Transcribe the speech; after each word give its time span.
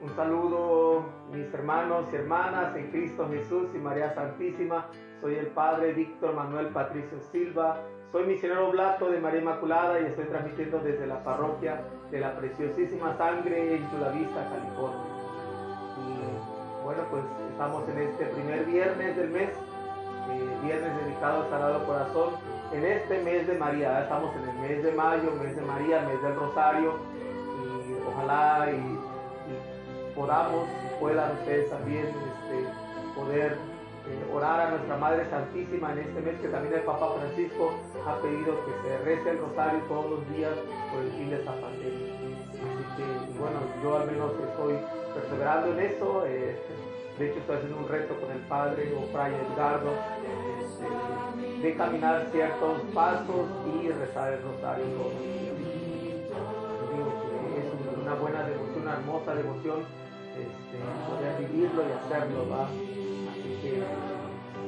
Un 0.00 0.14
saludo 0.14 1.06
mis 1.32 1.52
hermanos 1.52 2.06
y 2.12 2.16
hermanas 2.16 2.76
en 2.76 2.90
Cristo 2.90 3.28
Jesús 3.28 3.68
y 3.74 3.78
María 3.78 4.14
Santísima. 4.14 4.86
Soy 5.20 5.34
el 5.36 5.48
Padre 5.48 5.92
Víctor 5.92 6.34
Manuel 6.34 6.68
Patricio 6.68 7.18
Silva. 7.32 7.80
Soy 8.12 8.24
misionero 8.26 8.70
blato 8.70 9.10
de 9.10 9.20
María 9.20 9.40
Inmaculada 9.40 10.00
y 10.00 10.06
estoy 10.06 10.26
transmitiendo 10.26 10.78
desde 10.80 11.06
la 11.06 11.22
parroquia 11.24 11.82
de 12.10 12.20
la 12.20 12.36
Preciosísima 12.36 13.16
Sangre 13.16 13.76
en 13.76 13.90
Chula 13.90 14.10
Vista, 14.10 14.48
California. 14.48 15.04
Y 15.98 16.84
bueno, 16.84 17.02
pues 17.10 17.22
estamos 17.50 17.88
en 17.88 17.98
este 17.98 18.24
primer 18.26 18.64
viernes 18.64 19.16
del 19.16 19.30
mes, 19.30 19.50
eh, 19.50 20.58
viernes 20.64 21.04
dedicado 21.04 21.42
al 21.42 21.50
Sagrado 21.50 21.86
Corazón. 21.86 22.34
En 22.72 22.84
este 22.84 23.22
mes 23.22 23.46
de 23.46 23.58
María, 23.58 24.02
estamos 24.02 24.34
en 24.36 24.48
el 24.48 24.56
mes 24.58 24.82
de 24.84 24.92
mayo, 24.92 25.32
mes 25.42 25.56
de 25.56 25.62
María, 25.62 26.02
mes 26.02 26.22
del 26.22 26.34
Rosario. 26.34 27.17
Ojalá 28.18 28.68
y 28.72 30.14
podamos 30.14 30.66
y 30.66 31.00
puedan 31.00 31.32
ustedes 31.38 31.70
también 31.70 32.06
este, 32.06 33.14
poder 33.14 33.52
eh, 33.52 34.34
orar 34.34 34.60
a 34.60 34.70
nuestra 34.70 34.96
Madre 34.96 35.30
Santísima 35.30 35.92
en 35.92 35.98
este 35.98 36.20
mes 36.22 36.40
que 36.40 36.48
también 36.48 36.74
el 36.74 36.80
Papa 36.80 37.14
Francisco 37.16 37.70
ha 38.06 38.16
pedido 38.20 38.58
que 38.64 38.72
se 38.82 38.98
rece 39.04 39.30
el 39.30 39.38
rosario 39.38 39.80
todos 39.86 40.10
los 40.10 40.28
días 40.30 40.52
por 40.92 41.04
el 41.04 41.12
fin 41.12 41.30
de 41.30 41.36
esta 41.36 41.52
pandemia. 41.52 42.12
Así 42.58 42.84
que, 42.96 43.38
bueno, 43.38 43.60
yo 43.82 43.98
al 43.98 44.10
menos 44.10 44.32
estoy 44.32 44.74
perseverando 45.14 45.78
en 45.78 45.78
eso. 45.78 46.26
Eh, 46.26 46.58
de 47.18 47.30
hecho, 47.30 47.38
estoy 47.38 47.56
haciendo 47.56 47.78
un 47.78 47.88
reto 47.88 48.14
con 48.20 48.30
el 48.32 48.40
Padre 48.48 48.92
o 48.96 49.12
Fray 49.12 49.32
Edgardo 49.34 49.92
este, 50.58 51.66
de 51.68 51.76
caminar 51.76 52.26
ciertos 52.32 52.80
pasos 52.94 53.46
y 53.74 53.88
rezar 53.90 54.32
el 54.32 54.42
rosario 54.42 54.84
todos 54.96 55.12
los 55.14 55.22
días. 55.22 55.47
Una 58.08 58.16
buena 58.16 58.42
devoción, 58.42 58.82
una 58.82 58.92
hermosa 58.94 59.34
devoción 59.34 59.80
este, 60.32 60.80
poder 61.04 61.44
vivirlo 61.44 61.82
y 61.84 61.92
hacerlo, 61.92 62.48
¿va? 62.48 62.64
Así 62.64 63.50
que, 63.60 63.82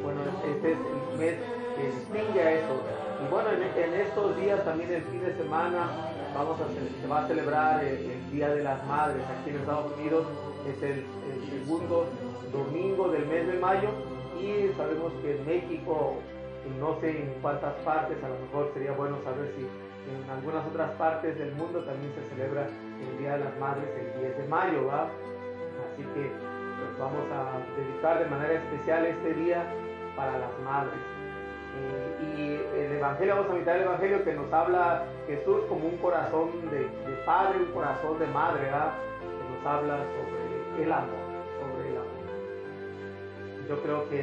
bueno, 0.02 0.20
este 0.44 0.72
es 0.72 0.76
el 0.76 1.18
mes 1.18 1.36
que 1.74 1.86
distingue 1.88 2.42
a 2.42 2.52
eso. 2.60 2.82
Y 3.24 3.32
bueno, 3.32 3.48
en, 3.52 3.94
estos 3.94 4.36
días 4.36 4.62
también 4.62 4.92
el 4.92 5.02
fin 5.04 5.24
de 5.24 5.34
semana 5.38 5.88
vamos 6.34 6.60
a, 6.60 6.68
se 7.00 7.08
va 7.08 7.24
a 7.24 7.28
celebrar 7.28 7.82
el, 7.82 8.30
Día 8.30 8.50
de 8.50 8.62
las 8.62 8.86
Madres 8.86 9.24
aquí 9.24 9.48
en 9.48 9.56
Estados 9.56 9.90
Unidos. 9.96 10.26
Es 10.68 10.82
el, 10.82 11.06
segundo 11.48 12.08
domingo 12.52 13.08
del 13.08 13.24
mes 13.24 13.46
de 13.46 13.54
mayo 13.54 13.88
y 14.38 14.70
sabemos 14.76 15.14
que 15.22 15.38
en 15.38 15.46
México, 15.46 16.16
no 16.78 17.00
sé 17.00 17.22
en 17.22 17.34
cuántas 17.40 17.72
partes, 17.86 18.22
a 18.22 18.28
lo 18.28 18.38
mejor 18.38 18.70
sería 18.74 18.92
bueno 18.92 19.16
saber 19.24 19.50
si 19.56 19.62
en 19.62 20.30
algunas 20.30 20.66
otras 20.66 20.90
partes 20.96 21.38
del 21.38 21.54
mundo 21.54 21.80
también 21.84 22.12
se 22.12 22.36
celebra 22.36 22.68
el 23.08 23.18
Día 23.18 23.32
de 23.32 23.44
las 23.44 23.58
Madres 23.58 23.88
el 23.98 24.20
10 24.20 24.38
de 24.38 24.48
mayo, 24.48 24.86
¿va? 24.86 25.08
Así 25.92 26.02
que 26.14 26.30
pues, 26.80 26.98
vamos 26.98 27.26
a 27.32 27.80
dedicar 27.80 28.18
de 28.18 28.26
manera 28.26 28.54
especial 28.54 29.06
este 29.06 29.34
día 29.34 29.64
para 30.16 30.38
las 30.38 30.58
madres. 30.64 31.00
Y 32.36 32.60
el 32.78 32.92
Evangelio, 32.92 33.36
vamos 33.36 33.50
a 33.50 33.54
meditar 33.54 33.76
el 33.76 33.82
Evangelio 33.82 34.24
que 34.24 34.34
nos 34.34 34.52
habla 34.52 35.04
Jesús 35.26 35.62
como 35.68 35.86
un 35.86 35.96
corazón 35.98 36.50
de, 36.70 36.88
padre, 37.24 37.58
un 37.58 37.72
corazón 37.72 38.18
de 38.18 38.26
madre, 38.26 38.62
¿verdad? 38.64 38.92
que 39.20 39.56
nos 39.56 39.66
habla 39.66 39.96
sobre 39.96 40.84
el 40.84 40.92
amor, 40.92 41.24
sobre 41.60 41.88
el 41.88 41.96
amor. 41.96 43.68
Yo 43.68 43.82
creo 43.82 44.08
que 44.10 44.20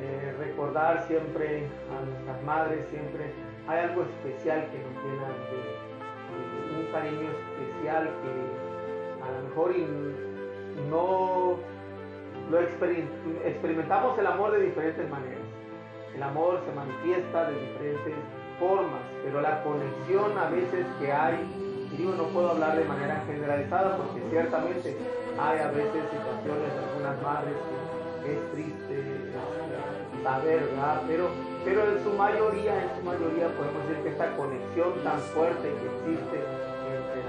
eh, 0.00 0.34
recordar 0.38 1.06
siempre 1.06 1.68
a 1.90 2.04
nuestras 2.04 2.42
madres, 2.42 2.86
siempre 2.90 3.32
hay 3.68 3.78
algo 3.84 4.02
especial 4.02 4.66
que 4.70 4.78
nos 4.78 5.04
llena 5.04 5.28
de, 5.28 5.91
un 6.84 6.92
cariño 6.92 7.30
especial 7.30 8.10
que 8.22 9.22
a 9.22 9.30
lo 9.30 9.48
mejor 9.48 9.74
no 10.90 11.58
lo 12.50 12.60
experimentamos 12.60 14.18
el 14.18 14.26
amor 14.26 14.52
de 14.52 14.60
diferentes 14.66 15.08
maneras. 15.08 15.40
El 16.14 16.22
amor 16.22 16.60
se 16.66 16.72
manifiesta 16.72 17.50
de 17.50 17.58
diferentes 17.58 18.14
formas, 18.58 19.00
pero 19.24 19.40
la 19.40 19.62
conexión 19.62 20.36
a 20.36 20.50
veces 20.50 20.86
que 21.00 21.12
hay, 21.12 21.36
y 21.90 21.96
digo, 21.96 22.12
no 22.12 22.24
puedo 22.24 22.50
hablar 22.50 22.76
de 22.76 22.84
manera 22.84 23.22
generalizada 23.26 23.96
porque 23.96 24.20
ciertamente 24.30 24.96
hay 25.40 25.58
a 25.58 25.68
veces 25.68 26.02
situaciones 26.10 26.72
algunas 26.76 27.22
madres 27.22 27.54
que 28.22 28.32
es 28.32 28.52
triste 28.52 29.00
este, 29.00 30.22
saber, 30.22 30.60
¿verdad? 30.70 31.02
Pero, 31.08 31.28
pero 31.64 31.88
en 31.90 32.04
su 32.04 32.10
mayoría, 32.10 32.82
en 32.82 32.90
su 32.96 33.02
mayoría 33.02 33.48
podemos 33.56 33.88
decir 33.88 34.02
que 34.04 34.08
esta 34.10 34.36
conexión 34.36 34.92
tan 35.02 35.18
fuerte 35.18 35.68
que 35.68 36.12
existe 36.12 36.38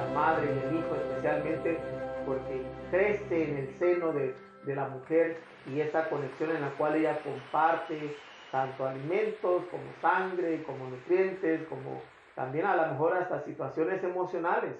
la 0.03 0.13
madre 0.13 0.47
y 0.47 0.67
el 0.67 0.79
hijo 0.79 0.95
especialmente 0.95 1.77
porque 2.25 2.61
crece 2.91 3.49
en 3.49 3.57
el 3.57 3.73
seno 3.75 4.13
de, 4.13 4.35
la 4.65 4.87
mujer 4.87 5.37
y 5.65 5.81
esa 5.81 6.07
conexión 6.07 6.51
en 6.51 6.61
la 6.61 6.69
cual 6.69 6.95
ella 6.95 7.19
comparte 7.21 8.15
tanto 8.49 8.87
alimentos 8.87 9.65
como 9.65 9.83
sangre, 10.01 10.63
como 10.63 10.87
nutrientes, 10.87 11.67
como 11.67 12.01
también 12.33 12.65
a 12.65 12.75
lo 12.75 12.93
mejor 12.93 13.13
hasta 13.13 13.41
situaciones 13.41 14.01
emocionales. 14.05 14.73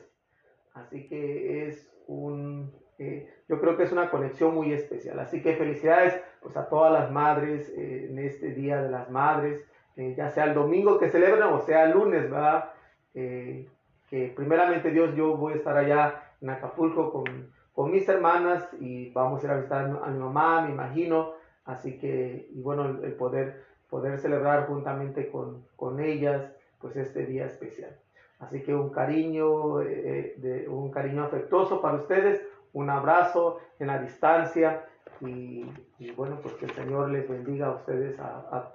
Así 0.73 1.05
que 1.09 1.67
es 1.67 1.91
un, 2.07 2.71
eh, 2.97 3.29
yo 3.49 3.59
creo 3.59 3.75
que 3.75 3.83
es 3.83 3.91
una 3.91 4.09
conexión 4.09 4.55
muy 4.55 4.71
especial. 4.71 5.19
Así 5.19 5.41
que 5.41 5.57
felicidades 5.57 6.17
pues, 6.41 6.55
a 6.55 6.69
todas 6.69 6.93
las 6.93 7.11
madres 7.11 7.67
eh, 7.75 8.07
en 8.09 8.19
este 8.19 8.51
Día 8.51 8.81
de 8.81 8.89
las 8.89 9.09
Madres, 9.09 9.65
eh, 9.97 10.13
ya 10.15 10.29
sea 10.29 10.45
el 10.45 10.53
domingo 10.53 10.97
que 10.97 11.09
celebran 11.09 11.51
o 11.51 11.59
sea 11.59 11.83
el 11.83 11.91
lunes, 11.91 12.31
¿verdad? 12.31 12.69
Que 14.13 14.31
primeramente 14.35 14.91
Dios, 14.91 15.15
yo 15.15 15.35
voy 15.35 15.53
a 15.53 15.55
estar 15.55 15.75
allá 15.75 16.21
en 16.39 16.51
Acapulco 16.51 17.11
con, 17.11 17.49
con, 17.73 17.89
mis 17.89 18.07
hermanas 18.07 18.63
y 18.79 19.09
vamos 19.09 19.41
a 19.41 19.47
ir 19.47 19.51
a 19.51 19.55
visitar 19.55 19.85
a 19.85 20.07
mi 20.11 20.19
mamá, 20.19 20.61
me 20.61 20.71
imagino. 20.71 21.31
Así 21.65 21.97
que, 21.97 22.47
y 22.53 22.61
bueno, 22.61 22.85
el, 22.85 23.13
poder, 23.13 23.63
poder 23.89 24.19
celebrar 24.19 24.67
juntamente 24.67 25.31
con, 25.31 25.65
con, 25.75 25.99
ellas, 25.99 26.47
pues 26.79 26.95
este 26.95 27.25
día 27.25 27.47
especial. 27.47 27.97
Así 28.37 28.61
que 28.61 28.75
un 28.75 28.91
cariño, 28.91 29.81
eh, 29.81 30.35
de, 30.37 30.69
un 30.69 30.91
cariño 30.91 31.23
afectuoso 31.23 31.81
para 31.81 31.97
ustedes, 31.97 32.39
un 32.73 32.91
abrazo 32.91 33.61
en 33.79 33.87
la 33.87 33.97
distancia 33.97 34.85
y, 35.21 35.65
y 35.97 36.11
bueno, 36.11 36.37
pues 36.39 36.53
que 36.53 36.65
el 36.65 36.71
Señor 36.73 37.09
les 37.09 37.27
bendiga 37.27 37.65
a 37.65 37.75
ustedes, 37.77 38.19
a, 38.19 38.71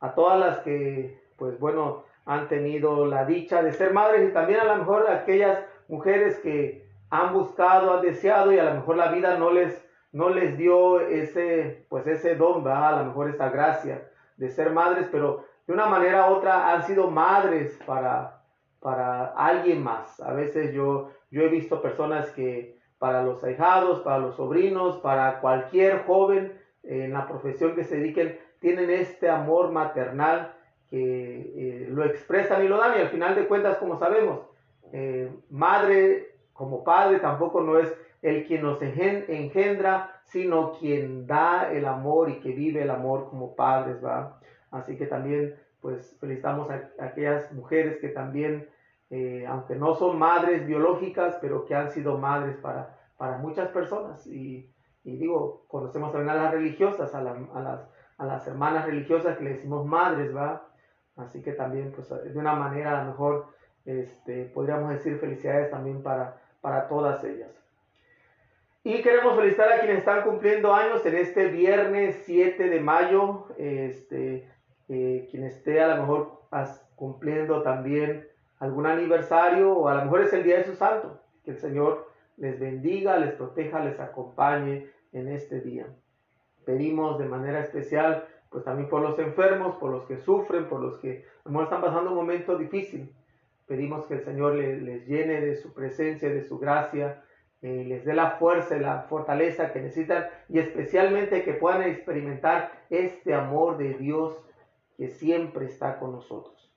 a 0.00 0.14
todas 0.14 0.38
las 0.38 0.58
que, 0.58 1.18
pues 1.38 1.58
bueno, 1.58 2.04
han 2.24 2.48
tenido 2.48 3.06
la 3.06 3.24
dicha 3.24 3.62
de 3.62 3.72
ser 3.72 3.92
madres 3.92 4.28
y 4.28 4.32
también 4.32 4.60
a 4.60 4.64
lo 4.64 4.76
mejor 4.76 5.10
aquellas 5.10 5.58
mujeres 5.88 6.38
que 6.40 6.86
han 7.10 7.32
buscado, 7.32 7.94
han 7.94 8.02
deseado 8.02 8.52
y 8.52 8.58
a 8.58 8.64
lo 8.64 8.74
mejor 8.74 8.96
la 8.96 9.12
vida 9.12 9.36
no 9.36 9.50
les, 9.50 9.86
no 10.12 10.30
les 10.30 10.56
dio 10.56 11.00
ese, 11.00 11.86
pues 11.88 12.06
ese 12.06 12.36
don, 12.36 12.66
a 12.66 12.92
lo 12.92 13.04
mejor 13.06 13.30
esa 13.30 13.50
gracia 13.50 14.08
de 14.36 14.48
ser 14.48 14.70
madres, 14.70 15.08
pero 15.10 15.44
de 15.66 15.72
una 15.72 15.86
manera 15.86 16.30
u 16.30 16.34
otra 16.34 16.72
han 16.72 16.84
sido 16.84 17.10
madres 17.10 17.78
para, 17.86 18.42
para 18.80 19.26
alguien 19.26 19.82
más. 19.82 20.20
A 20.20 20.32
veces 20.32 20.72
yo, 20.72 21.10
yo 21.30 21.42
he 21.42 21.48
visto 21.48 21.82
personas 21.82 22.30
que 22.30 22.78
para 22.98 23.22
los 23.22 23.42
ahijados, 23.42 24.00
para 24.00 24.18
los 24.18 24.36
sobrinos, 24.36 24.98
para 24.98 25.40
cualquier 25.40 26.04
joven 26.06 26.58
en 26.82 27.12
la 27.12 27.26
profesión 27.26 27.74
que 27.74 27.84
se 27.84 27.96
dediquen, 27.96 28.38
tienen 28.60 28.90
este 28.90 29.28
amor 29.28 29.72
maternal 29.72 30.54
que 30.92 31.86
eh, 31.86 31.88
lo 31.88 32.04
expresan 32.04 32.62
y 32.62 32.68
lo 32.68 32.76
dan 32.76 32.98
y 32.98 33.00
al 33.00 33.08
final 33.08 33.34
de 33.34 33.48
cuentas, 33.48 33.78
como 33.78 33.98
sabemos, 33.98 34.40
eh, 34.92 35.32
madre 35.48 36.34
como 36.52 36.84
padre 36.84 37.18
tampoco 37.18 37.62
no 37.62 37.78
es 37.78 37.90
el 38.20 38.46
quien 38.46 38.62
nos 38.62 38.80
engendra, 38.82 40.20
sino 40.26 40.72
quien 40.72 41.26
da 41.26 41.72
el 41.72 41.86
amor 41.86 42.28
y 42.28 42.40
que 42.40 42.52
vive 42.52 42.82
el 42.82 42.90
amor 42.90 43.30
como 43.30 43.56
padres, 43.56 44.04
¿va? 44.04 44.38
Así 44.70 44.98
que 44.98 45.06
también, 45.06 45.56
pues, 45.80 46.14
felicitamos 46.20 46.70
a, 46.70 46.90
aquellas 47.00 47.50
mujeres 47.52 47.96
que 48.00 48.10
también, 48.10 48.68
eh, 49.08 49.46
aunque 49.48 49.76
no 49.76 49.94
son 49.94 50.18
madres 50.18 50.66
biológicas, 50.66 51.38
pero 51.40 51.64
que 51.64 51.74
han 51.74 51.90
sido 51.90 52.18
madres 52.18 52.56
para, 52.58 52.98
para 53.16 53.38
muchas 53.38 53.68
personas. 53.68 54.26
Y, 54.26 54.70
digo, 55.04 55.64
conocemos 55.68 56.12
también 56.12 56.36
a 56.36 56.42
las 56.42 56.52
religiosas, 56.52 57.14
a, 57.14 57.22
las, 57.22 57.38
a 58.18 58.24
las 58.26 58.46
hermanas 58.46 58.84
religiosas 58.84 59.38
que 59.38 59.44
le 59.44 59.54
decimos 59.54 59.86
madres, 59.86 60.36
¿va? 60.36 60.68
Así 61.22 61.42
que 61.42 61.52
también, 61.52 61.92
pues, 61.92 62.08
de 62.10 62.38
una 62.38 62.54
manera 62.54 63.00
a 63.00 63.04
lo 63.04 63.10
mejor, 63.10 63.46
este, 63.84 64.44
podríamos 64.44 64.90
decir 64.90 65.18
felicidades 65.18 65.70
también 65.70 66.02
para, 66.02 66.36
para 66.60 66.88
todas 66.88 67.22
ellas. 67.24 67.50
Y 68.84 69.00
queremos 69.02 69.36
felicitar 69.36 69.72
a 69.72 69.78
quienes 69.78 69.98
están 69.98 70.22
cumpliendo 70.22 70.74
años 70.74 71.06
en 71.06 71.14
este 71.16 71.46
viernes 71.46 72.22
7 72.24 72.68
de 72.68 72.80
mayo, 72.80 73.46
este, 73.56 74.48
eh, 74.88 75.28
quien 75.30 75.44
esté 75.44 75.80
a 75.80 75.94
lo 75.94 76.02
mejor 76.02 76.42
cumpliendo 76.96 77.62
también 77.62 78.26
algún 78.58 78.86
aniversario 78.86 79.72
o 79.72 79.88
a 79.88 79.94
lo 79.94 80.02
mejor 80.02 80.22
es 80.22 80.32
el 80.32 80.42
día 80.42 80.58
de 80.58 80.64
su 80.64 80.74
santo. 80.74 81.20
Que 81.44 81.52
el 81.52 81.58
Señor 81.58 82.10
les 82.36 82.58
bendiga, 82.58 83.16
les 83.18 83.32
proteja, 83.34 83.84
les 83.84 84.00
acompañe 84.00 84.88
en 85.12 85.28
este 85.28 85.60
día. 85.60 85.86
Pedimos 86.64 87.18
de 87.18 87.26
manera 87.26 87.60
especial 87.60 88.26
pues 88.52 88.64
también 88.64 88.88
por 88.88 89.00
los 89.00 89.18
enfermos, 89.18 89.76
por 89.76 89.90
los 89.90 90.04
que 90.04 90.18
sufren, 90.18 90.68
por 90.68 90.80
los 90.80 90.98
que 90.98 91.24
a 91.44 91.48
lo 91.48 91.52
mejor 91.52 91.64
están 91.64 91.80
pasando 91.80 92.10
un 92.10 92.16
momento 92.16 92.56
difícil. 92.56 93.10
Pedimos 93.66 94.06
que 94.06 94.14
el 94.14 94.24
Señor 94.24 94.54
les, 94.54 95.06
llene 95.06 95.40
de 95.40 95.56
su 95.56 95.72
presencia, 95.72 96.28
de 96.28 96.42
su 96.42 96.58
gracia, 96.58 97.24
eh, 97.62 97.84
les 97.86 98.04
dé 98.04 98.12
la 98.12 98.32
fuerza 98.32 98.76
y 98.76 98.80
la 98.80 99.02
fortaleza 99.02 99.72
que 99.72 99.80
necesitan 99.80 100.26
y 100.48 100.58
especialmente 100.58 101.44
que 101.44 101.54
puedan 101.54 101.82
experimentar 101.82 102.84
este 102.90 103.34
amor 103.34 103.78
de 103.78 103.94
Dios 103.94 104.44
que 104.98 105.08
siempre 105.08 105.66
está 105.66 105.98
con 105.98 106.12
nosotros. 106.12 106.70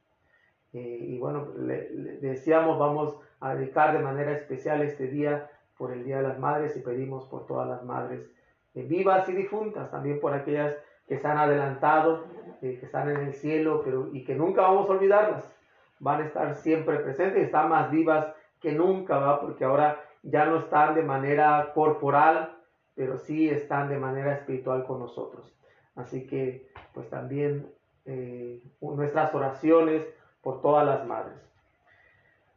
Eh, 0.74 0.98
y 1.01 1.18
bueno, 1.19 1.54
le, 1.57 1.89
decíamos, 2.21 2.80
vamos 2.80 3.19
a 3.39 3.56
dedicar 3.56 3.94
de 3.94 4.04
manera 4.04 4.31
especial 4.31 4.81
este 4.81 5.07
día 5.07 5.50
por 5.78 5.92
el 5.92 6.06
Día 6.06 6.18
de 6.18 6.28
las 6.28 6.39
Madres 6.39 6.78
y 6.78 6.81
pedimos 6.81 7.25
por 7.25 7.45
todas 7.48 7.68
las 7.68 7.83
madres 7.83 8.30
eh, 8.74 8.83
vivas 8.83 9.28
y 9.28 9.33
difuntas, 9.33 9.92
también 9.92 10.19
por 10.19 10.33
aquellas 10.33 10.75
que 11.07 11.18
se 11.18 11.28
han 11.28 11.38
adelantado, 11.38 12.25
que 12.62 12.80
están 12.81 13.10
en 13.10 13.18
el 13.18 13.34
cielo, 13.34 13.81
pero 13.84 14.10
y 14.12 14.24
que 14.24 14.36
nunca 14.36 14.63
vamos 14.63 14.90
a 14.90 14.94
olvidarlas 14.94 15.56
van 16.00 16.22
a 16.22 16.25
estar 16.25 16.56
siempre 16.56 17.00
presentes, 17.00 17.44
están 17.44 17.69
más 17.69 17.90
vivas 17.92 18.28
que 18.60 18.72
nunca, 18.72 19.18
¿va? 19.18 19.42
porque 19.42 19.63
ahora 19.63 20.02
ya 20.24 20.46
no 20.46 20.60
están 20.60 20.96
de 20.96 21.04
manera 21.04 21.72
corporal, 21.74 22.57
pero 22.96 23.18
sí 23.18 23.50
están 23.50 23.90
de 23.90 23.98
manera 23.98 24.34
espiritual 24.34 24.86
con 24.86 25.00
nosotros. 25.00 25.54
Así 25.96 26.25
que, 26.28 26.69
pues 26.94 27.10
también 27.10 27.68
eh, 28.06 28.62
nuestras 28.81 29.34
oraciones 29.34 30.06
por 30.42 30.62
todas 30.62 30.86
las 30.86 31.06
madres. 31.06 31.38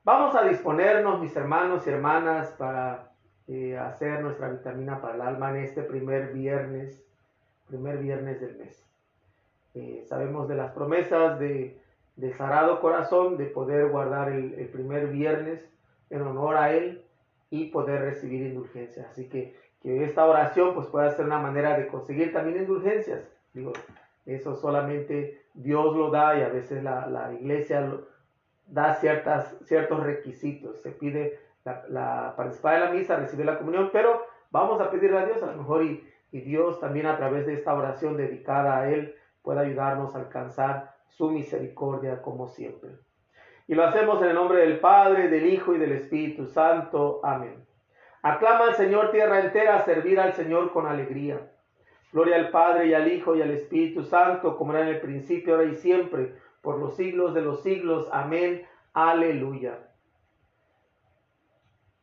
Vamos 0.05 0.35
a 0.35 0.45
disponernos, 0.45 1.21
mis 1.21 1.37
hermanos 1.37 1.87
y 1.87 1.91
hermanas, 1.91 2.55
para 2.59 3.13
eh, 3.47 3.77
hacer 3.77 4.23
nuestra 4.23 4.49
vitamina 4.49 5.01
para 5.01 5.15
el 5.15 5.21
alma 5.21 5.51
en 5.51 5.65
este 5.65 5.83
primer 5.83 6.33
viernes, 6.33 7.05
primer 7.69 7.99
viernes 7.99 8.41
del 8.41 8.57
mes. 8.57 8.85
Eh, 9.75 10.05
sabemos 10.09 10.49
de 10.49 10.57
las 10.57 10.73
promesas 10.73 11.39
de 11.39 11.81
de 12.19 12.33
sagrado 12.33 12.81
corazón 12.81 13.37
de 13.37 13.47
poder 13.47 13.89
guardar 13.91 14.33
el, 14.33 14.69
primer 14.73 15.07
viernes 15.07 15.65
en 16.11 16.23
honor 16.23 16.57
a 16.57 16.73
Él 16.73 17.05
y 17.49 17.67
poder 17.67 18.03
recibir 18.03 18.45
indulgencias. 18.45 19.07
Así 19.09 19.29
que 19.29 19.57
que 19.81 20.05
esta 20.05 20.27
oración 20.27 20.75
pues 20.75 20.89
pueda 20.89 21.13
ser 21.13 21.27
una 21.27 21.39
manera 21.39 21.79
de 21.79 21.87
conseguir 21.87 22.33
también 22.33 22.59
indulgencias. 22.59 23.23
Digo, 23.55 23.73
eso 24.27 24.57
solamente 24.57 25.45
Dios 25.55 25.95
lo 25.95 26.11
da 26.11 26.37
y 26.37 26.43
a 26.43 26.49
veces 26.49 26.83
la, 26.83 27.33
iglesia 27.41 27.89
da 28.67 28.95
ciertas, 28.97 29.57
ciertos 29.67 30.03
requisitos. 30.03 30.83
Se 30.83 30.91
pide 30.91 31.39
la, 31.65 32.35
participar 32.37 32.75
de 32.75 32.81
la 32.81 32.91
misa, 32.91 33.17
recibir 33.17 33.47
la 33.47 33.59
comunión, 33.59 33.91
pero 33.93 34.27
vamos 34.51 34.81
a 34.81 34.91
pedirle 34.91 35.19
a 35.19 35.27
Dios 35.27 35.41
a 35.45 35.47
lo 35.47 35.59
mejor 35.59 35.85
y, 35.85 36.05
y 36.31 36.41
Dios 36.41 36.81
también 36.81 37.07
a 37.07 37.17
través 37.17 37.47
de 37.47 37.55
esta 37.55 37.75
oración 37.75 38.17
dedicada 38.17 38.79
a 38.79 38.91
Él 38.91 39.15
pueda 39.43 39.63
ayudarnos 39.63 40.15
a 40.15 40.19
alcanzar 40.19 40.95
su 41.09 41.31
misericordia 41.31 42.21
como 42.23 42.49
siempre. 42.49 42.91
Y 43.67 43.75
lo 43.75 43.85
hacemos 43.85 44.23
en 44.23 44.29
el 44.29 44.35
nombre 44.35 44.61
del 44.61 44.81
Padre, 44.81 45.29
del 45.29 45.47
Hijo 45.47 45.75
y 45.75 45.79
del 45.79 45.93
Espíritu 45.93 46.47
Santo. 46.47 47.21
Amén. 47.23 47.67
Aclama 48.23 48.67
al 48.67 48.75
Señor 48.75 49.11
tierra 49.11 49.41
entera 49.41 49.77
a 49.77 49.85
servir 49.85 50.19
al 50.21 50.33
Señor 50.35 50.73
con 50.73 50.87
alegría. 50.87 51.51
Gloria 52.13 52.37
al 52.37 52.51
Padre 52.51 52.87
y 52.87 52.95
al 52.95 53.13
Hijo 53.13 53.37
y 53.37 53.43
al 53.43 53.51
Espíritu 53.51 54.03
Santo, 54.05 54.57
como 54.57 54.73
era 54.73 54.83
en 54.83 54.89
el 54.89 55.01
principio, 55.01 55.55
ahora 55.55 55.69
y 55.69 55.77
siempre, 55.77 56.35
por 56.63 56.79
los 56.79 56.97
siglos 56.97 57.35
de 57.35 57.43
los 57.43 57.63
siglos. 57.63 58.09
Amén. 58.11 58.67
Aleluya. 58.95 59.79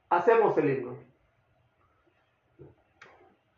Hacemos 0.10 0.57
el 0.57 0.69
himno. 0.69 0.98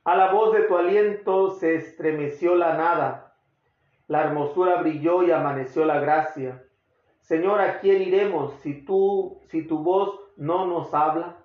A 0.07 0.15
la 0.15 0.31
voz 0.31 0.53
de 0.53 0.61
tu 0.63 0.77
aliento 0.77 1.51
se 1.51 1.75
estremeció 1.75 2.55
la 2.55 2.77
nada 2.77 3.27
la 4.07 4.23
hermosura 4.23 4.81
brilló 4.81 5.23
y 5.23 5.31
amaneció 5.31 5.85
la 5.85 5.99
gracia. 5.99 6.63
Señor, 7.19 7.59
¿a 7.59 7.79
quién 7.79 8.01
iremos 8.01 8.53
si 8.61 8.85
tú, 8.85 9.41
si 9.49 9.63
tu 9.67 9.79
voz 9.79 10.17
no 10.37 10.65
nos 10.65 10.93
habla? 10.93 11.35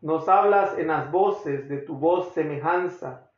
Nos 0.00 0.28
hablas 0.28 0.76
en 0.78 0.88
las 0.88 1.10
voces 1.12 1.68
de 1.68 1.78
tu 1.78 1.96
voz 1.96 2.32
semejanza, 2.32 3.30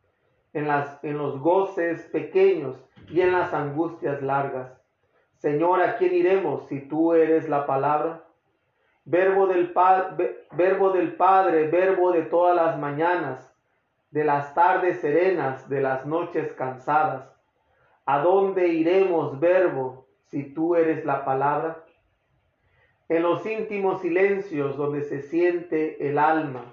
en, 0.55 0.67
las, 0.67 1.02
en 1.05 1.19
los 1.19 1.38
goces 1.40 2.02
pequeños 2.05 2.76
y 3.11 3.20
en 3.20 3.32
las 3.32 3.52
angustias 3.52 4.23
largas. 4.23 4.81
Señor, 5.37 5.82
¿a 5.82 5.96
quién 5.96 6.14
iremos 6.14 6.67
si 6.69 6.81
tú 6.81 7.12
eres 7.12 7.50
la 7.50 7.67
palabra? 7.67 8.25
Verbo 9.05 9.46
del, 9.46 9.75
verbo 10.52 10.90
del 10.93 11.17
Padre, 11.17 11.69
verbo 11.69 12.12
de 12.12 12.23
todas 12.23 12.56
las 12.56 12.78
mañanas, 12.78 13.51
de 14.12 14.25
las 14.25 14.55
tardes 14.55 15.00
serenas, 15.00 15.69
de 15.69 15.81
las 15.81 16.06
noches 16.06 16.53
cansadas 16.53 17.32
¿A 18.05 18.19
dónde 18.19 18.67
iremos, 18.67 19.38
verbo, 19.38 20.09
si 20.25 20.43
tú 20.53 20.75
eres 20.75 21.05
la 21.05 21.25
palabra? 21.25 21.85
En 23.09 23.23
los 23.23 23.47
íntimos 23.47 24.00
silencios 24.00 24.76
donde 24.76 25.03
se 25.03 25.23
siente 25.23 26.09
el 26.09 26.19
alma, 26.19 26.64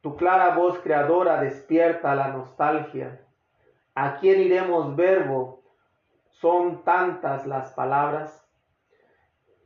tu 0.00 0.16
clara 0.16 0.54
voz 0.54 0.78
creadora 0.78 1.42
despierta 1.42 2.14
la 2.14 2.28
nostalgia. 2.28 3.20
¿A 3.94 4.16
quién 4.16 4.40
iremos, 4.40 4.96
verbo? 4.96 5.62
Son 6.30 6.84
tantas 6.84 7.46
las 7.46 7.72
palabras. 7.72 8.48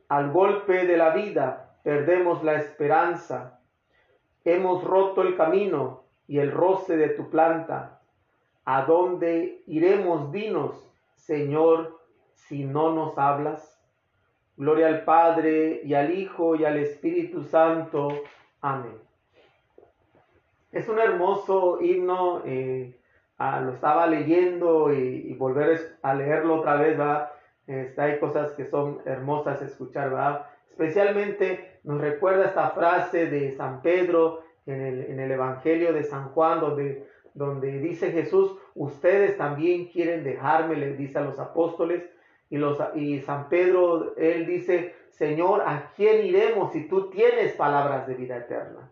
Al 0.08 0.32
golpe 0.32 0.86
de 0.86 0.96
la 0.96 1.10
vida 1.10 1.78
perdemos 1.84 2.42
la 2.42 2.56
esperanza. 2.56 3.60
Hemos 4.44 4.82
roto 4.82 5.22
el 5.22 5.36
camino 5.36 6.07
y 6.28 6.38
el 6.38 6.52
roce 6.52 6.96
de 6.96 7.08
tu 7.08 7.28
planta 7.30 7.98
¿A 8.70 8.82
dónde 8.82 9.62
iremos? 9.66 10.30
Dinos, 10.30 10.92
Señor, 11.14 12.02
si 12.34 12.66
no 12.66 12.92
nos 12.92 13.16
hablas. 13.16 13.80
Gloria 14.58 14.88
al 14.88 15.04
Padre 15.04 15.80
y 15.84 15.94
al 15.94 16.10
Hijo 16.10 16.54
y 16.54 16.66
al 16.66 16.76
Espíritu 16.76 17.44
Santo. 17.44 18.08
Amén. 18.60 18.98
Es 20.70 20.86
un 20.86 20.98
hermoso 20.98 21.80
himno, 21.80 22.42
eh, 22.44 22.94
lo 23.38 23.72
estaba 23.72 24.06
leyendo 24.06 24.92
y, 24.92 25.32
volver 25.32 25.96
a 26.02 26.12
leerlo 26.12 26.56
otra 26.56 26.74
vez, 26.76 27.00
¿va? 27.00 27.32
Este, 27.66 27.98
hay 27.98 28.18
cosas 28.18 28.52
que 28.52 28.66
son 28.66 29.00
hermosas 29.06 29.62
escuchar, 29.62 30.14
¿va? 30.14 30.50
Especialmente 30.68 31.80
nos 31.84 32.02
recuerda 32.02 32.44
esta 32.44 32.68
frase 32.68 33.30
de 33.30 33.52
San 33.52 33.80
Pedro 33.80 34.42
en 34.68 34.80
el, 34.80 35.00
en 35.10 35.18
el 35.18 35.32
Evangelio 35.32 35.92
de 35.92 36.04
San 36.04 36.28
Juan, 36.28 36.60
donde 36.60 37.08
donde 37.38 37.78
dice 37.78 38.10
Jesús, 38.10 38.56
ustedes 38.74 39.38
también 39.38 39.86
quieren 39.86 40.24
dejarme, 40.24 40.76
le 40.76 40.94
dice 40.94 41.18
a 41.18 41.22
los 41.22 41.38
apóstoles, 41.38 42.02
y, 42.50 42.56
los, 42.56 42.78
y 42.94 43.20
San 43.20 43.48
Pedro, 43.48 44.16
él 44.16 44.46
dice, 44.46 44.94
Señor, 45.10 45.62
¿a 45.64 45.92
quién 45.94 46.26
iremos 46.26 46.72
si 46.72 46.88
tú 46.88 47.10
tienes 47.10 47.52
palabras 47.52 48.06
de 48.06 48.14
vida 48.14 48.38
eterna? 48.38 48.90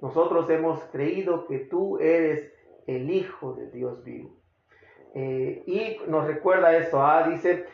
Nosotros 0.00 0.48
hemos 0.50 0.82
creído 0.84 1.46
que 1.46 1.58
tú 1.58 1.98
eres 1.98 2.52
el 2.86 3.10
Hijo 3.10 3.52
de 3.52 3.70
Dios 3.70 4.02
vivo. 4.02 4.36
Eh, 5.14 5.62
y 5.66 6.10
nos 6.10 6.26
recuerda 6.26 6.76
eso, 6.76 7.02
¿ah? 7.04 7.28
dice, 7.28 7.66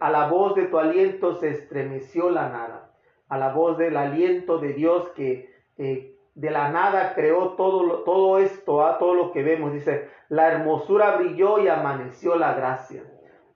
a 0.00 0.10
la 0.10 0.28
voz 0.28 0.54
de 0.56 0.66
tu 0.66 0.78
aliento 0.78 1.36
se 1.36 1.50
estremeció 1.50 2.30
la 2.30 2.48
nada, 2.48 2.92
a 3.28 3.38
la 3.38 3.52
voz 3.52 3.76
del 3.76 3.96
aliento 3.96 4.58
de 4.58 4.72
Dios 4.72 5.08
que 5.10 5.50
eh, 5.76 6.09
de 6.40 6.50
la 6.50 6.70
nada 6.70 7.12
creó 7.14 7.50
todo, 7.50 8.02
todo 8.02 8.38
esto, 8.38 8.82
¿ah? 8.82 8.96
todo 8.98 9.12
lo 9.12 9.30
que 9.30 9.42
vemos. 9.42 9.74
Dice, 9.74 10.08
la 10.30 10.50
hermosura 10.50 11.16
brilló 11.16 11.58
y 11.58 11.68
amaneció 11.68 12.34
la 12.36 12.54
gracia. 12.54 13.02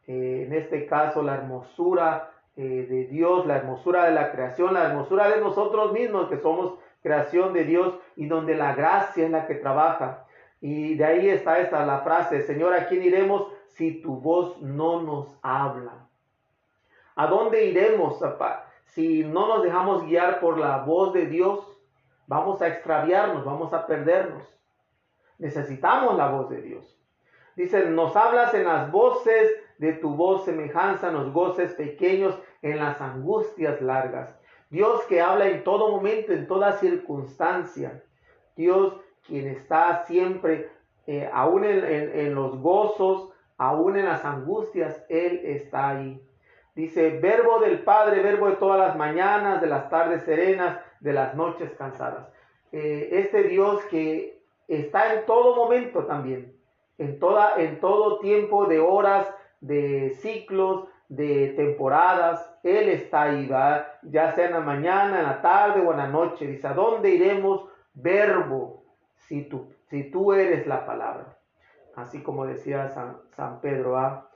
Eh, 0.07 0.45
en 0.47 0.53
este 0.53 0.85
caso, 0.85 1.23
la 1.23 1.37
hermosura 1.37 2.31
eh, 2.57 2.87
de 2.87 3.07
Dios, 3.07 3.47
la 3.47 3.57
hermosura 3.57 4.05
de 4.05 4.13
la 4.13 4.31
creación, 4.33 4.75
la 4.75 4.85
hermosura 4.85 5.31
de 5.31 5.41
nosotros 5.41 5.93
mismos, 5.93 6.29
que 6.29 6.37
somos 6.37 6.75
creación 7.03 7.55
de 7.55 7.65
Dios 7.65 7.99
y 8.17 8.27
donde 8.27 8.55
la 8.55 8.75
gracia 8.75 9.25
es 9.25 9.31
la 9.31 9.47
que 9.47 9.55
trabaja. 9.55 10.27
Y 10.61 10.95
de 10.97 11.07
ahí 11.07 11.29
está 11.31 11.61
esta 11.61 11.87
la 11.87 12.01
frase, 12.01 12.43
Señor, 12.43 12.75
¿a 12.75 12.87
quién 12.87 13.03
iremos 13.03 13.47
si 13.69 14.03
tu 14.03 14.21
voz 14.21 14.61
no 14.61 15.01
nos 15.01 15.39
habla? 15.41 16.07
¿A 17.17 17.29
dónde 17.29 17.65
iremos 17.65 18.23
si 18.85 19.25
no 19.25 19.49
nos 19.49 19.63
dejamos 19.63 20.05
guiar 20.05 20.41
por 20.41 20.59
la 20.59 20.79
voz 20.79 21.15
de 21.15 21.27
Dios? 21.27 21.74
Vamos 22.27 22.63
a 22.63 22.69
extraviarnos, 22.69 23.45
vamos 23.45 23.73
a 23.73 23.87
perdernos. 23.87 24.43
Necesitamos 25.39 26.17
la 26.17 26.29
voz 26.29 26.51
de 26.51 26.63
Dios. 26.63 26.99
Dice, 27.57 27.87
nos 27.87 28.17
hablas 28.17 28.55
en 28.55 28.65
las 28.65 28.91
voces 28.91 29.53
de 29.79 29.93
tu 29.95 30.15
voz 30.15 30.45
semejanza, 30.45 31.09
en 31.09 31.15
los 31.15 31.33
goces 31.33 31.73
pequeños, 31.75 32.39
en 32.63 32.79
las 32.79 33.01
angustias 33.01 33.81
largas. 33.81 34.39
Dios 34.71 35.03
que 35.05 35.21
habla 35.21 35.49
en 35.49 35.63
todo 35.63 35.91
momento, 35.91 36.33
en 36.33 36.47
toda 36.47 36.73
circunstancia. 36.79 38.03
Dios 38.57 38.95
quien 39.27 39.47
está 39.49 40.05
siempre, 40.05 40.71
eh, 41.07 41.29
aún 41.33 41.65
en, 41.65 41.85
en 41.85 42.35
los 42.35 42.59
gozos, 42.59 43.31
aún 43.57 43.97
en 43.97 44.07
las 44.07 44.25
angustias, 44.25 45.05
Él 45.09 45.41
está 45.45 45.91
ahí. 45.91 46.21
Dice, 46.75 47.21
verbo 47.21 47.61
del 47.61 47.85
Padre, 47.85 48.21
verbo 48.21 48.49
de 48.49 48.57
todas 48.57 48.81
las 48.81 48.97
mañanas, 48.97 49.61
de 49.61 49.69
las 49.69 49.89
tardes 49.89 50.25
serenas, 50.25 50.81
de 51.05 51.13
las 51.13 51.35
noches 51.35 51.71
cansadas. 51.77 52.27
Eh, 52.73 53.09
este 53.13 53.43
Dios 53.45 53.85
que 53.91 54.43
está 54.67 55.15
en 55.15 55.27
todo 55.27 55.55
momento 55.55 56.07
también, 56.07 56.57
en, 56.97 57.19
toda, 57.19 57.57
en 57.59 57.79
todo 57.79 58.19
tiempo 58.21 58.67
de 58.67 58.81
horas, 58.81 59.29
de 59.61 60.17
ciclos, 60.23 60.89
de 61.09 61.49
temporadas, 61.57 62.51
Él 62.63 62.89
está 62.89 63.25
ahí, 63.25 63.47
¿va? 63.47 63.87
ya 64.03 64.33
sea 64.33 64.47
en 64.47 64.55
la 64.55 64.61
mañana, 64.61 65.19
en 65.19 65.27
la 65.27 65.43
tarde 65.43 65.83
o 65.83 65.91
en 65.93 65.99
la 65.99 66.07
noche. 66.07 66.47
Dice, 66.47 66.67
¿a 66.67 66.73
dónde 66.73 67.11
iremos? 67.11 67.67
Verbo, 67.93 68.83
si 69.15 69.43
tú, 69.43 69.75
si 69.91 70.05
tú 70.11 70.33
eres 70.33 70.67
la 70.67 70.87
palabra. 70.87 71.37
Así 71.97 72.23
como 72.23 72.47
decía 72.47 72.89
San, 72.89 73.19
San 73.37 73.61
Pedro. 73.61 73.99
¿ah? 73.99 74.31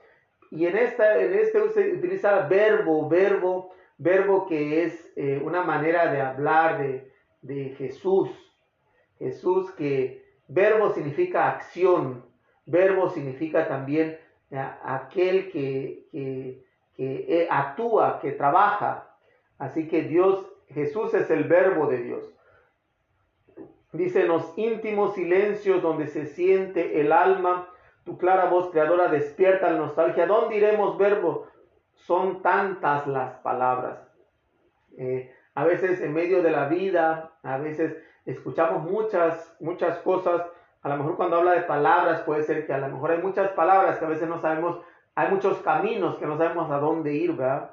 Y 0.51 0.67
en, 0.67 0.77
esta, 0.77 1.19
en 1.19 1.33
este 1.33 1.59
utiliza 1.61 2.47
verbo, 2.47 3.09
verbo, 3.09 3.71
verbo 3.99 4.47
que 4.47 4.83
es 4.83 5.11
eh, 5.15 5.39
una 5.43 5.61
manera 5.63 6.11
de 6.11 6.21
hablar 6.21 6.79
de, 6.79 7.11
de 7.41 7.75
Jesús. 7.77 8.29
Jesús 9.19 9.69
que 9.71 10.25
verbo 10.47 10.91
significa 10.93 11.49
acción, 11.49 12.25
verbo 12.65 13.09
significa 13.09 13.67
también 13.67 14.17
aquel 14.83 15.51
que, 15.51 16.07
que, 16.11 16.65
eh, 16.97 17.47
actúa, 17.51 18.19
que 18.19 18.31
trabaja. 18.31 19.15
Así 19.59 19.87
que 19.87 20.03
Dios, 20.03 20.47
Jesús 20.69 21.13
es 21.13 21.29
el 21.29 21.43
verbo 21.43 21.87
de 21.87 21.97
Dios. 22.01 22.33
Dice, 23.91 24.21
en 24.21 24.29
los 24.29 24.57
íntimos 24.57 25.15
silencios 25.15 25.81
donde 25.81 26.07
se 26.07 26.25
siente 26.25 27.01
el 27.01 27.11
alma, 27.11 27.67
tu 28.05 28.17
clara 28.17 28.45
voz 28.45 28.69
creadora 28.71 29.09
despierta 29.09 29.71
la 29.71 29.77
nostalgia. 29.77 30.25
¿Dónde 30.25 30.55
iremos, 30.55 30.97
verbo? 30.97 31.48
Son 32.05 32.41
tantas 32.41 33.07
las 33.07 33.35
palabras. 33.35 33.99
Eh, 34.97 35.33
a 35.55 35.63
veces 35.63 36.01
en 36.01 36.13
medio 36.13 36.41
de 36.41 36.51
la 36.51 36.67
vida, 36.67 37.31
a 37.43 37.57
veces 37.57 37.97
escuchamos 38.25 38.83
muchas, 38.83 39.55
muchas 39.59 39.99
cosas 39.99 40.41
a 40.81 40.89
lo 40.89 40.97
mejor 40.97 41.17
cuando 41.17 41.37
habla 41.37 41.51
de 41.53 41.61
palabras 41.61 42.21
puede 42.21 42.43
ser 42.43 42.65
que 42.65 42.73
a 42.73 42.77
lo 42.77 42.87
mejor 42.87 43.11
hay 43.11 43.21
muchas 43.21 43.49
palabras 43.51 43.97
que 43.97 44.05
a 44.05 44.09
veces 44.09 44.29
no 44.29 44.39
sabemos, 44.39 44.79
hay 45.13 45.29
muchos 45.29 45.57
caminos 45.59 46.17
que 46.17 46.25
no 46.25 46.37
sabemos 46.37 46.71
a 46.71 46.77
dónde 46.77 47.13
ir, 47.13 47.33
¿verdad? 47.33 47.71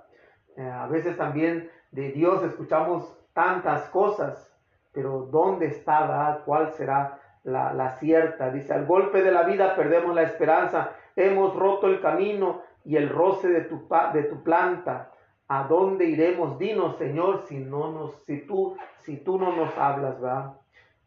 Eh, 0.56 0.68
a 0.68 0.86
veces 0.86 1.16
también 1.16 1.70
de 1.92 2.10
Dios 2.10 2.42
escuchamos 2.42 3.16
tantas 3.32 3.88
cosas, 3.90 4.52
pero 4.92 5.28
¿dónde 5.30 5.66
está, 5.66 6.00
¿verdad? 6.00 6.40
¿Cuál 6.44 6.72
será 6.72 7.20
la, 7.44 7.72
la 7.74 7.90
cierta? 7.92 8.50
Dice, 8.50 8.74
al 8.74 8.86
golpe 8.86 9.22
de 9.22 9.30
la 9.30 9.44
vida 9.44 9.76
perdemos 9.76 10.12
la 10.12 10.22
esperanza, 10.22 10.90
hemos 11.14 11.54
roto 11.54 11.86
el 11.86 12.00
camino 12.00 12.62
y 12.86 12.96
el 12.96 13.08
roce 13.08 13.48
de 13.48 13.62
tu, 13.62 13.86
de 14.14 14.22
tu 14.22 14.42
planta. 14.42 15.10
¿A 15.48 15.64
dónde 15.64 16.06
iremos? 16.06 16.58
Dinos, 16.58 16.96
Señor, 16.96 17.42
si 17.48 17.58
no 17.58 17.90
nos, 17.90 18.14
si 18.24 18.40
tú, 18.42 18.76
si 19.02 19.16
tú 19.16 19.38
no 19.38 19.54
nos 19.54 19.76
hablas, 19.76 20.20
¿verdad? 20.20 20.54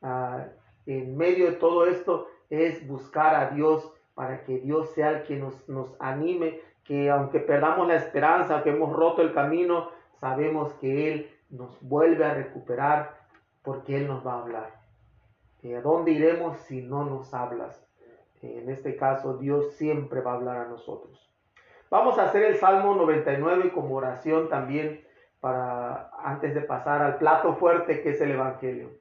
Ah, 0.01 0.45
en 0.85 1.17
medio 1.17 1.45
de 1.45 1.53
todo 1.53 1.85
esto 1.85 2.27
es 2.49 2.85
buscar 2.87 3.35
a 3.35 3.49
Dios 3.49 3.91
para 4.13 4.43
que 4.43 4.59
Dios 4.59 4.89
sea 4.91 5.11
el 5.11 5.23
que 5.23 5.35
nos, 5.35 5.67
nos 5.69 5.95
anime, 5.99 6.59
que 6.83 7.09
aunque 7.09 7.39
perdamos 7.39 7.87
la 7.87 7.95
esperanza, 7.95 8.63
que 8.63 8.71
hemos 8.71 8.93
roto 8.93 9.21
el 9.21 9.33
camino, 9.33 9.89
sabemos 10.19 10.73
que 10.75 11.13
Él 11.13 11.29
nos 11.49 11.79
vuelve 11.81 12.25
a 12.25 12.33
recuperar 12.33 13.17
porque 13.63 13.97
Él 13.97 14.07
nos 14.07 14.25
va 14.25 14.33
a 14.33 14.41
hablar. 14.41 14.79
Eh, 15.63 15.75
¿A 15.75 15.81
dónde 15.81 16.11
iremos 16.11 16.57
si 16.59 16.81
no 16.81 17.03
nos 17.03 17.33
hablas? 17.33 17.85
Eh, 18.41 18.61
en 18.63 18.69
este 18.69 18.95
caso, 18.95 19.37
Dios 19.37 19.73
siempre 19.73 20.21
va 20.21 20.33
a 20.33 20.35
hablar 20.35 20.57
a 20.57 20.69
nosotros. 20.69 21.28
Vamos 21.89 22.19
a 22.19 22.25
hacer 22.25 22.43
el 22.43 22.55
Salmo 22.57 22.93
99 22.93 23.71
como 23.71 23.95
oración 23.95 24.47
también 24.47 25.03
para 25.39 26.11
antes 26.23 26.53
de 26.53 26.61
pasar 26.61 27.01
al 27.01 27.17
plato 27.17 27.55
fuerte 27.55 28.03
que 28.03 28.11
es 28.11 28.21
el 28.21 28.31
Evangelio. 28.31 28.91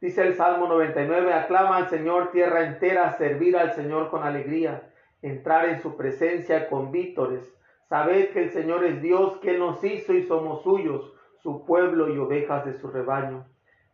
Dice 0.00 0.26
el 0.26 0.34
Salmo 0.34 0.66
99, 0.66 1.34
aclama 1.34 1.76
al 1.76 1.90
Señor 1.90 2.30
tierra 2.30 2.66
entera, 2.66 3.12
servir 3.12 3.58
al 3.58 3.74
Señor 3.74 4.08
con 4.08 4.22
alegría, 4.22 4.90
entrar 5.20 5.68
en 5.68 5.82
su 5.82 5.96
presencia 5.96 6.70
con 6.70 6.90
vítores. 6.90 7.54
Sabed 7.90 8.30
que 8.30 8.44
el 8.44 8.50
Señor 8.50 8.84
es 8.84 9.02
Dios, 9.02 9.38
que 9.42 9.58
nos 9.58 9.84
hizo 9.84 10.14
y 10.14 10.22
somos 10.22 10.62
suyos, 10.62 11.12
su 11.42 11.66
pueblo 11.66 12.08
y 12.08 12.18
ovejas 12.18 12.64
de 12.64 12.78
su 12.78 12.88
rebaño. 12.88 13.44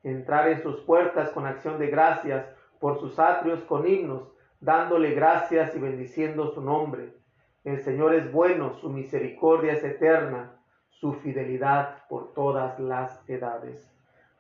Entrar 0.04 0.48
en 0.48 0.62
sus 0.62 0.80
puertas 0.82 1.30
con 1.30 1.46
acción 1.46 1.78
de 1.80 1.88
gracias, 1.88 2.46
por 2.78 3.00
sus 3.00 3.18
atrios 3.18 3.64
con 3.64 3.86
himnos, 3.86 4.28
dándole 4.60 5.12
gracias 5.12 5.74
y 5.74 5.80
bendiciendo 5.80 6.52
su 6.52 6.60
nombre. 6.60 7.21
El 7.64 7.80
Señor 7.80 8.14
es 8.14 8.32
bueno, 8.32 8.74
su 8.74 8.90
misericordia 8.90 9.74
es 9.74 9.84
eterna, 9.84 10.52
su 10.90 11.12
fidelidad 11.14 12.06
por 12.08 12.32
todas 12.34 12.78
las 12.80 13.28
edades. 13.28 13.88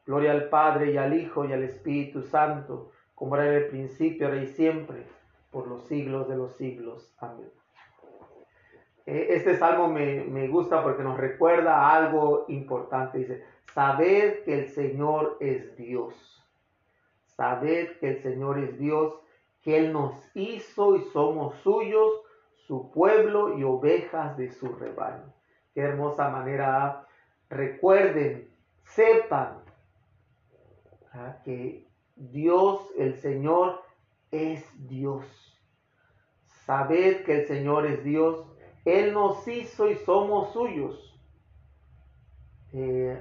Gloria 0.04 0.32
al 0.32 0.48
Padre 0.48 0.92
y 0.92 0.96
al 0.96 1.14
Hijo 1.14 1.44
y 1.44 1.52
al 1.52 1.62
Espíritu 1.62 2.22
Santo, 2.22 2.90
como 3.14 3.36
era 3.36 3.46
en 3.46 3.62
el 3.62 3.68
principio, 3.68 4.26
ahora 4.26 4.42
y 4.42 4.48
siempre, 4.48 5.06
por 5.52 5.68
los 5.68 5.84
siglos 5.84 6.28
de 6.28 6.36
los 6.36 6.56
siglos. 6.56 7.14
Amén. 7.18 7.50
Eh, 9.06 9.28
este 9.30 9.56
salmo 9.56 9.88
me, 9.88 10.24
me 10.24 10.48
gusta 10.48 10.82
porque 10.82 11.04
nos 11.04 11.16
recuerda 11.16 11.94
algo 11.94 12.46
importante. 12.48 13.18
Dice, 13.18 13.44
sabed 13.72 14.42
que 14.44 14.60
el 14.60 14.68
Señor 14.68 15.36
es 15.38 15.76
Dios. 15.76 16.44
Sabed 17.26 17.98
que 17.98 18.10
el 18.10 18.22
Señor 18.22 18.58
es 18.58 18.78
Dios, 18.78 19.14
que 19.62 19.78
Él 19.78 19.92
nos 19.92 20.14
hizo 20.34 20.96
y 20.96 21.02
somos 21.12 21.56
suyos, 21.58 22.21
su 22.66 22.90
pueblo 22.90 23.58
y 23.58 23.64
ovejas 23.64 24.36
de 24.36 24.50
su 24.50 24.74
rebaño. 24.74 25.32
Qué 25.74 25.80
hermosa 25.80 26.28
manera. 26.28 27.06
Recuerden, 27.48 28.48
sepan 28.84 29.62
que 31.44 31.86
Dios, 32.16 32.88
el 32.96 33.14
Señor, 33.16 33.82
es 34.30 34.64
Dios. 34.88 35.24
Sabed 36.64 37.24
que 37.24 37.40
el 37.40 37.46
Señor 37.46 37.86
es 37.86 38.02
Dios. 38.04 38.46
Él 38.84 39.12
nos 39.12 39.46
hizo 39.46 39.90
y 39.90 39.96
somos 39.96 40.52
suyos. 40.52 41.20
Eh, 42.72 43.20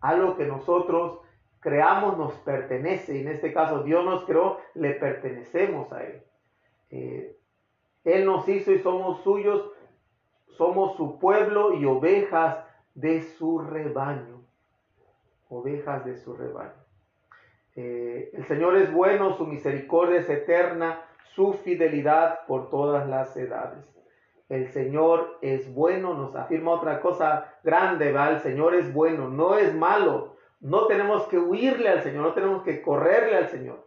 algo 0.00 0.36
que 0.36 0.46
nosotros 0.46 1.20
creamos 1.60 2.16
nos 2.18 2.34
pertenece. 2.40 3.20
En 3.20 3.28
este 3.28 3.52
caso, 3.52 3.82
Dios 3.82 4.04
nos 4.04 4.24
creó, 4.24 4.58
le 4.74 4.92
pertenecemos 4.92 5.92
a 5.92 6.04
Él. 6.04 6.22
Eh, 6.90 7.33
él 8.04 8.26
nos 8.26 8.48
hizo 8.48 8.72
y 8.72 8.78
somos 8.78 9.22
suyos. 9.22 9.70
Somos 10.56 10.96
su 10.96 11.18
pueblo 11.18 11.74
y 11.74 11.84
ovejas 11.84 12.58
de 12.94 13.22
su 13.22 13.58
rebaño. 13.58 14.42
Ovejas 15.48 16.04
de 16.04 16.16
su 16.16 16.34
rebaño. 16.34 16.84
Eh, 17.76 18.30
el 18.34 18.44
Señor 18.44 18.76
es 18.76 18.92
bueno, 18.92 19.36
su 19.36 19.46
misericordia 19.46 20.20
es 20.20 20.30
eterna, 20.30 21.02
su 21.34 21.54
fidelidad 21.54 22.46
por 22.46 22.70
todas 22.70 23.08
las 23.08 23.36
edades. 23.36 23.84
El 24.48 24.68
Señor 24.68 25.38
es 25.40 25.72
bueno, 25.74 26.14
nos 26.14 26.36
afirma 26.36 26.72
otra 26.72 27.00
cosa 27.00 27.54
grande, 27.64 28.12
¿va? 28.12 28.30
El 28.30 28.40
Señor 28.40 28.74
es 28.74 28.92
bueno, 28.92 29.28
no 29.28 29.58
es 29.58 29.74
malo. 29.74 30.36
No 30.60 30.86
tenemos 30.86 31.26
que 31.26 31.38
huirle 31.38 31.88
al 31.88 32.02
Señor, 32.02 32.22
no 32.22 32.34
tenemos 32.34 32.62
que 32.62 32.80
correrle 32.80 33.36
al 33.36 33.48
Señor. 33.48 33.84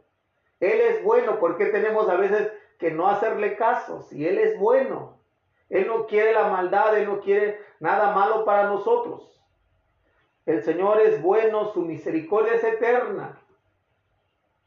Él 0.59 0.81
es 0.81 1.03
bueno, 1.03 1.39
¿por 1.39 1.57
qué 1.57 1.67
tenemos 1.67 2.09
a 2.09 2.17
veces 2.17 2.51
que 2.77 2.91
no 2.91 3.07
hacerle 3.07 3.55
caso? 3.55 4.01
Si 4.03 4.27
Él 4.27 4.37
es 4.37 4.57
bueno, 4.59 5.17
Él 5.69 5.87
no 5.87 6.05
quiere 6.05 6.33
la 6.33 6.47
maldad, 6.49 6.97
Él 6.97 7.07
no 7.07 7.19
quiere 7.19 7.59
nada 7.79 8.13
malo 8.13 8.45
para 8.45 8.63
nosotros. 8.67 9.41
El 10.45 10.63
Señor 10.63 11.01
es 11.01 11.21
bueno, 11.21 11.73
su 11.73 11.81
misericordia 11.81 12.53
es 12.53 12.63
eterna. 12.63 13.37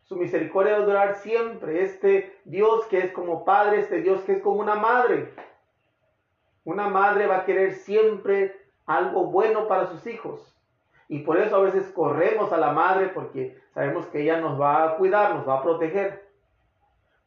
Su 0.02 0.16
misericordia 0.16 0.74
va 0.74 0.82
a 0.82 0.86
durar 0.86 1.14
siempre. 1.16 1.82
Este 1.82 2.38
Dios 2.44 2.84
que 2.86 2.98
es 2.98 3.12
como 3.12 3.44
padre, 3.44 3.80
este 3.80 4.02
Dios 4.02 4.20
que 4.22 4.32
es 4.32 4.42
como 4.42 4.60
una 4.60 4.74
madre. 4.74 5.32
Una 6.64 6.88
madre 6.88 7.26
va 7.26 7.38
a 7.38 7.44
querer 7.44 7.74
siempre 7.74 8.60
algo 8.86 9.26
bueno 9.26 9.68
para 9.68 9.86
sus 9.86 10.06
hijos. 10.06 10.54
Y 11.08 11.20
por 11.20 11.38
eso 11.38 11.56
a 11.56 11.60
veces 11.60 11.90
corremos 11.92 12.52
a 12.52 12.58
la 12.58 12.72
madre 12.72 13.08
porque 13.08 13.58
sabemos 13.72 14.06
que 14.06 14.22
ella 14.22 14.40
nos 14.40 14.60
va 14.60 14.84
a 14.84 14.96
cuidar, 14.96 15.34
nos 15.34 15.48
va 15.48 15.58
a 15.58 15.62
proteger. 15.62 16.28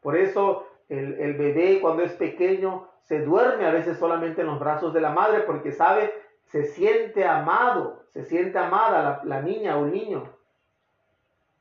Por 0.02 0.16
eso 0.16 0.68
el, 0.90 1.34
bebé 1.34 1.80
cuando 1.82 2.04
es 2.04 2.13
pequeño 2.13 2.88
se 3.04 3.20
duerme 3.20 3.66
a 3.66 3.72
veces 3.72 3.98
solamente 3.98 4.42
en 4.42 4.48
los 4.48 4.60
brazos 4.60 4.94
de 4.94 5.02
la 5.02 5.12
madre 5.12 5.42
porque 5.42 5.72
sabe, 5.72 6.13
se 6.46 6.66
siente 6.66 7.25
amado, 7.25 8.04
se 8.10 8.24
siente 8.24 8.58
amada 8.58 9.22
la, 9.24 9.36
la 9.36 9.42
niña 9.42 9.78
o 9.78 9.86
el 9.86 9.92
niño. 9.92 10.24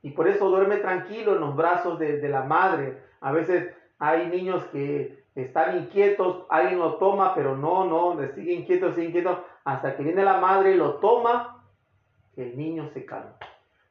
Y 0.03 0.11
por 0.11 0.29
eso 0.29 0.49
duerme 0.49 0.79
tranquilo 0.79 1.35
en 1.35 1.41
los 1.41 1.55
brazos 1.55 1.99
de, 1.99 2.29
la 2.29 2.43
madre. 2.43 3.01
A 3.21 3.31
veces 3.31 3.73
hay 3.99 4.27
niños 4.29 4.65
que 4.67 5.25
están 5.37 5.79
inquietos, 5.79 6.45
alguien 6.51 6.81
lo 6.81 6.97
toma, 6.97 7.35
pero 7.35 7.57
no, 7.57 7.85
no, 7.85 8.21
sigue 8.35 8.53
inquieto, 8.53 8.93
sigue 8.93 9.07
inquieto, 9.07 9.45
hasta 9.65 9.97
que 9.97 10.03
viene 10.03 10.25
la 10.25 10.39
madre 10.39 10.73
y 10.73 10.77
lo 10.77 10.95
toma, 10.95 11.65
el 12.37 12.57
niño 12.57 12.89
se 12.89 13.05
calma, 13.07 13.37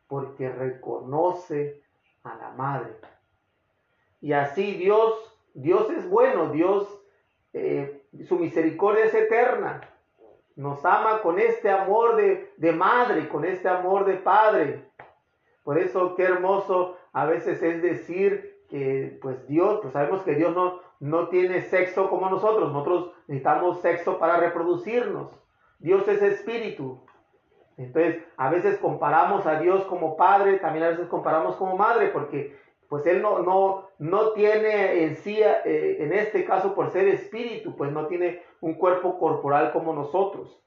porque 0.07 0.49
reconoce 0.49 1.81
a 2.23 2.35
la 2.35 2.49
madre. 2.51 2.93
Y 4.21 4.33
así 4.33 4.75
Dios, 4.75 5.13
Dios 5.53 5.89
es 5.89 6.09
bueno, 6.09 6.51
Dios, 6.51 6.87
eh, 7.53 8.03
su 8.27 8.37
misericordia 8.37 9.05
es 9.05 9.13
eterna. 9.13 9.81
Nos 10.55 10.85
ama 10.85 11.21
con 11.21 11.39
este 11.39 11.69
amor 11.69 12.15
de, 12.15 12.53
de 12.57 12.71
madre, 12.71 13.27
con 13.27 13.43
este 13.43 13.67
amor 13.67 14.05
de 14.05 14.13
padre. 14.13 14.85
Por 15.63 15.79
eso 15.79 16.15
qué 16.15 16.23
hermoso 16.23 16.97
a 17.13 17.25
veces 17.25 17.61
es 17.63 17.81
decir 17.81 18.61
que 18.69 19.17
pues 19.21 19.47
Dios, 19.47 19.79
pues 19.81 19.93
sabemos 19.93 20.21
que 20.21 20.35
Dios 20.35 20.55
no, 20.55 20.79
no 20.99 21.27
tiene 21.29 21.61
sexo 21.63 22.09
como 22.09 22.29
nosotros. 22.29 22.71
Nosotros 22.71 23.11
necesitamos 23.27 23.81
sexo 23.81 24.17
para 24.17 24.37
reproducirnos. 24.37 25.31
Dios 25.79 26.07
es 26.07 26.21
espíritu. 26.21 27.03
Entonces, 27.77 28.23
a 28.37 28.49
veces 28.49 28.77
comparamos 28.77 29.45
a 29.47 29.59
Dios 29.59 29.83
como 29.85 30.15
padre, 30.15 30.59
también 30.59 30.85
a 30.85 30.89
veces 30.89 31.07
comparamos 31.07 31.55
como 31.55 31.75
madre, 31.75 32.09
porque 32.09 32.55
pues 32.91 33.07
Él 33.07 33.21
no, 33.21 33.39
no, 33.39 33.87
no 33.99 34.33
tiene 34.33 35.05
en 35.05 35.15
sí, 35.15 35.39
eh, 35.41 35.95
en 36.03 36.11
este 36.11 36.43
caso 36.43 36.75
por 36.75 36.91
ser 36.91 37.07
espíritu, 37.07 37.73
pues 37.77 37.89
no 37.89 38.07
tiene 38.07 38.43
un 38.59 38.73
cuerpo 38.73 39.17
corporal 39.17 39.71
como 39.71 39.93
nosotros. 39.93 40.61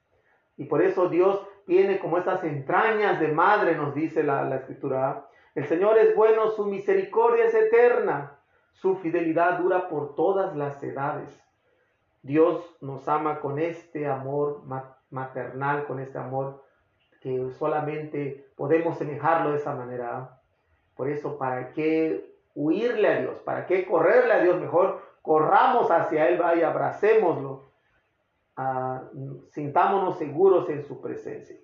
Y 0.57 0.65
por 0.65 0.81
eso 0.81 1.11
Dios 1.11 1.47
tiene 1.67 1.99
como 1.99 2.17
estas 2.17 2.43
entrañas 2.43 3.21
de 3.21 3.29
madre, 3.29 3.77
nos 3.77 3.95
dice 3.95 4.23
la, 4.23 4.43
la 4.45 4.57
escritura. 4.57 5.29
El 5.55 5.67
Señor 5.67 5.99
es 5.99 6.17
bueno, 6.17 6.49
su 6.53 6.65
misericordia 6.65 7.45
es 7.45 7.55
eterna, 7.55 8.39
su 8.73 8.97
fidelidad 8.97 9.59
dura 9.59 9.91
por 9.91 10.15
todas 10.15 10.57
las 10.57 10.83
edades. 10.83 11.29
Dios 12.23 12.75
nos 12.81 13.07
ama 13.07 13.41
con 13.41 13.59
este 13.59 14.07
amor 14.07 14.63
maternal, 15.11 15.85
con 15.85 16.01
este 16.01 16.17
amor 16.17 16.65
que 17.21 17.51
solamente 17.59 18.49
podemos 18.57 18.97
semejarlo 18.97 19.51
de 19.51 19.59
esa 19.59 19.75
manera. 19.75 20.41
Por 20.97 21.09
eso, 21.09 21.39
¿para 21.39 21.73
qué 21.73 22.35
huirle 22.55 23.09
a 23.09 23.21
Dios? 23.21 23.39
¿Para 23.41 23.67
qué 23.67 23.87
correrle 23.87 24.33
a 24.33 24.43
Dios? 24.43 24.61
Mejor 24.61 25.03
corramos 25.23 25.91
hacia 25.91 26.29
Él, 26.29 26.39
vaya, 26.39 26.71
abracémoslo, 26.71 27.65
ah, 28.57 29.03
sintámonos 29.51 30.19
seguros 30.19 30.69
en 30.69 30.83
su 30.85 31.01
presencia. 31.01 31.57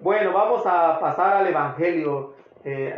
Bueno, 0.00 0.32
vamos 0.32 0.66
a 0.66 1.00
pasar 1.00 1.38
al 1.38 1.46
Evangelio, 1.46 2.34
eh, 2.64 2.94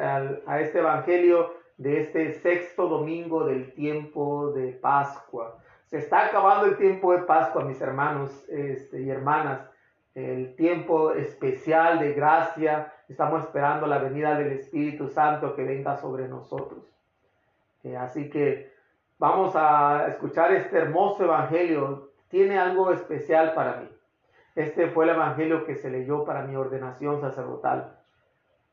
a 0.46 0.60
este 0.60 0.80
Evangelio 0.80 1.54
de 1.80 2.02
este 2.02 2.34
sexto 2.34 2.88
domingo 2.88 3.44
del 3.46 3.72
tiempo 3.72 4.52
de 4.52 4.72
Pascua. 4.72 5.56
Se 5.86 5.96
está 5.96 6.26
acabando 6.26 6.66
el 6.66 6.76
tiempo 6.76 7.12
de 7.12 7.22
Pascua, 7.22 7.64
mis 7.64 7.80
hermanos 7.80 8.30
este, 8.50 9.00
y 9.00 9.08
hermanas, 9.08 9.66
el 10.14 10.54
tiempo 10.56 11.12
especial 11.12 11.98
de 11.98 12.12
gracia. 12.12 12.92
Estamos 13.10 13.42
esperando 13.42 13.88
la 13.88 13.98
venida 13.98 14.38
del 14.38 14.52
Espíritu 14.52 15.08
Santo 15.08 15.56
que 15.56 15.64
venga 15.64 15.96
sobre 15.96 16.28
nosotros. 16.28 16.84
Eh, 17.82 17.96
así 17.96 18.30
que 18.30 18.72
vamos 19.18 19.56
a 19.56 20.06
escuchar 20.06 20.52
este 20.52 20.78
hermoso 20.78 21.24
evangelio. 21.24 22.12
Tiene 22.28 22.56
algo 22.56 22.92
especial 22.92 23.52
para 23.52 23.80
mí. 23.80 23.88
Este 24.54 24.86
fue 24.86 25.06
el 25.06 25.10
evangelio 25.10 25.64
que 25.64 25.74
se 25.74 25.90
leyó 25.90 26.24
para 26.24 26.44
mi 26.44 26.54
ordenación 26.54 27.20
sacerdotal. 27.20 27.98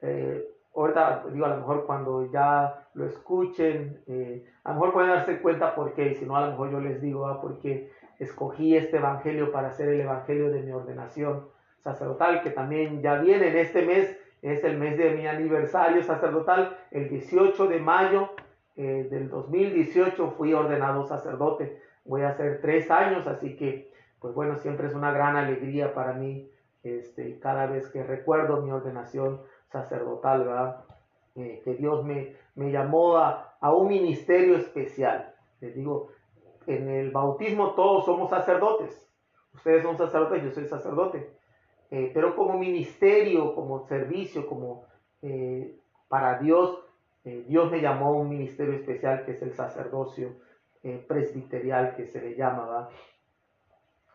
Eh, 0.04 0.48
ahorita 0.76 1.26
digo, 1.34 1.48
a 1.48 1.50
lo 1.50 1.58
mejor 1.58 1.88
cuando 1.88 2.32
ya 2.32 2.88
lo 2.94 3.08
escuchen, 3.08 4.04
eh, 4.06 4.46
a 4.64 4.70
lo 4.70 4.76
mejor 4.76 4.94
pueden 4.94 5.10
darse 5.10 5.42
cuenta 5.42 5.74
por 5.74 5.94
qué, 5.94 6.10
y 6.10 6.16
si 6.16 6.26
no, 6.28 6.38
a 6.38 6.42
lo 6.42 6.52
mejor 6.52 6.70
yo 6.70 6.80
les 6.80 7.02
digo, 7.02 7.26
ah, 7.26 7.42
porque 7.42 7.92
escogí 8.20 8.78
este 8.78 8.98
evangelio 8.98 9.52
para 9.52 9.70
hacer 9.70 9.90
el 9.90 10.02
evangelio 10.02 10.52
de 10.52 10.62
mi 10.62 10.72
ordenación 10.72 11.48
sacerdotal, 11.80 12.44
que 12.44 12.52
también 12.52 13.02
ya 13.02 13.16
viene 13.16 13.48
en 13.48 13.58
este 13.58 13.82
mes, 13.84 14.16
es 14.50 14.64
el 14.64 14.78
mes 14.78 14.98
de 14.98 15.12
mi 15.12 15.28
aniversario 15.28 16.04
sacerdotal, 16.04 16.78
el 16.92 17.10
18 17.10 17.68
de 17.68 17.80
mayo 17.80 18.30
eh, 18.76 19.08
del 19.10 19.30
2018 19.30 20.36
fui 20.38 20.54
ordenado 20.54 21.06
sacerdote, 21.06 21.82
voy 22.06 22.22
a 22.22 22.30
hacer 22.30 22.62
tres 22.62 22.92
años, 22.92 23.26
así 23.28 23.56
que, 23.56 23.92
pues 24.20 24.34
bueno, 24.34 24.58
siempre 24.58 24.88
es 24.88 24.94
una 24.94 25.12
gran 25.12 25.36
alegría 25.36 25.94
para 25.94 26.14
mí, 26.14 26.50
este, 26.84 27.40
cada 27.40 27.66
vez 27.66 27.90
que 27.90 28.04
recuerdo 28.04 28.62
mi 28.62 28.72
ordenación 28.72 29.42
sacerdotal, 29.72 30.46
¿verdad? 30.46 30.86
Eh, 31.36 31.62
que 31.64 31.74
Dios 31.76 32.06
me, 32.06 32.36
me 32.56 32.72
llamó 32.72 33.18
a, 33.18 33.58
a, 33.60 33.74
un 33.74 33.88
ministerio 33.88 34.56
especial. 34.56 35.34
Les 35.60 35.76
digo, 35.76 36.10
en 36.66 36.90
el 36.90 37.12
bautismo 37.12 37.72
todos 37.72 38.06
somos 38.06 38.30
sacerdotes. 38.30 39.08
Ustedes 39.54 39.84
son 39.84 39.98
sacerdotes, 39.98 40.44
yo 40.44 40.52
soy 40.52 40.66
sacerdote. 40.66 41.37
Eh, 41.90 42.12
pero 42.14 42.36
como 42.36 42.58
ministerio, 42.58 43.56
como 43.56 43.88
servicio, 43.88 44.48
como 44.48 44.86
eh, 45.22 45.76
para 46.08 46.40
Dios, 46.40 46.84
Dios 47.24 47.70
me 47.70 47.82
llamó 47.82 48.08
a 48.08 48.12
un 48.12 48.30
ministerio 48.30 48.74
especial 48.76 49.26
que 49.26 49.32
es 49.32 49.42
el 49.42 49.52
sacerdocio 49.52 50.38
presbiterial 51.10 51.94
que 51.98 52.06
se 52.06 52.22
le 52.22 52.38
llama. 52.38 52.88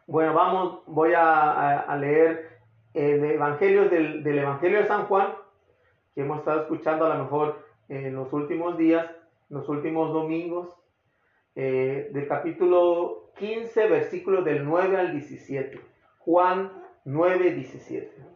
Bueno, 0.06 0.32
vamos, 0.32 0.82
voy 0.86 1.12
a, 1.14 1.94
leer 2.00 2.60
el 2.94 3.22
Evangelio 3.22 3.90
del, 3.90 4.22
del 4.22 4.38
Evangelio 4.38 4.78
de 4.78 4.86
San 4.86 5.04
Juan, 5.08 5.34
que 6.14 6.22
hemos 6.22 6.38
estado 6.38 6.62
escuchando 6.62 7.04
a 7.04 7.14
lo 7.14 7.24
mejor 7.24 7.66
en 7.90 8.14
los 8.14 8.32
últimos 8.32 8.78
días, 8.78 9.10
los 9.50 9.68
últimos 9.68 10.10
domingos, 10.10 10.74
eh, 11.54 12.08
del 12.12 12.26
capítulo 12.26 13.30
15, 13.36 13.88
versículos 13.88 14.44
del 14.44 14.64
9 14.64 14.96
al 14.96 15.12
17. 15.12 15.78
Juan 16.20 16.72
9, 17.04 17.52
17. 17.52 18.26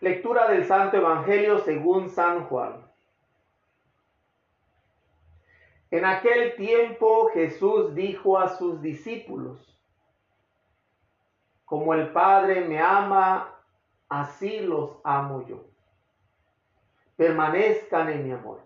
Lectura 0.00 0.48
del 0.48 0.64
Santo 0.66 0.96
Evangelio 0.96 1.58
según 1.60 2.08
San 2.10 2.44
Juan. 2.46 2.84
En 5.90 6.04
aquel 6.04 6.56
tiempo 6.56 7.30
Jesús 7.34 7.94
dijo 7.94 8.38
a 8.38 8.48
sus 8.48 8.80
discípulos, 8.80 9.78
como 11.64 11.94
el 11.94 12.12
Padre 12.12 12.62
me 12.62 12.78
ama, 12.78 13.54
así 14.08 14.60
los 14.60 14.98
amo 15.04 15.46
yo 15.46 15.72
permanezcan 17.22 18.08
en 18.10 18.24
mi 18.24 18.32
amor. 18.32 18.60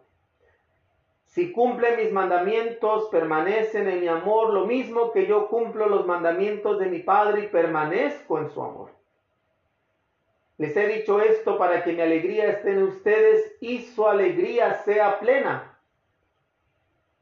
Si 1.37 1.53
cumplen 1.53 1.97
mis 1.99 2.11
mandamientos, 2.13 3.11
permanecen 3.11 3.87
en 3.91 4.01
mi 4.01 4.09
amor, 4.09 4.55
lo 4.55 4.65
mismo 4.65 5.13
que 5.13 5.27
yo 5.27 5.49
cumplo 5.49 5.87
los 5.87 6.07
mandamientos 6.07 6.79
de 6.79 6.87
mi 6.87 7.01
Padre 7.01 7.43
y 7.43 7.49
permanezco 7.49 8.39
en 8.39 8.49
su 8.49 8.63
amor. 8.63 8.89
Les 10.57 10.75
he 10.75 10.87
dicho 10.87 11.21
esto 11.21 11.59
para 11.59 11.85
que 11.85 11.93
mi 11.93 12.01
alegría 12.01 12.49
esté 12.49 12.73
en 12.73 12.85
ustedes 12.85 13.55
y 13.61 13.83
su 13.83 14.07
alegría 14.07 14.83
sea 14.85 15.21
plena. 15.21 15.79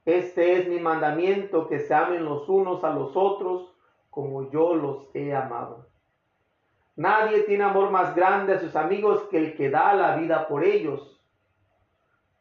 Este 0.04 0.60
es 0.60 0.68
mi 0.68 0.78
mandamiento, 0.78 1.66
que 1.66 1.80
se 1.80 1.92
amen 1.92 2.24
los 2.24 2.48
unos 2.48 2.84
a 2.84 2.90
los 2.90 3.16
otros 3.16 3.74
como 4.10 4.48
yo 4.52 4.76
los 4.76 5.08
he 5.12 5.34
amado. 5.34 5.88
Nadie 6.94 7.40
tiene 7.40 7.64
amor 7.64 7.90
más 7.90 8.14
grande 8.14 8.52
a 8.52 8.60
sus 8.60 8.76
amigos 8.76 9.24
que 9.24 9.38
el 9.38 9.56
que 9.56 9.70
da 9.70 9.92
la 9.92 10.14
vida 10.14 10.46
por 10.46 10.62
ellos 10.62 11.20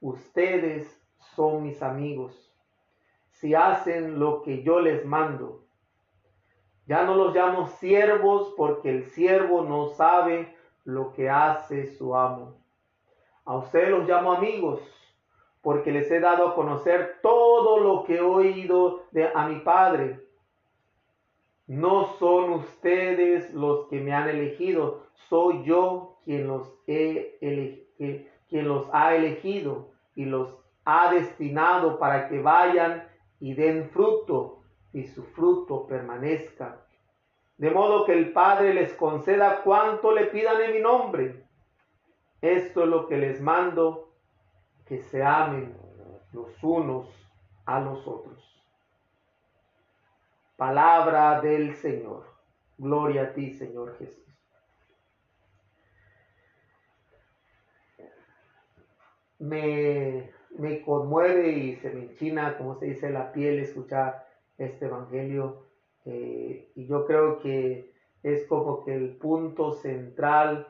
ustedes 0.02 1.03
son 1.36 1.64
mis 1.64 1.82
amigos, 1.82 2.54
si 3.30 3.56
hacen 3.56 4.20
lo 4.20 4.42
que 4.42 4.64
yo 4.64 4.80
les 4.80 5.06
mando. 5.06 5.62
Ya 6.86 7.04
no 7.04 7.16
los 7.16 7.34
llamo 7.34 7.68
siervos 7.68 8.54
porque 8.58 8.90
el 8.90 9.06
siervo 9.06 9.64
no 9.64 9.90
sabe 9.90 10.56
lo 10.84 11.14
que 11.14 11.30
hace 11.30 11.88
su 11.88 12.16
amo. 12.16 12.56
A 13.46 13.58
ustedes 13.58 13.90
los 13.90 14.08
llamo 14.08 14.34
amigos 14.34 14.82
porque 15.62 15.92
les 15.92 16.12
he 16.12 16.20
dado 16.20 16.50
a 16.50 16.56
conocer 16.56 17.20
todo 17.22 17.80
lo 17.80 18.04
que 18.04 18.18
he 18.18 18.22
oído 18.22 19.04
de, 19.12 19.30
a 19.34 19.48
mi 19.48 19.62
Padre. 19.62 20.20
No 21.68 22.08
son 22.20 22.52
ustedes 22.54 23.54
los 23.54 23.88
que 23.88 24.02
me 24.02 24.14
han 24.14 24.28
elegido, 24.28 25.04
soy 25.30 25.64
yo 25.64 26.18
quien 26.26 26.48
los, 26.48 26.74
he 26.86 27.84
los 28.62 28.88
ha 28.94 29.16
elegido 29.16 29.90
y 30.16 30.26
los 30.26 30.63
ha 30.86 31.12
destinado 31.12 31.98
para 32.00 32.28
que 32.28 32.42
vayan 32.42 33.08
y 33.40 33.54
den 33.54 33.90
fruto 33.90 34.64
y 34.92 35.08
su 35.08 35.24
fruto 35.24 35.88
permanezca. 35.88 36.86
De 37.58 37.72
modo 37.72 38.06
que 38.06 38.14
el 38.14 38.34
Padre 38.34 38.74
les 38.74 38.94
conceda 38.94 39.62
cuanto 39.64 40.12
le 40.12 40.26
pidan 40.28 40.62
en 40.62 40.74
mi 40.74 40.80
nombre. 40.80 41.46
Esto 42.42 42.84
es 42.84 42.90
lo 42.90 43.08
que 43.08 43.18
les 43.18 43.42
mando, 43.42 44.14
que 44.86 45.00
se 45.00 45.24
amen 45.24 45.78
los 46.34 46.52
unos 46.62 47.08
a 47.66 47.80
los 47.80 48.06
otros. 48.08 48.40
Palabra 50.58 51.40
del 51.42 51.76
Señor. 51.76 52.26
Gloria 52.78 53.24
a 53.24 53.34
ti, 53.34 53.52
Señor 53.52 53.98
Jesús. 53.98 54.24
me, 59.44 60.32
me 60.58 60.82
conmueve 60.82 61.52
y 61.52 61.76
se 61.78 61.92
me 61.92 62.04
enchina, 62.04 62.58
como 62.58 62.76
se 62.76 62.88
dice, 62.88 63.10
la 63.10 63.32
piel 63.32 63.60
escuchar 63.60 64.28
este 64.58 64.86
Evangelio. 64.86 65.64
Eh, 66.06 66.72
y 66.76 66.86
yo 66.86 67.06
creo 67.06 67.40
que 67.40 67.94
es 68.24 68.46
como 68.48 68.84
que 68.84 68.96
el 68.96 69.16
punto 69.18 69.74
central 69.74 70.68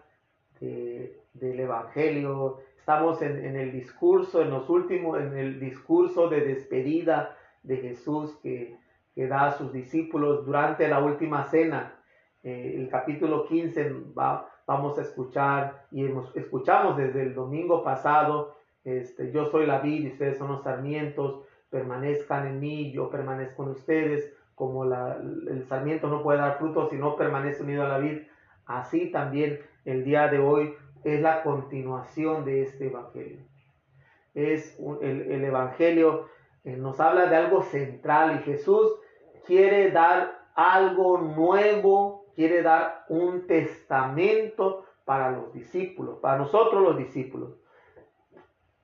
del 0.60 1.60
Evangelio. 1.60 2.60
Estamos 2.78 3.22
en, 3.22 3.56
el 3.56 3.72
discurso, 3.72 4.42
en 4.42 4.50
los 4.50 4.70
últimos, 4.70 5.20
en 5.20 5.38
el 5.38 5.60
discurso 5.60 6.30
de 6.30 6.42
despedida 6.42 7.38
de 7.64 7.78
Jesús 7.78 8.38
que, 8.42 8.78
que 9.16 9.28
da 9.28 9.48
a 9.48 9.58
sus 9.58 9.72
discípulos 9.72 10.46
durante 10.46 10.88
la 10.88 11.00
última 11.00 11.46
cena. 11.46 11.96
Eh, 12.44 12.76
el 12.78 12.90
capítulo 12.90 13.46
15 13.46 13.94
va, 14.18 14.50
vamos 14.68 14.98
a 14.98 15.02
escuchar 15.02 15.86
y 15.92 16.06
escuchamos 16.36 16.98
desde 16.98 17.24
el 17.24 17.34
domingo 17.34 17.84
pasado 17.84 18.56
este, 18.84 19.32
yo 19.32 19.50
soy 19.50 19.66
la 19.66 19.80
vid 19.80 20.04
y 20.04 20.12
ustedes 20.12 20.38
son 20.38 20.50
los 20.50 20.64
sarmientos, 20.64 21.44
permanezcan 21.70 22.48
en 22.48 22.60
mí, 22.60 22.92
yo 22.92 23.10
permanezco 23.10 23.64
en 23.64 23.70
ustedes, 23.70 24.34
como 24.56 24.84
el 24.84 25.66
sarmiento 25.68 26.08
no 26.08 26.22
puede 26.22 26.40
dar 26.40 26.58
fruto 26.58 26.90
si 26.90 26.98
no 26.98 27.16
permanece 27.16 27.64
unido 27.64 27.84
a 27.84 27.90
la 27.90 27.98
vid, 27.98 28.20
así 28.66 29.12
también 29.12 29.60
el 29.86 30.04
día 30.04 30.28
de 30.28 30.40
hoy 30.40 30.76
es 31.04 31.22
la 31.22 31.44
continuación 31.44 32.46
de 32.46 32.62
este 32.62 32.88
evangelio. 32.88 33.40
Es 34.34 34.78
el, 35.02 35.44
evangelio 35.44 36.28
eh, 36.64 36.78
nos 36.78 37.00
habla 37.00 37.28
de 37.28 37.36
algo 37.36 37.64
central 37.64 38.40
y 38.40 38.44
Jesús 38.44 38.94
quiere 39.46 39.92
dar 39.92 40.48
algo 40.56 41.18
nuevo, 41.18 42.26
quiere 42.36 42.62
dar 42.62 43.06
un 43.10 43.48
testamento 43.48 44.86
para 45.06 45.32
los 45.32 45.54
discípulos, 45.54 46.20
para 46.20 46.38
nosotros 46.38 46.82
los 46.82 46.98
discípulos. 46.98 47.56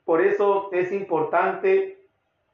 Por 0.09 0.21
eso 0.21 0.69
es 0.71 0.91
importante 0.91 1.99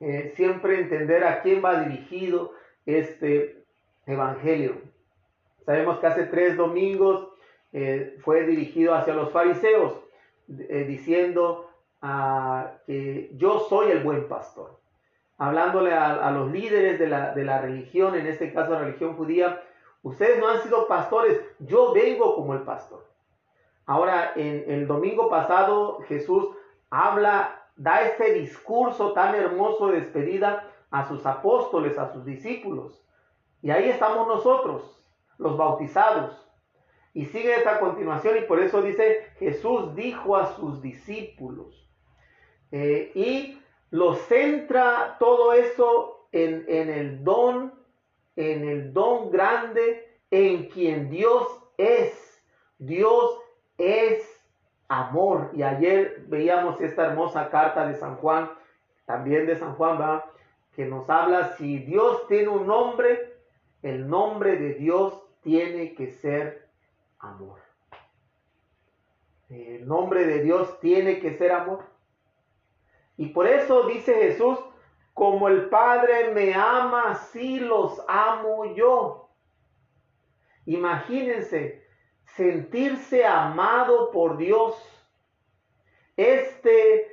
eh, 0.02 0.34
siempre 0.36 0.78
entender 0.78 1.24
a 1.24 1.41
quién 1.41 1.63
va 1.63 1.80
dirigido 1.80 2.52
este 2.86 3.63
evangelio. 4.06 4.82
Sabemos 5.65 6.00
que 6.00 6.08
hace 6.08 6.24
tres 6.26 6.58
domingos 6.58 7.30
eh, 7.72 8.18
fue 8.26 8.46
dirigido 8.46 8.94
hacia 8.94 9.13
los 9.13 9.32
fariseos, 9.32 9.94
eh, 10.50 10.84
diciendo 10.86 11.70
ah, 12.02 12.74
que 12.88 13.32
yo 13.38 13.62
soy 13.70 13.91
el 13.91 14.04
buen 14.04 14.28
pastor. 14.28 14.78
Hablándole 15.38 15.94
a, 15.94 16.30
los 16.32 16.52
líderes 16.52 17.00
de 17.00 17.08
la, 17.08 17.34
de 17.34 17.46
la 17.46 17.62
religión, 17.62 18.15
en 18.15 18.28
este 18.28 18.52
caso 18.52 18.72
la 18.72 18.80
religión 18.80 19.15
judía, 19.15 19.63
ustedes 20.04 20.41
no 20.41 20.50
han 20.50 20.62
sido 20.62 20.89
pastores, 20.89 21.39
yo 21.60 21.94
vengo 21.94 22.36
como 22.36 22.54
el 22.54 22.63
pastor. 22.63 23.06
Ahora, 23.86 24.34
en 24.36 24.65
el 24.68 24.88
domingo 24.88 25.30
pasado 25.30 26.00
Jesús 26.10 26.50
habla, 26.89 27.69
da 27.76 28.02
este 28.02 28.34
discurso 28.34 29.13
tan 29.13 29.36
hermoso 29.36 29.88
de 29.88 30.00
despedida 30.00 30.69
a 30.91 31.08
sus 31.08 31.26
apóstoles, 31.26 31.98
a 31.98 32.12
sus 32.13 32.26
discípulos. 32.26 33.02
Y 33.62 33.71
ahí 33.71 33.89
estamos 33.89 34.28
nosotros, 34.28 35.04
los 35.38 35.58
bautizados. 35.58 36.41
Y 37.13 37.26
sigue 37.26 37.56
esta 37.56 37.80
continuación 37.80 38.38
y 38.38 38.41
por 38.41 38.60
eso 38.62 38.82
dice, 38.82 39.28
Jesús 39.39 39.95
dijo 39.95 40.36
a 40.36 40.56
sus 40.56 40.82
discípulos. 40.82 41.89
Eh, 42.71 43.12
y 43.15 43.62
lo 43.89 44.15
centra 44.15 45.15
todo 45.19 45.54
eso 45.54 46.28
en, 46.32 46.65
en 46.67 46.89
el 46.89 47.24
don, 47.24 47.74
en 48.36 48.67
el 48.67 48.93
don 48.93 49.32
grande 49.32 50.19
en 50.30 50.69
quien 50.69 51.10
Dios 51.10 51.48
es. 51.78 52.43
Dios 52.78 53.39
es 53.78 54.35
amor. 54.88 55.52
Y 55.54 55.63
ayer 55.63 56.26
veíamos 56.28 56.80
esta 56.82 57.06
hermosa 57.08 57.50
carta 57.50 57.88
de 57.88 57.95
San 57.95 58.15
Juan, 58.17 58.50
también 59.06 59.45
de 59.45 59.56
San 59.56 59.76
Juan, 59.76 60.00
¿va? 60.00 60.26
que 60.76 60.86
nos 60.86 61.10
habla, 61.10 61.56
si 61.56 61.78
Dios 61.80 62.28
tiene 62.28 62.50
un 62.50 62.67
nombre, 62.67 63.38
el 63.82 64.08
nombre 64.10 64.58
de 64.58 64.74
Dios 64.74 65.21
tiene 65.41 65.93
que 65.95 66.12
ser 66.12 66.67
amor. 67.19 67.60
El 69.50 69.88
nombre 69.88 70.26
de 70.26 70.41
Dios 70.43 70.80
tiene 70.82 71.19
que 71.19 71.34
ser 71.38 71.52
amor. 71.52 71.86
Y 73.15 73.28
por 73.28 73.48
eso 73.48 73.88
dice 73.88 74.13
Jesús, 74.15 74.60
como 75.13 75.48
el 75.48 75.69
Padre 75.69 76.34
me 76.34 76.54
ama, 76.54 77.12
así 77.12 77.60
los 77.60 78.04
amo 78.10 78.76
yo. 78.76 79.30
Imagínense 80.65 81.85
sentirse 82.36 83.26
amado 83.26 84.12
por 84.12 84.38
Dios. 84.38 84.76
Este, 86.17 87.12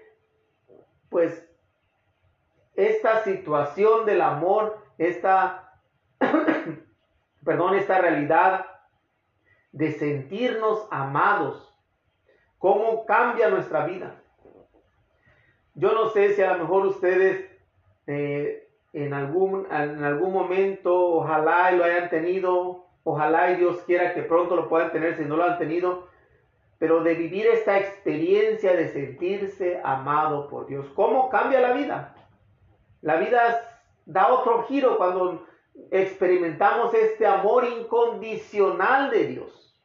pues, 1.08 1.48
esta 2.74 3.22
situación 3.24 4.06
del 4.06 4.20
amor, 4.20 4.78
esta 4.98 5.62
perdón, 7.44 7.74
esta 7.74 7.98
realidad 7.98 8.66
de 9.72 9.92
sentirnos 9.92 10.86
amados, 10.90 11.74
cómo 12.58 13.06
cambia 13.06 13.48
nuestra 13.48 13.86
vida. 13.86 14.22
Yo 15.74 15.92
no 15.92 16.10
sé 16.10 16.34
si 16.34 16.42
a 16.42 16.54
lo 16.54 16.64
mejor 16.64 16.86
ustedes 16.86 17.50
eh, 18.06 18.68
en, 18.92 19.14
algún, 19.14 19.66
en 19.70 20.04
algún 20.04 20.32
momento, 20.32 20.94
ojalá 20.94 21.70
lo 21.72 21.84
hayan 21.84 22.10
tenido, 22.10 22.81
ojalá 23.04 23.50
y 23.50 23.56
Dios 23.56 23.82
quiera 23.86 24.14
que 24.14 24.22
pronto 24.22 24.56
lo 24.56 24.68
puedan 24.68 24.92
tener 24.92 25.16
si 25.16 25.24
no 25.24 25.36
lo 25.36 25.44
han 25.44 25.58
tenido, 25.58 26.08
pero 26.78 27.02
de 27.02 27.14
vivir 27.14 27.46
esta 27.46 27.78
experiencia 27.78 28.74
de 28.74 28.88
sentirse 28.88 29.80
amado 29.84 30.48
por 30.48 30.66
Dios. 30.66 30.86
¿Cómo 30.94 31.30
cambia 31.30 31.60
la 31.60 31.72
vida? 31.72 32.14
La 33.00 33.16
vida 33.16 33.80
da 34.04 34.32
otro 34.32 34.64
giro 34.64 34.96
cuando 34.96 35.46
experimentamos 35.90 36.92
este 36.94 37.26
amor 37.26 37.64
incondicional 37.64 39.10
de 39.10 39.26
Dios. 39.26 39.80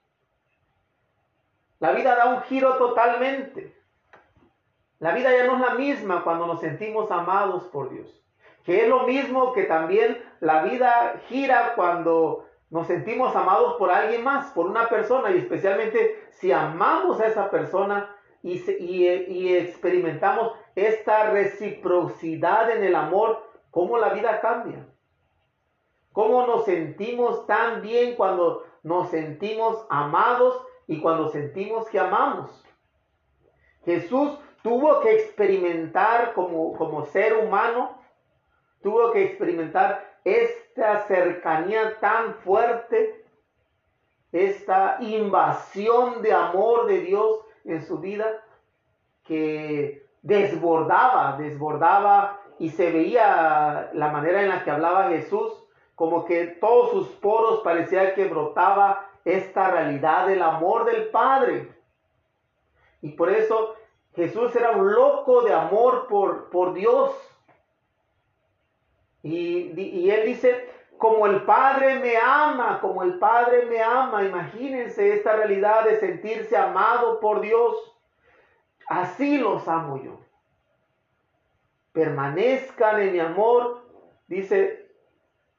La 1.79 1.91
vida 1.91 2.15
da 2.15 2.33
un 2.33 2.41
giro 2.43 2.77
totalmente. 2.77 3.75
La 4.99 5.13
vida 5.13 5.31
ya 5.31 5.45
no 5.45 5.55
es 5.55 5.61
la 5.61 5.75
misma 5.75 6.23
cuando 6.23 6.47
nos 6.47 6.61
sentimos 6.61 7.11
amados 7.11 7.65
por 7.65 7.91
Dios. 7.91 8.23
Que 8.63 8.83
es 8.83 8.89
lo 8.89 9.03
mismo 9.03 9.53
que 9.53 9.63
también 9.63 10.17
la 10.39 10.63
vida 10.63 11.21
gira 11.27 11.73
cuando 11.75 12.46
nos 12.69 12.87
sentimos 12.87 13.35
amados 13.35 13.75
por 13.75 13.91
alguien 13.91 14.23
más, 14.23 14.51
por 14.51 14.65
una 14.65 14.89
persona, 14.89 15.31
y 15.31 15.37
especialmente 15.37 16.27
si 16.31 16.51
amamos 16.51 17.19
a 17.21 17.27
esa 17.27 17.49
persona 17.49 18.15
y, 18.43 18.61
y 18.69 19.55
experimentamos 19.55 20.51
esta 20.75 21.29
reciprocidad 21.31 22.69
en 22.71 22.83
el 22.83 22.95
amor, 22.95 23.43
cómo 23.71 23.97
la 23.97 24.09
vida 24.09 24.41
cambia. 24.41 24.85
¿Cómo 26.11 26.45
nos 26.47 26.65
sentimos 26.65 27.45
tan 27.45 27.81
bien 27.81 28.15
cuando 28.15 28.65
nos 28.83 29.09
sentimos 29.09 29.85
amados 29.89 30.61
y 30.87 30.99
cuando 30.99 31.29
sentimos 31.29 31.87
que 31.89 31.99
amamos? 31.99 32.65
Jesús 33.85 34.37
tuvo 34.63 34.99
que 34.99 35.13
experimentar 35.13 36.33
como, 36.33 36.73
como 36.73 37.05
ser 37.05 37.37
humano, 37.37 38.01
tuvo 38.81 39.11
que 39.11 39.23
experimentar 39.23 40.06
esta 40.27 41.07
cercanía 41.07 41.99
tan 41.99 42.35
fuerte, 42.35 43.25
esta 44.31 44.97
invasión 44.99 46.21
de 46.21 46.33
amor 46.33 46.87
de 46.87 46.99
Dios 46.99 47.39
en 47.63 47.81
su 47.85 47.99
vida 47.99 48.43
que 49.23 50.05
desbordaba, 50.21 51.37
desbordaba 51.37 52.41
y 52.59 52.69
se 52.69 52.91
veía 52.91 53.89
la 53.93 54.09
manera 54.09 54.41
en 54.41 54.49
la 54.49 54.63
que 54.63 54.71
hablaba 54.71 55.09
Jesús 55.09 55.63
como 55.95 56.25
que 56.25 56.45
todos 56.45 56.91
sus 56.91 57.07
poros 57.07 57.61
parecía 57.61 58.13
que 58.13 58.27
brotaba 58.27 59.09
esta 59.25 59.71
realidad 59.71 60.27
del 60.27 60.41
amor 60.43 60.85
del 60.85 61.09
Padre. 61.09 61.71
Y 63.01 63.13
por 63.13 63.29
eso 63.29 63.75
Jesús 64.13 64.55
era 64.55 64.71
un 64.71 64.93
loco 64.93 65.41
de 65.41 65.53
amor 65.53 66.07
por, 66.07 66.49
por 66.49 66.73
Dios. 66.73 67.11
Y, 69.27 70.09
él 70.09 70.25
dice, 70.25 70.69
como 70.97 71.27
el 71.27 71.43
Padre 71.43 71.99
me 71.99 72.15
ama, 72.17 72.79
como 72.79 73.03
el 73.03 73.19
Padre 73.19 73.65
me 73.65 73.81
ama, 73.81 74.23
imagínense 74.23 75.13
esta 75.13 75.35
realidad 75.35 75.85
de 75.85 75.99
sentirse 75.99 76.55
amado 76.55 77.19
por 77.19 77.41
Dios. 77.41 77.75
Así 78.87 79.37
los 79.37 79.67
amo 79.67 80.01
yo. 80.01 80.19
Permanezcan 81.91 83.01
en 83.01 83.13
mi 83.13 83.19
amor, 83.19 83.85
dice 84.27 84.87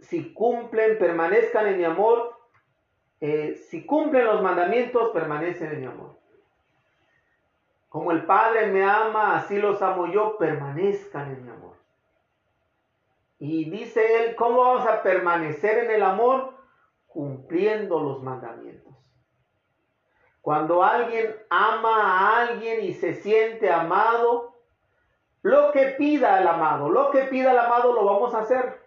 si 0.00 0.32
cumplen, 0.32 0.98
permanezcan 0.98 1.66
en 1.66 1.78
mi 1.78 1.84
amor. 1.84 2.36
Eh, 3.20 3.60
si 3.68 3.84
cumplen 3.84 4.24
los 4.26 4.42
mandamientos, 4.42 5.10
permanecen 5.10 5.72
en 5.72 5.80
mi 5.80 5.86
amor. 5.86 6.16
Como 7.88 8.12
el 8.12 8.24
Padre 8.24 8.68
me 8.68 8.84
ama, 8.84 9.36
así 9.36 9.58
los 9.58 9.82
amo 9.82 10.06
yo, 10.06 10.36
permanezcan 10.38 11.32
en 11.32 11.44
mi 11.44 11.50
amor. 11.50 11.57
Y 13.38 13.70
dice 13.70 14.24
él, 14.24 14.36
¿cómo 14.36 14.58
vamos 14.58 14.86
a 14.86 15.02
permanecer 15.02 15.84
en 15.84 15.90
el 15.92 16.02
amor? 16.02 16.54
Cumpliendo 17.06 18.00
los 18.00 18.22
mandamientos. 18.22 18.94
Cuando 20.40 20.82
alguien 20.82 21.36
ama 21.50 22.02
a 22.02 22.40
alguien 22.42 22.82
y 22.82 22.94
se 22.94 23.14
siente 23.14 23.70
amado, 23.70 24.56
lo 25.42 25.72
que 25.72 25.86
pida 25.98 26.40
el 26.40 26.48
amado, 26.48 26.88
lo 26.88 27.10
que 27.10 27.24
pida 27.24 27.52
el 27.52 27.58
amado 27.58 27.92
lo 27.92 28.04
vamos 28.04 28.34
a 28.34 28.40
hacer. 28.40 28.82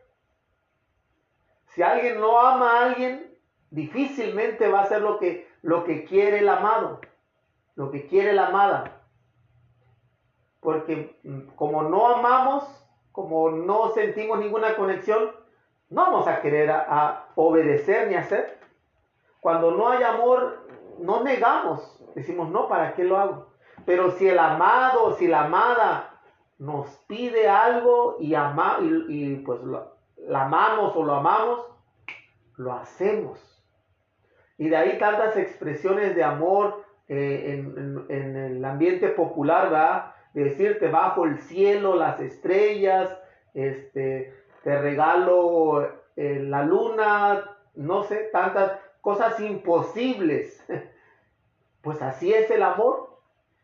Si 1.68 1.82
alguien 1.82 2.20
no 2.20 2.40
ama 2.40 2.72
a 2.72 2.86
alguien, 2.86 3.38
difícilmente 3.70 4.68
va 4.68 4.80
a 4.80 4.84
hacer 4.84 5.02
lo 5.02 5.18
que, 5.18 5.50
lo 5.62 5.86
que 5.86 6.04
quiere 6.04 6.40
el 6.40 6.50
amado, 6.50 7.00
lo 7.76 7.92
que 7.92 8.08
quiere 8.08 8.34
la 8.34 8.48
amada. 8.48 9.04
Porque 10.60 11.18
mm, 11.24 11.56
como 11.56 11.84
no 11.84 12.08
amamos, 12.08 12.81
como 13.12 13.52
no 13.52 13.92
sentimos 13.94 14.40
ninguna 14.40 14.76
conexión, 14.76 15.32
no 15.90 16.02
vamos 16.04 16.28
a 16.28 16.42
querer 16.42 16.72
a, 16.72 17.28
obedecer 17.36 18.08
ni 18.08 18.16
hacer. 18.16 18.60
Cuando 19.40 19.72
no 19.72 19.90
hay 19.90 20.04
amor, 20.04 20.68
no 21.00 21.24
negamos. 21.24 22.00
Decimos, 22.16 22.50
no, 22.50 22.68
¿para 22.68 22.94
qué 22.94 23.04
lo 23.04 23.18
hago? 23.18 23.48
Pero 23.86 24.12
si 24.12 24.28
el 24.28 24.40
amado, 24.40 25.16
si 25.16 25.28
la 25.28 25.46
amada 25.46 26.20
nos 26.60 26.88
pide 27.08 27.50
algo 27.50 28.18
y, 28.20 28.36
ama, 28.36 28.78
y, 28.82 29.36
pues 29.38 29.60
la 30.28 30.44
amamos 30.44 30.96
o 30.96 31.04
lo 31.04 31.16
amamos, 31.16 31.66
lo 32.58 32.74
hacemos. 32.74 33.40
Y 34.58 34.70
de 34.70 34.78
ahí 34.78 34.98
tantas 35.00 35.36
expresiones 35.38 36.16
de 36.16 36.24
amor 36.24 36.86
eh, 37.08 37.66
en, 38.08 38.36
el 38.38 38.64
ambiente 38.64 39.10
popular, 39.10 39.70
¿verdad? 39.70 40.14
De 40.34 40.46
decirte 40.46 40.88
bajo 40.88 41.26
el 41.26 41.40
cielo, 41.40 41.96
las 41.96 42.20
estrellas, 42.20 43.18
este, 43.54 44.34
te 44.64 44.82
regalo 44.82 45.90
eh, 46.16 46.40
la 46.42 46.64
luna, 46.64 47.58
no 47.76 48.04
sé, 48.04 48.30
tantas 48.32 48.74
cosas 49.02 49.40
imposibles. 49.40 50.64
Pues 51.82 52.00
así 52.04 52.32
es 52.32 52.52
el 52.52 52.62
amor. 52.62 53.10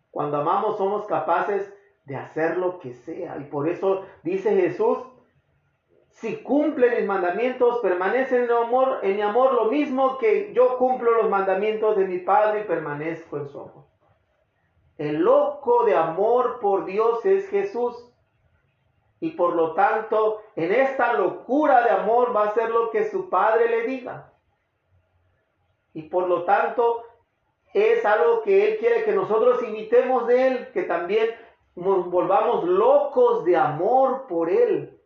Cuando 0.10 0.38
amamos 0.38 0.78
somos 0.78 1.06
capaces 1.06 1.72
de 2.06 2.16
hacer 2.16 2.58
lo 2.58 2.80
que 2.80 2.96
sea. 2.96 3.38
Y 3.38 3.44
por 3.44 3.70
eso 3.70 4.06
dice 4.24 4.56
Jesús, 4.56 4.98
si 6.14 6.38
cumplen 6.38 6.96
mis 6.96 7.06
mandamientos, 7.06 7.80
permanecen 7.80 8.42
en 8.42 8.48
mi 8.48 8.54
amor, 8.54 9.00
en 9.04 9.16
mi 9.18 9.22
amor 9.22 9.54
lo 9.54 9.66
mismo 9.66 10.18
que 10.18 10.52
yo 10.54 10.78
cumplo 10.78 11.12
los 11.22 11.30
mandamientos 11.30 11.96
de 11.96 12.08
mi 12.08 12.18
Padre 12.18 12.62
y 12.62 12.64
permanezco 12.64 13.38
en 13.38 13.48
su 13.50 13.60
amor. 13.60 13.87
El 14.98 15.18
loco 15.18 15.84
de 15.86 15.96
amor 15.96 16.60
por 16.60 16.86
Dios 16.86 17.26
es 17.26 17.48
Jesús. 17.50 17.96
Y 19.20 19.32
por 19.32 19.56
lo 19.56 19.74
tanto, 19.74 20.42
en 20.56 20.72
esta 20.72 21.14
locura 21.14 21.84
de 21.84 21.90
amor 21.90 22.36
va 22.36 22.44
a 22.44 22.54
ser 22.54 22.70
lo 22.70 22.92
que 22.92 23.10
su 23.10 23.30
Padre 23.30 23.70
le 23.70 23.88
diga. 23.88 24.32
Y 25.94 26.04
por 26.04 26.28
lo 26.28 26.44
tanto, 26.44 27.04
es 27.74 28.06
algo 28.06 28.42
que 28.44 28.68
Él 28.68 28.78
quiere 28.78 29.04
que 29.04 29.12
nosotros 29.12 29.62
imitemos 29.64 30.28
de 30.28 30.48
Él, 30.48 30.72
que 30.72 30.84
también 30.84 31.30
nos 31.76 32.10
volvamos 32.10 32.64
locos 32.64 33.44
de 33.46 33.58
amor 33.58 34.28
por 34.28 34.50
Él. 34.50 35.00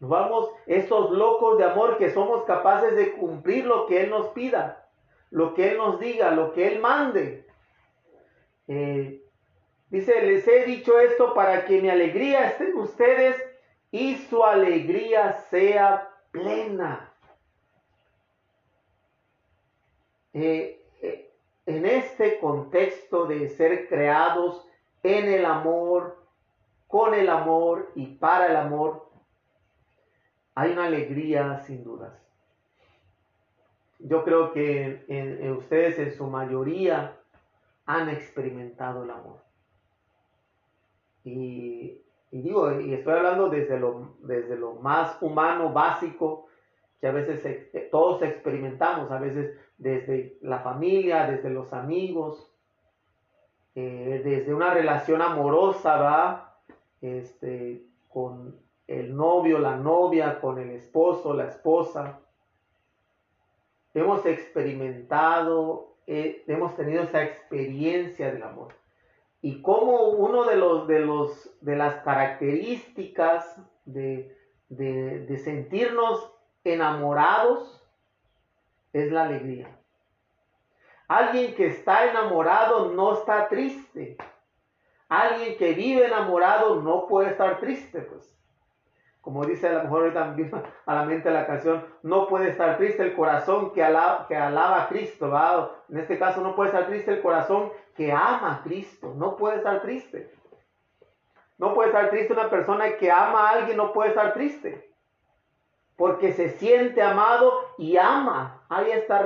Vamos, 0.00 0.50
estos 0.66 1.10
locos 1.10 1.58
de 1.58 1.64
amor 1.64 1.98
que 1.98 2.10
somos 2.10 2.44
capaces 2.44 2.96
de 2.96 3.12
cumplir 3.12 3.66
lo 3.66 3.86
que 3.86 4.02
Él 4.02 4.10
nos 4.10 4.28
pida, 4.28 4.88
lo 5.30 5.54
que 5.54 5.70
Él 5.70 5.78
nos 5.78 6.00
diga, 6.00 6.30
lo 6.30 6.52
que 6.52 6.68
Él 6.68 6.80
mande. 6.80 7.46
Eh, 8.72 9.20
dice, 9.88 10.22
les 10.22 10.46
he 10.46 10.64
dicho 10.64 11.00
esto 11.00 11.34
para 11.34 11.64
que 11.64 11.82
mi 11.82 11.90
alegría 11.90 12.50
esté 12.50 12.68
en 12.68 12.76
ustedes 12.78 13.36
y 13.90 14.14
su 14.14 14.44
alegría 14.44 15.32
sea 15.50 16.08
plena. 16.30 17.12
Eh, 20.32 20.80
eh, 21.02 21.32
en 21.66 21.84
este 21.84 22.38
contexto 22.38 23.26
de 23.26 23.48
ser 23.48 23.88
creados 23.88 24.64
en 25.02 25.26
el 25.26 25.46
amor, 25.46 26.24
con 26.86 27.12
el 27.14 27.28
amor 27.28 27.90
y 27.96 28.06
para 28.06 28.46
el 28.46 28.54
amor, 28.54 29.10
hay 30.54 30.70
una 30.70 30.84
alegría 30.84 31.58
sin 31.66 31.82
dudas. 31.82 32.12
Yo 33.98 34.22
creo 34.22 34.52
que 34.52 35.04
en, 35.08 35.50
ustedes 35.54 35.98
en 35.98 36.12
su 36.12 36.28
mayoría 36.28 37.19
han 37.96 38.08
experimentado 38.08 39.04
el 39.04 39.10
amor. 39.10 39.42
Y, 41.24 42.00
digo, 42.30 42.80
y 42.80 42.94
estoy 42.94 43.14
hablando 43.14 43.48
desde 43.48 43.78
lo, 43.78 44.14
desde 44.20 44.56
lo 44.56 44.74
más 44.74 45.20
humano, 45.20 45.72
básico, 45.72 46.46
que 47.00 47.08
a 47.08 47.12
veces 47.12 47.44
eh, 47.44 47.88
todos 47.90 48.22
experimentamos, 48.22 49.10
a 49.10 49.18
veces 49.18 49.58
desde 49.78 50.38
la 50.42 50.60
familia, 50.60 51.26
desde 51.26 51.50
los 51.50 51.72
amigos, 51.72 52.52
eh, 53.74 54.20
desde 54.24 54.54
una 54.54 54.72
relación 54.72 55.22
amorosa, 55.22 55.96
¿va? 55.96 56.58
Este, 57.00 57.86
con 58.08 58.56
el 58.86 59.16
novio, 59.16 59.58
la 59.58 59.76
novia, 59.76 60.40
con 60.40 60.58
el 60.58 60.70
esposo, 60.70 61.34
la 61.34 61.46
esposa. 61.46 62.20
Hemos 63.94 64.24
experimentado, 64.26 65.89
hemos 66.10 66.74
tenido 66.76 67.04
esa 67.04 67.22
experiencia 67.22 68.32
del 68.32 68.42
amor. 68.42 68.74
Y 69.42 69.62
como 69.62 70.08
uno 70.08 70.44
de 70.44 70.56
los 70.56 70.86
de 70.86 71.00
los 71.00 71.56
de 71.60 71.76
las 71.76 71.96
características 72.02 73.56
de, 73.84 74.36
de 74.68 75.38
sentirnos 75.38 76.32
enamorados 76.64 77.82
es 78.92 79.10
la 79.12 79.22
alegría. 79.24 79.78
Alguien 81.08 81.54
que 81.54 81.66
está 81.66 82.10
enamorado 82.10 82.92
no 82.92 83.14
está 83.14 83.48
triste. 83.48 84.16
Alguien 85.08 85.56
que 85.58 85.72
vive 85.72 86.06
enamorado 86.06 86.82
no 86.82 87.06
puede 87.06 87.30
estar 87.30 87.58
triste, 87.60 88.02
pues 88.02 88.39
como 89.20 89.44
dice 89.44 89.68
a 89.68 89.72
lo 89.72 89.82
mejor 89.84 90.12
también 90.12 90.50
a 90.86 90.94
la 90.94 91.04
mente 91.04 91.30
la 91.30 91.46
canción, 91.46 91.84
no 92.02 92.26
puede 92.26 92.50
estar 92.50 92.76
triste 92.78 93.02
el 93.02 93.14
corazón 93.14 93.72
que 93.72 93.82
alaba, 93.82 94.26
que 94.26 94.36
alaba 94.36 94.84
a 94.84 94.88
Cristo, 94.88 95.30
¿va? 95.30 95.70
En 95.88 95.98
este 95.98 96.18
caso 96.18 96.40
no 96.40 96.54
puede 96.54 96.70
estar 96.70 96.86
triste 96.86 97.12
el 97.12 97.22
corazón 97.22 97.70
que 97.94 98.12
ama 98.12 98.54
a 98.54 98.62
Cristo, 98.62 99.14
no 99.16 99.36
puede 99.36 99.58
estar 99.58 99.82
triste. 99.82 100.30
No 101.58 101.74
puede 101.74 101.90
estar 101.90 102.08
triste 102.08 102.32
una 102.32 102.48
persona 102.48 102.96
que 102.96 103.10
ama 103.10 103.46
a 103.46 103.50
alguien, 103.50 103.76
no 103.76 103.92
puede 103.92 104.08
estar 104.08 104.32
triste. 104.32 104.90
Porque 105.94 106.32
se 106.32 106.48
siente 106.48 107.02
amado 107.02 107.52
y 107.76 107.98
ama. 107.98 108.64
Hay 108.70 108.90
esta 108.92 109.22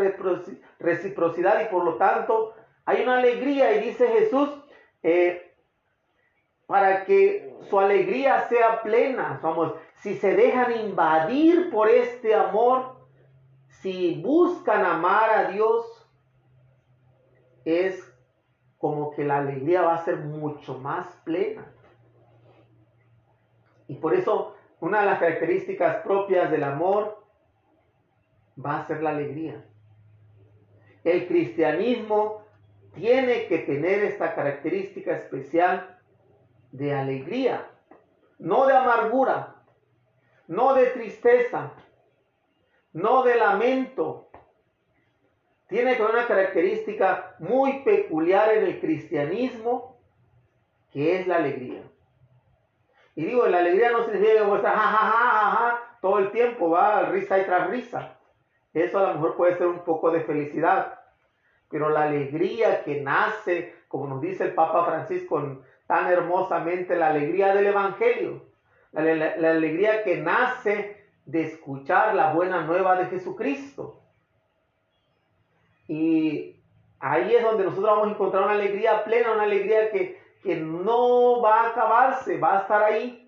reciprocidad 0.81 1.63
y 1.63 1.73
por 1.73 1.85
lo 1.85 1.95
tanto 1.95 2.53
hay 2.85 3.05
una 3.05 3.19
alegría. 3.19 3.77
Y 3.77 3.85
dice 3.85 4.09
Jesús, 4.09 4.51
eh, 5.05 5.54
para 6.75 7.05
que 7.05 7.55
su 7.71 7.79
alegría 7.79 8.49
sea 8.49 8.83
plena. 8.83 9.39
Vamos, 9.41 9.75
si 10.03 10.17
se 10.17 10.35
dejan 10.35 10.73
invadir 10.73 11.71
por 11.71 11.89
este 11.89 12.35
amor, 12.35 12.97
si 13.69 14.21
buscan 14.21 14.85
amar 14.85 15.31
a 15.31 15.45
Dios, 15.53 15.87
es 17.65 18.13
como 18.77 19.13
que 19.13 19.23
la 19.23 19.39
alegría 19.39 19.83
va 19.83 19.95
a 19.95 20.05
ser 20.05 20.17
mucho 20.17 20.77
más 20.81 21.07
plena. 21.23 21.65
Y 23.87 23.95
por 23.95 24.13
eso 24.13 24.57
una 24.81 25.03
de 25.03 25.07
las 25.07 25.21
características 25.21 25.99
propias 25.99 26.51
del 26.51 26.65
amor 26.65 27.25
va 28.59 28.81
a 28.81 28.87
ser 28.89 29.01
la 29.01 29.11
alegría. 29.11 29.65
El 31.05 31.29
cristianismo 31.29 32.43
tiene 32.97 33.47
que 33.47 33.59
tener 33.59 34.03
esta 34.03 34.35
característica 34.35 35.17
especial 35.17 35.94
de 36.75 36.93
alegría, 36.93 37.71
no 38.41 38.67
de 38.67 38.77
amargura, 38.77 39.55
no 40.49 40.75
de 40.75 40.87
tristeza, 40.87 41.71
no 42.93 43.23
de 43.23 43.37
lamento. 43.37 44.29
Tiene 45.69 45.97
una 46.03 46.27
característica 46.27 47.37
muy 47.39 47.85
peculiar 47.85 48.55
en 48.55 48.65
el 48.65 48.81
cristianismo, 48.81 50.01
que 50.91 51.21
es 51.21 51.29
la 51.29 51.37
alegría. 51.37 51.83
Y 53.15 53.25
digo, 53.25 53.47
la 53.47 53.59
alegría 53.59 53.93
no 53.93 54.05
significa 54.05 54.71
ja, 54.71 54.77
ja, 54.77 55.11
ja, 55.11 55.99
todo 56.01 56.19
el 56.19 56.33
tiempo 56.33 56.71
va 56.71 57.03
risa 57.03 57.39
y 57.39 57.45
tras 57.45 57.71
risa. 57.71 58.19
Eso 58.73 58.99
a 58.99 59.03
lo 59.11 59.15
mejor 59.15 59.37
puede 59.37 59.57
ser 59.57 59.69
un 59.69 59.85
poco 59.85 60.11
de 60.11 60.25
felicidad. 60.25 60.99
Pero 61.71 61.89
la 61.89 62.03
alegría 62.03 62.83
que 62.83 63.01
nace, 63.01 63.77
como 63.87 64.09
nos 64.09 64.21
dice 64.21 64.43
el 64.43 64.55
Papa 64.55 64.85
Francisco 64.85 65.39
en 65.39 65.63
tan 65.87 66.11
hermosamente 66.11 66.97
la 66.97 67.09
alegría 67.09 67.55
del 67.55 67.66
Evangelio, 67.66 68.42
la, 68.92 69.01
alegría 69.51 70.03
que 70.05 70.16
nace 70.18 71.05
de 71.27 71.42
escuchar 71.42 72.14
la 72.14 72.33
buena 72.33 72.62
nueva 72.62 72.97
de 72.97 73.07
Jesucristo. 73.07 74.01
Y 75.88 76.57
ahí 77.01 77.35
es 77.35 77.42
donde 77.42 77.64
nosotros 77.64 77.90
vamos 77.90 78.09
a 78.09 78.11
encontrar 78.12 78.44
una 78.44 78.53
alegría 78.53 79.05
plena, 79.05 79.33
una 79.33 79.42
alegría 79.42 79.90
que, 79.90 80.20
que 80.42 80.57
no 80.57 81.42
va 81.42 81.62
a 81.62 81.68
acabarse, 81.70 82.38
va 82.38 82.59
a 82.59 82.61
estar 82.62 82.83
ahí. 82.83 83.20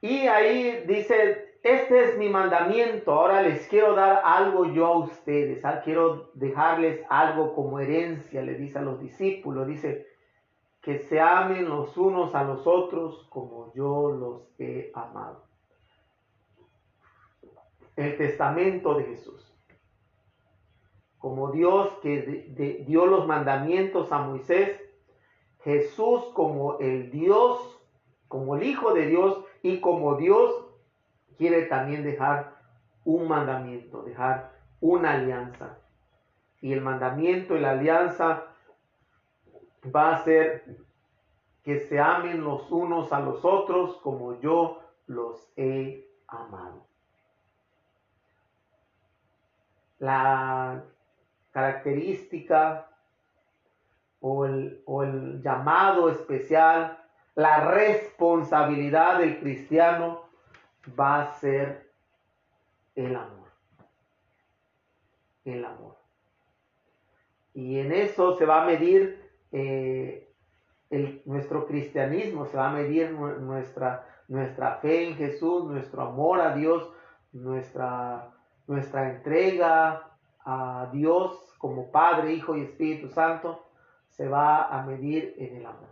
Y 0.00 0.26
ahí 0.26 0.84
dice 0.86 1.46
este 1.66 2.04
es 2.04 2.16
mi 2.16 2.28
mandamiento. 2.28 3.12
Ahora 3.12 3.42
les 3.42 3.66
quiero 3.66 3.96
dar 3.96 4.22
algo 4.24 4.72
yo 4.72 4.86
a 4.86 4.98
ustedes. 4.98 5.64
Ah, 5.64 5.80
quiero 5.82 6.30
dejarles 6.34 7.00
algo 7.08 7.56
como 7.56 7.80
herencia, 7.80 8.40
le 8.40 8.54
dice 8.54 8.78
a 8.78 8.82
los 8.82 9.00
discípulos. 9.00 9.66
Dice, 9.66 10.06
que 10.86 11.00
se 11.00 11.20
amen 11.20 11.68
los 11.68 11.96
unos 11.96 12.32
a 12.36 12.44
los 12.44 12.64
otros 12.64 13.26
como 13.28 13.72
yo 13.74 14.12
los 14.12 14.60
he 14.60 14.92
amado. 14.94 15.42
El 17.96 18.16
testamento 18.16 18.94
de 18.94 19.02
Jesús. 19.02 19.52
Como 21.18 21.50
Dios 21.50 21.90
que 22.02 22.84
dio 22.86 23.06
los 23.06 23.26
mandamientos 23.26 24.12
a 24.12 24.20
Moisés, 24.20 24.80
Jesús 25.64 26.24
como 26.34 26.78
el 26.78 27.10
Dios, 27.10 27.82
como 28.28 28.54
el 28.54 28.62
Hijo 28.62 28.94
de 28.94 29.06
Dios 29.06 29.44
y 29.62 29.80
como 29.80 30.14
Dios 30.14 30.68
quiere 31.36 31.62
también 31.62 32.04
dejar 32.04 32.60
un 33.04 33.26
mandamiento, 33.26 34.02
dejar 34.02 34.52
una 34.80 35.14
alianza. 35.14 35.80
Y 36.60 36.72
el 36.72 36.80
mandamiento 36.80 37.56
y 37.56 37.60
la 37.60 37.72
alianza 37.72 38.52
va 39.94 40.16
a 40.16 40.24
ser 40.24 40.76
que 41.62 41.80
se 41.80 41.98
amen 41.98 42.44
los 42.44 42.70
unos 42.70 43.12
a 43.12 43.20
los 43.20 43.44
otros 43.44 43.96
como 43.96 44.40
yo 44.40 44.80
los 45.06 45.50
he 45.56 46.08
amado. 46.28 46.86
La 49.98 50.84
característica 51.50 52.88
o 54.20 54.44
el, 54.44 55.42
llamado 55.42 56.08
especial, 56.10 57.02
la 57.34 57.68
responsabilidad 57.70 59.18
del 59.18 59.40
cristiano 59.40 60.28
va 60.98 61.22
a 61.22 61.32
ser 61.34 61.90
el 62.94 63.14
amor. 63.14 63.50
El 65.44 65.64
amor. 65.64 65.96
Y 67.54 67.78
en 67.78 67.92
eso 67.92 68.36
se 68.36 68.44
va 68.46 68.62
a 68.62 68.66
medir 68.66 69.25
eh, 69.52 70.26
nuestro 71.24 71.66
cristianismo, 71.66 72.46
se 72.46 72.56
va 72.56 72.68
a 72.68 72.72
medir 72.72 73.10
nuestra, 73.12 74.06
nuestra 74.28 74.76
fe 74.76 75.08
en 75.08 75.16
Jesús, 75.16 75.64
nuestro 75.64 76.02
amor 76.02 76.40
a 76.40 76.54
Dios, 76.54 76.88
nuestra, 77.32 78.30
nuestra 78.66 79.10
entrega 79.10 80.10
a 80.44 80.88
Dios 80.92 81.54
como 81.58 81.90
Padre, 81.90 82.32
Hijo 82.32 82.56
y 82.56 82.62
Espíritu 82.62 83.08
Santo, 83.08 83.66
se 84.10 84.28
va 84.28 84.64
a 84.64 84.82
medir 84.86 85.34
en 85.38 85.56
el 85.56 85.66
amor. 85.66 85.88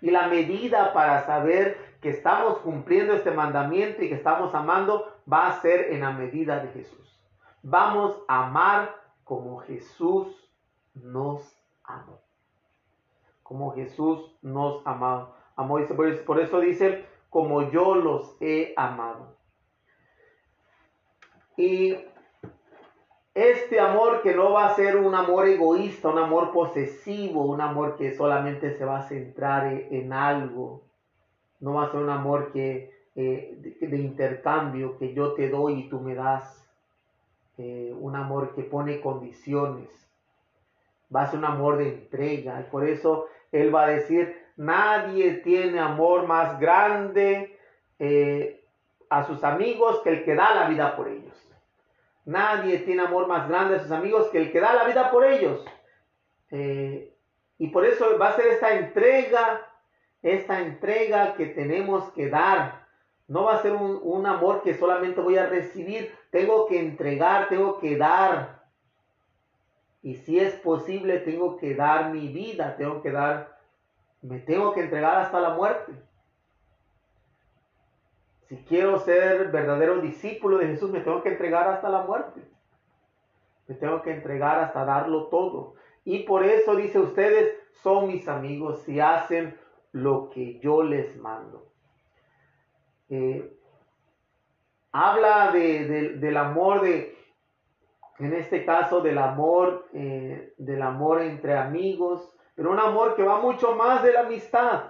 Y 0.00 0.10
la 0.10 0.26
medida 0.26 0.92
para 0.92 1.24
saber 1.24 1.78
que 2.02 2.10
estamos 2.10 2.58
cumpliendo 2.58 3.14
este 3.14 3.30
mandamiento 3.30 4.02
y 4.02 4.08
que 4.08 4.16
estamos 4.16 4.54
amando 4.54 5.06
va 5.32 5.46
a 5.46 5.60
ser 5.60 5.92
en 5.92 6.00
la 6.00 6.10
medida 6.10 6.60
de 6.60 6.68
Jesús. 6.68 7.18
Vamos 7.62 8.22
a 8.28 8.46
amar 8.46 8.94
como 9.22 9.60
Jesús 9.60 10.50
nos 10.92 11.56
amó 11.84 12.23
como 13.44 13.74
Jesús 13.74 14.34
nos 14.42 14.84
amó. 14.84 15.32
amó 15.54 15.78
por 16.26 16.40
eso 16.40 16.58
dice, 16.58 17.04
como 17.30 17.70
yo 17.70 17.94
los 17.94 18.36
he 18.40 18.74
amado. 18.76 19.36
Y 21.56 21.96
este 23.34 23.80
amor 23.80 24.22
que 24.22 24.34
no 24.34 24.52
va 24.52 24.66
a 24.66 24.74
ser 24.74 24.96
un 24.96 25.14
amor 25.14 25.46
egoísta, 25.46 26.08
un 26.08 26.18
amor 26.18 26.52
posesivo, 26.52 27.44
un 27.44 27.60
amor 27.60 27.96
que 27.96 28.14
solamente 28.14 28.76
se 28.76 28.84
va 28.84 28.98
a 28.98 29.08
centrar 29.08 29.66
en 29.72 30.12
algo, 30.12 30.82
no 31.60 31.74
va 31.74 31.84
a 31.84 31.90
ser 31.90 32.00
un 32.00 32.10
amor 32.10 32.52
que, 32.52 32.92
eh, 33.16 33.76
de, 33.80 33.96
intercambio, 33.98 34.98
que 34.98 35.14
yo 35.14 35.34
te 35.34 35.48
doy 35.48 35.80
y 35.80 35.88
tú 35.88 36.00
me 36.00 36.14
das, 36.14 36.68
eh, 37.58 37.94
un 37.98 38.16
amor 38.16 38.54
que 38.54 38.62
pone 38.62 39.00
condiciones, 39.00 40.03
va 41.14 41.22
a 41.22 41.26
ser 41.26 41.38
un 41.38 41.44
amor 41.44 41.78
de 41.78 41.88
entrega. 41.88 42.60
Y 42.60 42.70
por 42.70 42.86
eso 42.86 43.28
Él 43.52 43.74
va 43.74 43.84
a 43.84 43.90
decir, 43.90 44.36
nadie 44.56 45.34
tiene 45.44 45.78
amor 45.78 46.26
más 46.26 46.58
grande 46.58 47.58
eh, 47.98 48.64
a 49.08 49.24
sus 49.24 49.44
amigos 49.44 50.00
que 50.02 50.10
el 50.10 50.24
que 50.24 50.34
da 50.34 50.54
la 50.54 50.68
vida 50.68 50.96
por 50.96 51.08
ellos. 51.08 51.34
Nadie 52.24 52.78
tiene 52.78 53.02
amor 53.02 53.26
más 53.28 53.48
grande 53.48 53.76
a 53.76 53.80
sus 53.80 53.90
amigos 53.90 54.28
que 54.28 54.38
el 54.38 54.50
que 54.50 54.60
da 54.60 54.74
la 54.74 54.84
vida 54.84 55.10
por 55.10 55.24
ellos. 55.24 55.64
Eh, 56.50 57.12
y 57.58 57.68
por 57.68 57.84
eso 57.84 58.18
va 58.18 58.28
a 58.28 58.36
ser 58.36 58.46
esta 58.46 58.74
entrega, 58.74 59.66
esta 60.22 60.60
entrega 60.62 61.34
que 61.34 61.46
tenemos 61.46 62.10
que 62.12 62.28
dar. 62.28 62.86
No 63.28 63.44
va 63.44 63.54
a 63.54 63.62
ser 63.62 63.72
un, 63.72 64.00
un 64.02 64.26
amor 64.26 64.62
que 64.62 64.74
solamente 64.74 65.20
voy 65.20 65.36
a 65.36 65.46
recibir. 65.46 66.14
Tengo 66.30 66.66
que 66.66 66.80
entregar, 66.80 67.48
tengo 67.48 67.78
que 67.78 67.96
dar. 67.96 68.63
Y 70.04 70.16
si 70.16 70.38
es 70.38 70.52
posible, 70.56 71.18
tengo 71.20 71.56
que 71.56 71.74
dar 71.74 72.12
mi 72.12 72.28
vida, 72.28 72.76
tengo 72.76 73.00
que 73.00 73.10
dar, 73.10 73.58
me 74.20 74.38
tengo 74.38 74.74
que 74.74 74.80
entregar 74.82 75.16
hasta 75.16 75.40
la 75.40 75.54
muerte. 75.54 75.94
Si 78.46 78.56
quiero 78.64 78.98
ser 78.98 79.50
verdadero 79.50 80.02
discípulo 80.02 80.58
de 80.58 80.66
Jesús, 80.66 80.90
me 80.90 81.00
tengo 81.00 81.22
que 81.22 81.30
entregar 81.30 81.66
hasta 81.68 81.88
la 81.88 82.02
muerte. 82.02 82.42
Me 83.66 83.76
tengo 83.76 84.02
que 84.02 84.10
entregar 84.10 84.58
hasta 84.58 84.84
darlo 84.84 85.28
todo. 85.28 85.76
Y 86.04 86.24
por 86.24 86.44
eso 86.44 86.76
dice 86.76 86.98
ustedes, 86.98 87.54
son 87.82 88.08
mis 88.08 88.28
amigos 88.28 88.82
si 88.82 89.00
hacen 89.00 89.58
lo 89.92 90.28
que 90.28 90.58
yo 90.58 90.82
les 90.82 91.16
mando. 91.16 91.66
Eh, 93.08 93.56
habla 94.92 95.50
del 95.50 96.36
amor 96.36 96.82
de, 96.82 97.16
en 98.18 98.32
este 98.32 98.64
caso 98.64 99.00
del 99.00 99.18
amor, 99.18 99.88
eh, 99.92 100.54
del 100.56 100.82
amor 100.82 101.22
entre 101.22 101.56
amigos, 101.56 102.30
pero 102.54 102.70
un 102.70 102.78
amor 102.78 103.16
que 103.16 103.24
va 103.24 103.40
mucho 103.40 103.74
más 103.74 104.02
de 104.02 104.12
la 104.12 104.20
amistad. 104.20 104.84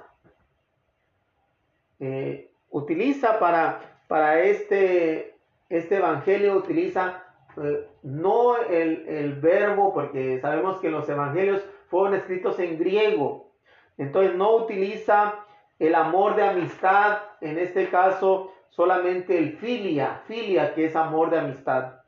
Eh, 2.01 2.51
utiliza 2.71 3.39
para, 3.39 3.81
para 4.09 4.41
este, 4.41 5.37
este 5.71 5.97
evangelio, 5.97 6.57
utiliza 6.57 7.23
eh, 7.57 7.89
no 8.03 8.59
el, 8.59 9.09
el, 9.09 9.35
verbo, 9.41 9.95
porque 9.95 10.41
sabemos 10.41 10.81
que 10.81 10.91
los 10.91 11.09
evangelios 11.09 11.65
fueron 11.89 12.15
escritos 12.15 12.59
en 12.59 12.79
griego, 12.79 13.53
entonces 13.97 14.35
no 14.35 14.57
utiliza 14.57 15.47
el 15.79 15.95
amor 15.95 16.37
de 16.37 16.45
amistad, 16.45 17.19
en 17.41 17.59
este 17.59 17.89
caso 17.89 18.53
solamente 18.69 19.39
el 19.39 19.57
filia, 19.57 20.23
filia 20.27 20.75
que 20.75 20.87
es 20.87 20.97
amor 20.97 21.31
de 21.31 21.39
amistad 21.39 22.04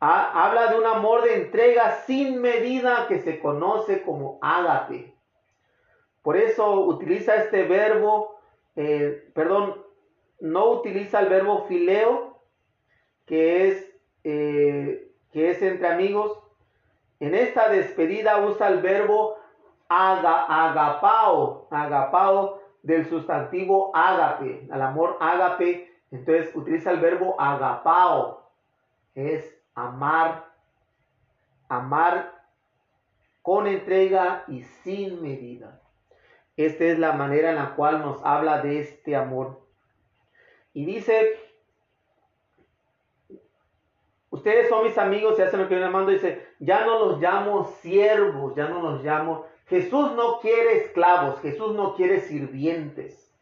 habla 0.00 0.68
de 0.68 0.78
un 0.78 0.86
amor 0.86 1.22
de 1.22 1.34
entrega 1.36 2.02
sin 2.06 2.40
medida 2.40 3.06
que 3.06 3.20
se 3.20 3.38
conoce 3.38 4.02
como 4.02 4.38
ágape. 4.40 5.14
Por 6.22 6.36
eso 6.36 6.80
utiliza 6.80 7.36
este 7.36 7.64
verbo, 7.64 8.40
eh, 8.76 9.30
perdón, 9.34 9.76
no 10.40 10.70
utiliza 10.70 11.20
el 11.20 11.28
verbo 11.28 11.66
fileo, 11.66 12.38
que 13.26 13.68
es, 13.68 13.94
eh, 14.24 15.12
que 15.32 15.50
es 15.50 15.62
entre 15.62 15.88
amigos. 15.88 16.38
En 17.20 17.34
esta 17.34 17.68
despedida 17.68 18.38
usa 18.38 18.68
el 18.68 18.80
verbo 18.80 19.36
agapao, 19.88 21.68
agapao 21.70 22.60
del 22.82 23.06
sustantivo 23.06 23.90
ágape, 23.94 24.66
al 24.70 24.80
amor 24.82 25.18
ágape. 25.20 25.90
Entonces 26.10 26.50
utiliza 26.56 26.90
el 26.90 27.00
verbo 27.00 27.36
agapao, 27.38 28.50
es 29.14 29.59
amar, 29.84 30.52
amar 31.68 32.40
con 33.42 33.66
entrega 33.66 34.44
y 34.48 34.62
sin 34.62 35.22
medida. 35.22 35.80
Esta 36.56 36.84
es 36.84 36.98
la 36.98 37.12
manera 37.12 37.50
en 37.50 37.56
la 37.56 37.74
cual 37.74 38.00
nos 38.00 38.22
habla 38.24 38.60
de 38.60 38.80
este 38.80 39.16
amor. 39.16 39.60
Y 40.74 40.84
dice, 40.84 41.38
ustedes 44.28 44.68
son 44.68 44.84
mis 44.84 44.98
amigos 44.98 45.38
y 45.38 45.42
hacen 45.42 45.60
lo 45.60 45.68
que 45.68 45.74
yo 45.74 45.80
les 45.80 45.90
mando. 45.90 46.12
Dice, 46.12 46.46
ya 46.58 46.84
no 46.84 47.06
los 47.06 47.20
llamo 47.20 47.64
siervos, 47.80 48.54
ya 48.54 48.68
no 48.68 48.82
los 48.82 49.02
llamo. 49.02 49.46
Jesús 49.66 50.12
no 50.12 50.40
quiere 50.40 50.78
esclavos, 50.78 51.40
Jesús 51.40 51.74
no 51.74 51.94
quiere 51.94 52.20
sirvientes. 52.20 53.34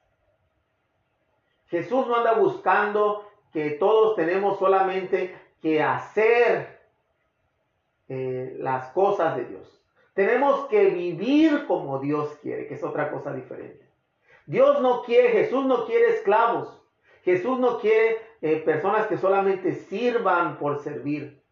Jesús 1.67 2.07
no 2.07 2.17
anda 2.17 2.35
buscando 2.35 3.29
que 3.53 3.71
todos 3.73 4.15
tenemos 4.17 4.59
solamente 4.59 5.37
que 5.61 5.83
hacer 5.83 6.79
eh, 8.09 8.57
las 8.59 8.91
cosas 8.93 9.37
de 9.37 9.45
Dios. 9.45 9.81
Tenemos 10.15 10.67
que 10.67 10.87
vivir 10.87 11.67
como 11.67 11.99
Dios 11.99 12.37
quiere, 12.43 12.67
que 12.67 12.75
es 12.75 12.83
otra 12.83 13.11
cosa 13.11 13.33
diferente. 13.33 13.87
Dios 14.47 14.81
no 14.81 15.03
quiere, 15.03 15.29
Jesús 15.29 15.65
no 15.67 15.85
quiere 15.87 16.09
esclavos. 16.11 16.83
Jesús 17.23 17.59
no 17.61 17.79
quiere 17.79 18.19
eh, 18.41 18.57
personas 18.57 19.07
que 19.07 19.19
solamente 19.19 19.75
sirvan 19.75 20.59
por 20.59 20.79
servir. 20.83 21.43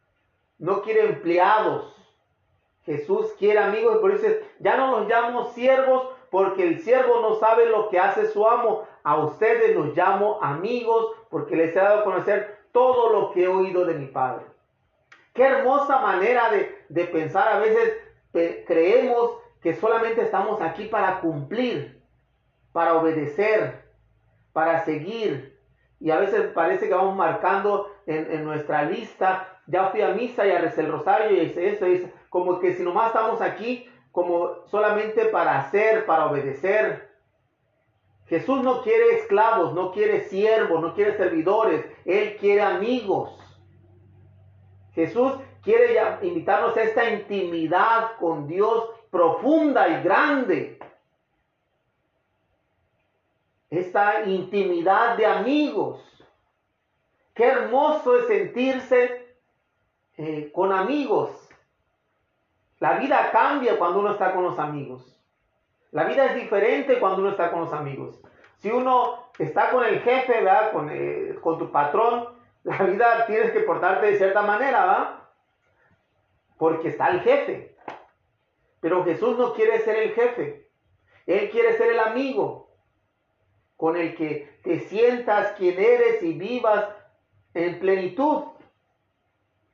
No 0.58 0.82
quiere 0.82 1.06
empleados. 1.06 1.94
Jesús 2.86 3.26
quiere 3.38 3.58
amigos 3.58 3.98
por 3.98 4.12
eso 4.12 4.26
ya 4.60 4.76
no 4.76 4.98
los 4.98 5.08
llamo 5.08 5.50
siervos 5.50 6.08
porque 6.30 6.62
el 6.62 6.80
siervo 6.80 7.20
no 7.20 7.34
sabe 7.34 7.66
lo 7.66 7.88
que 7.88 7.98
hace 7.98 8.28
su 8.28 8.48
amo. 8.48 8.86
A 9.02 9.18
ustedes 9.18 9.76
los 9.76 9.96
llamo 9.96 10.38
amigos 10.42 11.12
porque 11.28 11.56
les 11.56 11.76
he 11.76 11.78
dado 11.78 12.00
a 12.00 12.04
conocer 12.04 12.55
todo 12.76 13.08
lo 13.08 13.32
que 13.32 13.44
he 13.44 13.48
oído 13.48 13.86
de 13.86 13.94
mi 13.94 14.04
Padre. 14.04 14.44
Qué 15.32 15.44
hermosa 15.44 15.98
manera 15.98 16.50
de, 16.50 17.04
pensar. 17.06 17.48
A 17.48 17.58
veces 17.58 17.96
creemos 18.66 19.30
que 19.62 19.72
solamente 19.72 20.20
estamos 20.20 20.60
aquí 20.60 20.84
para 20.84 21.20
cumplir, 21.20 22.02
para 22.72 22.92
obedecer, 22.96 23.82
para 24.52 24.84
seguir. 24.84 25.58
Y 26.00 26.10
a 26.10 26.18
veces 26.18 26.48
parece 26.52 26.86
que 26.86 26.94
vamos 26.94 27.16
marcando 27.16 27.90
en, 28.04 28.44
nuestra 28.44 28.82
lista, 28.82 29.58
ya 29.66 29.86
fui 29.86 30.02
a 30.02 30.10
misa 30.10 30.46
y 30.46 30.50
a 30.50 30.58
rezar 30.58 30.84
el 30.84 30.92
rosario 30.92 31.30
y 31.30 31.46
hice 31.46 31.70
eso, 31.70 31.86
es 31.86 32.04
como 32.28 32.60
que 32.60 32.74
si 32.74 32.82
nomás 32.82 33.06
estamos 33.06 33.40
aquí 33.40 33.88
como 34.12 34.66
solamente 34.66 35.24
para 35.24 35.60
hacer, 35.60 36.04
para 36.04 36.26
obedecer. 36.26 37.08
Jesús 38.28 38.62
no 38.62 38.82
quiere 38.82 39.16
esclavos, 39.16 39.72
no 39.74 39.92
quiere 39.92 40.24
siervos, 40.24 40.80
no 40.80 40.94
quiere 40.94 41.16
servidores, 41.16 41.86
Él 42.04 42.36
quiere 42.38 42.62
amigos. 42.62 43.38
Jesús 44.94 45.32
quiere 45.62 45.98
invitarnos 46.22 46.76
a 46.76 46.82
esta 46.82 47.10
intimidad 47.10 48.16
con 48.18 48.46
Dios 48.46 48.90
profunda 49.10 49.88
y 49.88 50.02
grande. 50.02 50.78
esta 53.70 54.24
intimidad 54.24 55.16
de 55.16 55.26
amigos. 55.26 56.00
Qué 57.34 57.46
hermoso 57.46 58.16
es 58.16 58.26
sentirse 58.26 59.36
eh, 60.16 60.50
con 60.52 60.72
amigos. 60.72 61.30
La 62.78 62.98
vida 62.98 63.30
cambia 63.30 63.78
cuando 63.78 64.00
uno 64.00 64.12
está 64.12 64.32
con 64.32 64.44
los 64.44 64.58
amigos. 64.58 65.02
La 65.96 66.04
vida 66.04 66.26
es 66.26 66.34
diferente 66.34 67.00
cuando 67.00 67.22
uno 67.22 67.30
está 67.30 67.50
con 67.50 67.60
los 67.60 67.72
amigos. 67.72 68.20
Si 68.58 68.70
uno 68.70 69.30
está 69.38 69.70
con 69.70 69.82
el 69.82 70.00
jefe, 70.00 70.42
¿verdad? 70.42 70.70
Con, 70.70 70.90
eh, 70.92 71.36
con 71.40 71.58
tu 71.58 71.72
patrón, 71.72 72.36
la 72.64 72.82
vida 72.82 73.24
tienes 73.24 73.50
que 73.52 73.60
portarte 73.60 74.04
de 74.04 74.18
cierta 74.18 74.42
manera, 74.42 74.84
¿va? 74.84 75.30
Porque 76.58 76.88
está 76.88 77.08
el 77.08 77.22
jefe. 77.22 77.78
Pero 78.80 79.04
Jesús 79.04 79.38
no 79.38 79.54
quiere 79.54 79.78
ser 79.78 79.96
el 79.96 80.12
jefe. 80.12 80.68
Él 81.24 81.48
quiere 81.48 81.78
ser 81.78 81.92
el 81.92 82.00
amigo 82.00 82.76
con 83.78 83.96
el 83.96 84.14
que 84.16 84.60
te 84.64 84.80
sientas 84.80 85.52
quien 85.52 85.80
eres 85.80 86.22
y 86.22 86.34
vivas 86.34 86.90
en 87.54 87.80
plenitud. 87.80 88.42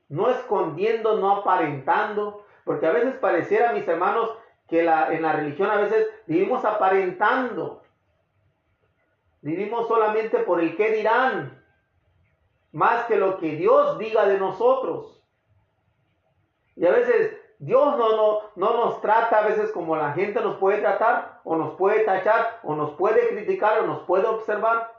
No 0.08 0.30
escondiendo, 0.30 1.16
no 1.16 1.38
aparentando. 1.38 2.46
Porque 2.64 2.86
a 2.86 2.92
veces 2.92 3.16
pareciera, 3.16 3.72
mis 3.72 3.88
hermanos, 3.88 4.30
que 4.72 4.82
la, 4.82 5.12
en 5.12 5.20
la 5.20 5.34
religión 5.34 5.70
a 5.70 5.76
veces 5.76 6.08
vivimos 6.26 6.64
aparentando. 6.64 7.82
Vivimos 9.42 9.86
solamente 9.86 10.38
por 10.38 10.60
el 10.60 10.74
qué 10.76 10.92
dirán 10.92 11.62
más 12.72 13.04
que 13.04 13.16
lo 13.16 13.36
que 13.36 13.54
Dios 13.56 13.98
diga 13.98 14.24
de 14.24 14.38
nosotros. 14.38 15.22
Y 16.74 16.86
a 16.86 16.90
veces 16.90 17.36
Dios 17.58 17.98
no, 17.98 18.16
no, 18.16 18.40
no 18.56 18.76
nos 18.78 19.02
trata 19.02 19.40
a 19.40 19.46
veces 19.46 19.70
como 19.72 19.94
la 19.94 20.14
gente 20.14 20.40
nos 20.40 20.56
puede 20.56 20.78
tratar, 20.78 21.42
o 21.44 21.54
nos 21.54 21.74
puede 21.74 22.04
tachar, 22.04 22.60
o 22.62 22.74
nos 22.74 22.92
puede 22.92 23.28
criticar, 23.28 23.80
o 23.80 23.86
nos 23.86 24.00
puede 24.04 24.26
observar. 24.26 24.90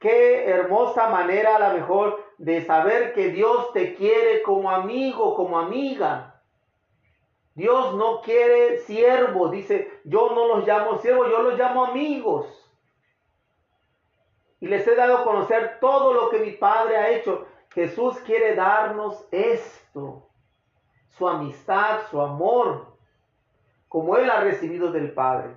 Qué 0.00 0.50
hermosa 0.50 1.10
manera 1.10 1.54
a 1.54 1.68
lo 1.68 1.74
mejor 1.74 2.24
de 2.38 2.66
saber 2.66 3.14
que 3.14 3.28
Dios 3.28 3.72
te 3.72 3.94
quiere 3.94 4.42
como 4.42 4.68
amigo, 4.68 5.36
como 5.36 5.60
amiga. 5.60 6.31
Dios 7.54 7.94
no 7.94 8.22
quiere 8.22 8.78
siervos, 8.78 9.50
dice, 9.50 10.00
yo 10.04 10.30
no 10.34 10.48
los 10.48 10.66
llamo 10.66 10.98
siervos, 10.98 11.30
yo 11.30 11.42
los 11.42 11.58
llamo 11.58 11.84
amigos 11.86 12.62
y 14.62 14.68
les 14.68 14.86
he 14.86 14.94
dado 14.94 15.18
a 15.18 15.24
conocer 15.24 15.78
todo 15.80 16.12
lo 16.12 16.30
que 16.30 16.38
mi 16.38 16.52
Padre 16.52 16.96
ha 16.96 17.10
hecho. 17.10 17.48
Jesús 17.70 18.16
quiere 18.20 18.54
darnos 18.54 19.26
esto, 19.32 20.28
su 21.18 21.28
amistad, 21.28 22.02
su 22.08 22.20
amor, 22.20 22.96
como 23.88 24.16
Él 24.16 24.30
ha 24.30 24.40
recibido 24.40 24.92
del 24.92 25.12
Padre. 25.14 25.56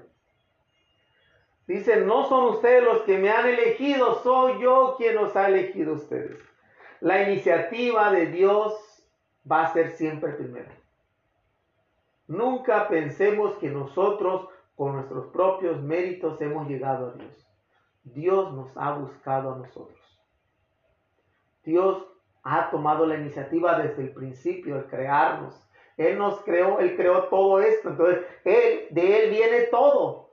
Dice, 1.67 1.97
no 1.97 2.27
son 2.27 2.45
ustedes 2.45 2.83
los 2.83 3.03
que 3.03 3.19
me 3.19 3.29
han 3.29 3.45
elegido, 3.45 4.23
soy 4.23 4.59
yo 4.59 4.95
quien 4.97 5.13
los 5.13 5.35
ha 5.35 5.49
elegido 5.49 5.93
ustedes. 5.93 6.41
La 6.99 7.21
iniciativa 7.29 8.11
de 8.11 8.25
Dios 8.25 8.73
va 9.49 9.65
a 9.65 9.73
ser 9.73 9.91
siempre 9.91 10.33
primero. 10.33 10.71
Nunca 12.27 12.87
pensemos 12.87 13.55
que 13.57 13.69
nosotros 13.69 14.49
con 14.75 14.93
nuestros 14.93 15.27
propios 15.27 15.81
méritos 15.81 16.41
hemos 16.41 16.67
llegado 16.67 17.09
a 17.09 17.13
Dios. 17.13 17.47
Dios 18.03 18.53
nos 18.53 18.75
ha 18.75 18.93
buscado 18.93 19.53
a 19.53 19.57
nosotros. 19.57 19.99
Dios 21.63 22.05
ha 22.43 22.69
tomado 22.69 23.05
la 23.05 23.15
iniciativa 23.15 23.79
desde 23.79 24.03
el 24.03 24.13
principio 24.13 24.75
de 24.75 24.85
crearnos. 24.85 25.59
Él 25.97 26.17
nos 26.17 26.41
creó, 26.41 26.79
Él 26.79 26.95
creó 26.95 27.23
todo 27.23 27.59
esto. 27.59 27.89
Entonces, 27.89 28.25
él, 28.43 28.87
de 28.91 29.23
Él 29.23 29.29
viene 29.31 29.61
todo. 29.71 30.31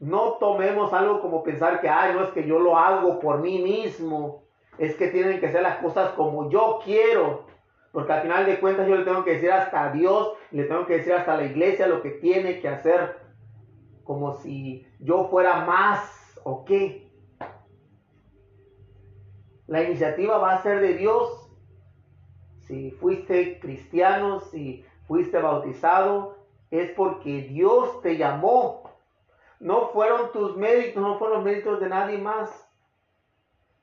No 0.00 0.38
tomemos 0.38 0.92
algo 0.92 1.20
como 1.20 1.42
pensar 1.42 1.80
que, 1.80 1.88
ay, 1.88 2.14
no 2.14 2.24
es 2.24 2.30
que 2.30 2.46
yo 2.46 2.58
lo 2.58 2.76
hago 2.76 3.20
por 3.20 3.38
mí 3.40 3.62
mismo. 3.62 4.44
Es 4.78 4.96
que 4.96 5.08
tienen 5.08 5.40
que 5.40 5.52
ser 5.52 5.62
las 5.62 5.76
cosas 5.76 6.12
como 6.12 6.50
yo 6.50 6.80
quiero. 6.82 7.44
Porque 7.92 8.12
al 8.12 8.22
final 8.22 8.46
de 8.46 8.60
cuentas 8.60 8.86
yo 8.86 8.96
le 8.96 9.04
tengo 9.04 9.24
que 9.24 9.32
decir 9.32 9.50
hasta 9.50 9.84
a 9.84 9.92
Dios, 9.92 10.34
le 10.52 10.64
tengo 10.64 10.86
que 10.86 10.98
decir 10.98 11.12
hasta 11.12 11.34
a 11.34 11.36
la 11.36 11.44
iglesia 11.44 11.88
lo 11.88 12.02
que 12.02 12.10
tiene 12.10 12.60
que 12.60 12.68
hacer. 12.68 13.18
Como 14.04 14.34
si 14.36 14.86
yo 15.00 15.28
fuera 15.28 15.64
más 15.64 16.40
o 16.44 16.64
qué? 16.64 17.10
La 19.66 19.82
iniciativa 19.82 20.38
va 20.38 20.54
a 20.54 20.62
ser 20.62 20.80
de 20.80 20.94
Dios. 20.94 21.48
Si 22.66 22.92
fuiste 22.92 23.58
cristiano, 23.58 24.40
si 24.40 24.84
fuiste 25.06 25.38
bautizado, 25.38 26.38
es 26.70 26.90
porque 26.92 27.42
Dios 27.42 28.00
te 28.02 28.16
llamó. 28.16 28.84
No 29.58 29.88
fueron 29.88 30.30
tus 30.32 30.56
méritos, 30.56 31.02
no 31.02 31.18
fueron 31.18 31.38
los 31.38 31.44
méritos 31.44 31.80
de 31.80 31.88
nadie 31.88 32.18
más. 32.18 32.50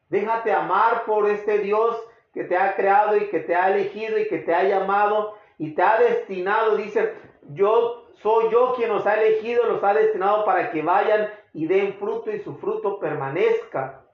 Déjate 0.10 0.54
amar 0.54 1.04
por 1.06 1.30
este 1.30 1.60
Dios 1.60 1.98
que 2.38 2.44
te 2.44 2.56
ha 2.56 2.76
creado 2.76 3.18
y 3.18 3.30
que 3.30 3.40
te 3.40 3.56
ha 3.56 3.74
elegido 3.74 4.20
y 4.20 4.28
que 4.28 4.38
te 4.38 4.54
ha 4.54 4.62
llamado 4.62 5.34
y 5.58 5.74
te 5.74 5.82
ha 5.82 6.00
destinado. 6.00 6.78
Dice, 6.78 7.16
yo 7.50 8.12
soy 8.22 8.52
yo 8.52 8.76
quien 8.76 8.90
los 8.90 9.08
ha 9.08 9.20
elegido, 9.20 9.66
los 9.66 9.84
ha 9.84 9.96
destinado 9.96 10.46
para 10.46 10.70
que 10.70 10.84
vayan 10.84 11.30
y 11.54 11.66
den 11.66 11.96
fruto 11.96 12.30
y 12.30 12.40
su 12.42 12.56
fruto 12.58 13.00
permanezca, 13.00 14.06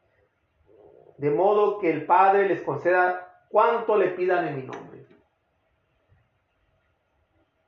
de 1.18 1.32
modo 1.32 1.80
que 1.80 1.92
el 1.92 2.06
Padre 2.06 2.48
les 2.48 2.62
conceda 2.62 3.46
cuanto 3.50 3.98
le 3.98 4.12
pidan 4.12 4.48
en 4.48 4.56
mi 4.56 4.64
nombre. 4.64 5.06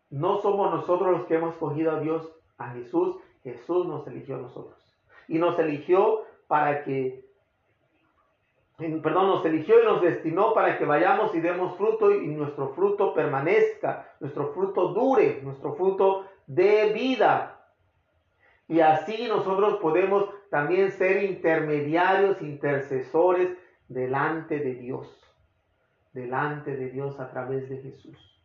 No 0.10 0.42
somos 0.42 0.72
nosotros 0.72 1.12
los 1.12 1.26
que 1.26 1.36
hemos 1.36 1.56
escogido 1.56 1.92
a 1.92 2.00
Dios, 2.00 2.32
a 2.58 2.70
Jesús, 2.70 3.18
Jesús 3.44 3.88
nos 3.88 4.08
eligió 4.08 4.36
a 4.36 4.40
nosotros. 4.40 4.80
Y 5.28 5.38
nos 5.38 5.60
eligió 5.60 6.24
para 6.48 6.86
que, 6.86 7.25
perdón, 8.78 9.28
nos 9.28 9.46
eligió 9.46 9.82
y 9.82 9.86
nos 9.86 10.02
destinó 10.02 10.54
para 10.54 10.78
que 10.78 10.86
vayamos 10.86 11.34
y 11.34 11.40
demos 11.40 11.78
fruto 11.78 12.12
y 12.12 12.28
nuestro 12.28 12.74
fruto 12.74 13.14
permanezca, 13.14 14.10
nuestro 14.20 14.54
fruto 14.54 14.90
dure, 14.90 15.42
nuestro 15.42 15.76
fruto 15.76 16.26
de 16.46 16.92
vida. 16.94 17.62
Y 18.68 18.82
así 18.82 19.28
nosotros 19.28 19.78
podemos 19.78 20.30
también 20.50 20.92
ser 20.92 21.24
intermediarios, 21.24 22.42
intercesores 22.42 23.58
delante 23.88 24.60
de 24.60 24.74
Dios, 24.74 25.08
delante 26.14 26.76
de 26.76 26.90
Dios 26.90 27.20
a 27.20 27.30
través 27.30 27.70
de 27.70 27.78
Jesús, 27.78 28.42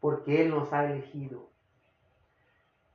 porque 0.00 0.42
Él 0.42 0.50
nos 0.50 0.72
ha 0.72 0.90
elegido. 0.90 1.48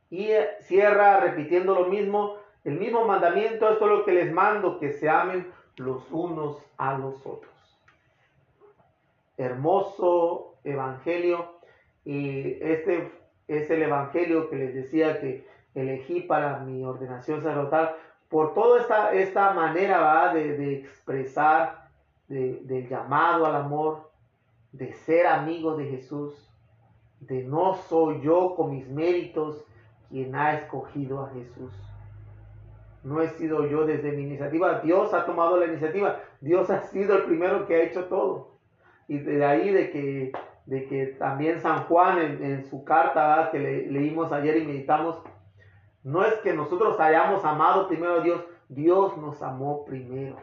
Y 0.10 0.30
cierra 0.62 1.20
repitiendo 1.20 1.74
lo 1.76 1.88
mismo, 1.88 2.38
el 2.64 2.80
mismo 2.80 3.06
mandamiento, 3.06 3.70
esto 3.70 3.86
es 3.86 3.92
lo 3.92 4.06
que 4.06 4.14
les 4.14 4.34
mando, 4.34 4.80
que 4.80 4.92
se 4.94 5.10
amen 5.10 5.52
los 5.78 6.10
unos 6.12 6.58
a 6.78 6.98
los 6.98 7.26
otros. 7.26 7.54
Hermoso 9.38 10.56
evangelio, 10.64 11.60
y 12.04 12.64
este 12.64 13.12
es 13.48 13.70
el 13.70 13.84
evangelio 13.84 14.50
que 14.50 14.56
les 14.56 14.74
decía 14.74 15.20
que 15.20 15.48
elegí 15.74 16.22
para 16.22 16.60
mi 16.60 16.84
ordenación 16.84 17.42
sacerdotal, 17.42 17.96
por 18.30 18.54
toda 18.54 18.82
esta, 18.82 19.14
esta 19.14 19.54
manera 19.54 20.00
¿va? 20.00 20.34
De, 20.34 20.80
expresar, 20.80 21.90
de, 22.28 22.62
del 22.64 22.88
llamado 22.88 23.46
al 23.46 23.56
amor, 23.56 24.10
de 24.72 24.94
ser 24.94 25.28
amigo 25.28 25.76
de 25.76 25.86
Jesús, 25.86 26.34
de 27.20 27.44
no 27.44 27.76
soy 27.76 28.22
yo 28.22 28.56
con 28.56 28.72
mis 28.72 28.88
méritos 28.88 29.64
quien 30.10 30.36
ha 30.36 30.54
escogido 30.54 31.22
a 31.24 31.30
Jesús. 31.30 31.72
No 33.06 33.22
he 33.22 33.30
sido 33.30 33.68
yo 33.68 33.86
desde 33.86 34.14
mi 34.14 34.24
iniciativa, 34.24 34.80
Dios 34.80 35.14
ha 35.14 35.28
tomado 35.28 35.58
la 35.58 35.68
iniciativa, 35.68 36.22
Dios 36.41 36.72
ha 36.72 36.82
sido 36.82 37.16
el 37.18 37.24
primero 37.26 37.68
que 37.68 37.76
ha 37.76 37.84
hecho 37.84 38.06
todo. 38.06 38.58
Y 39.08 39.20
de 39.20 39.45
ahí 39.45 39.70
de 39.70 39.91
que, 39.91 40.32
de 40.66 40.88
que 40.88 41.06
también 41.20 41.62
San 41.62 41.84
Juan 41.84 42.18
en, 42.18 42.66
su 42.66 42.84
carta 42.84 43.49
que 43.51 43.60
leímos 43.60 44.32
ayer 44.32 44.58
y 44.58 44.66
meditamos, 44.66 45.22
no 46.03 46.26
es 46.26 46.34
que 46.39 46.53
nosotros 46.53 46.99
hayamos 46.99 47.45
amado 47.45 47.88
primero 47.88 48.22
a 48.22 48.24
Dios, 48.24 48.43
Dios 48.70 49.16
nos 49.18 49.39
amó 49.43 49.86
primero. 49.86 50.38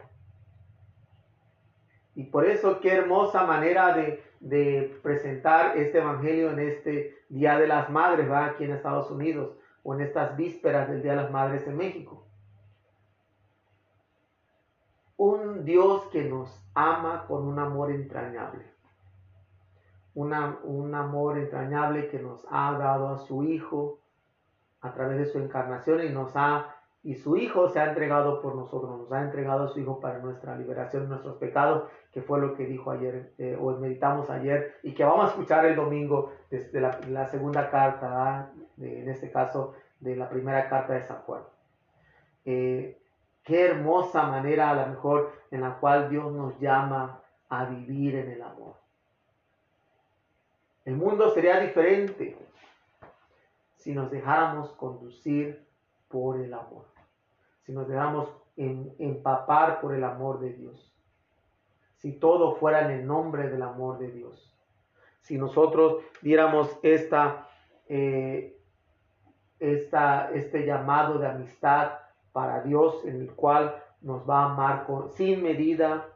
Y 2.15 2.23
por 2.23 2.45
eso 2.45 2.79
qué 2.79 2.93
hermosa 2.93 3.45
manera 3.45 3.93
de, 3.93 4.95
presentar 5.03 5.75
este 5.75 5.97
Evangelio 5.97 6.51
en 6.51 6.59
este 6.59 7.13
Día 7.27 7.59
de 7.59 7.67
las 7.67 7.89
Madres, 7.89 8.31
¿va? 8.31 8.45
aquí 8.45 8.63
en 8.63 8.71
Estados 8.71 9.11
Unidos, 9.11 9.51
o 9.83 9.93
en 9.95 9.99
estas 9.99 10.37
vísperas 10.37 10.89
del 10.89 11.01
Día 11.01 11.11
de 11.11 11.23
las 11.23 11.31
Madres 11.31 11.67
en 11.67 11.75
México. 11.75 12.25
Un 15.17 15.63
Dios 15.65 16.07
que 16.11 16.23
nos 16.23 16.49
ama 16.73 17.25
con 17.27 17.47
un 17.47 17.59
amor 17.59 17.91
entrañable. 17.91 18.71
un 20.15 20.93
amor 20.93 21.37
entrañable 21.37 22.07
que 22.09 22.19
nos 22.19 22.45
ha 22.49 22.77
dado 22.77 23.09
a 23.09 23.17
su 23.17 23.43
Hijo, 23.43 23.99
a 24.81 24.93
través 24.93 25.17
de 25.17 25.25
su 25.25 25.39
encarnación 25.39 26.03
y 26.03 26.09
nos 26.09 26.35
ha 26.35 26.75
y 27.03 27.15
su 27.15 27.35
Hijo 27.35 27.67
se 27.67 27.81
ha 27.81 27.89
entregado 27.89 28.41
por 28.41 28.55
nosotros, 28.55 28.97
nos 28.97 29.11
ha 29.11 29.21
entregado 29.21 29.65
a 29.65 29.67
su 29.67 29.79
Hijo 29.81 29.99
para 29.99 30.19
nuestra 30.19 30.55
liberación 30.55 31.03
de 31.03 31.09
nuestros 31.09 31.35
pecados, 31.35 31.89
que 32.13 32.21
fue 32.21 32.39
lo 32.39 32.55
que 32.55 32.65
dijo 32.65 32.91
ayer, 32.91 33.33
eh, 33.37 33.57
o 33.59 33.71
meditamos 33.77 34.29
ayer, 34.29 34.75
y 34.83 34.93
que 34.93 35.03
vamos 35.03 35.25
a 35.25 35.29
escuchar 35.29 35.65
el 35.65 35.75
domingo 35.75 36.31
desde 36.49 36.79
la, 36.79 37.27
segunda 37.27 37.69
carta, 37.69 38.53
en 38.79 39.09
este 39.09 39.29
caso 39.31 39.73
de 39.99 40.15
la 40.15 40.29
primera 40.29 40.69
carta 40.69 40.93
de 40.93 41.03
San 41.03 41.17
Juan. 41.23 41.41
Eh, 42.45 42.97
qué 43.43 43.65
hermosa 43.65 44.23
manera 44.23 44.71
a 44.71 44.75
lo 44.75 44.87
mejor 44.87 45.33
en 45.51 45.61
la 45.61 45.77
cual 45.79 46.09
Dios 46.09 46.31
nos 46.31 46.59
llama 46.59 47.21
a 47.49 47.65
vivir 47.65 48.15
en 48.15 48.31
el 48.31 48.41
amor. 48.41 48.75
El 50.85 50.95
mundo 50.95 51.29
sería 51.31 51.59
diferente 51.59 52.37
si 53.75 53.93
nos 53.93 54.09
dejáramos 54.11 54.71
conducir 54.73 55.65
por 56.07 56.39
el 56.39 56.53
amor, 56.53 56.85
si 57.63 57.71
nos 57.71 57.87
dejáramos 57.87 58.29
empapar 58.55 59.81
por 59.81 59.93
el 59.93 60.03
amor 60.03 60.39
de 60.39 60.53
Dios, 60.53 60.93
si 61.97 62.13
todo 62.13 62.55
fuera 62.55 62.85
en 62.85 62.91
el 62.91 63.07
nombre 63.07 63.49
del 63.49 63.61
amor 63.61 63.97
de 63.97 64.11
Dios, 64.11 64.53
si 65.21 65.37
nosotros 65.37 66.03
diéramos 66.21 66.77
esta, 66.83 67.47
eh, 67.87 68.59
esta, 69.59 70.31
este 70.31 70.65
llamado 70.65 71.17
de 71.17 71.27
amistad 71.27 72.02
para 72.33 72.61
Dios 72.61 73.05
en 73.05 73.21
el 73.21 73.31
cual 73.33 73.81
nos 74.01 74.29
va 74.29 74.43
a 74.43 74.51
amar 74.51 74.87
sin 75.15 75.41
medida, 75.41 76.07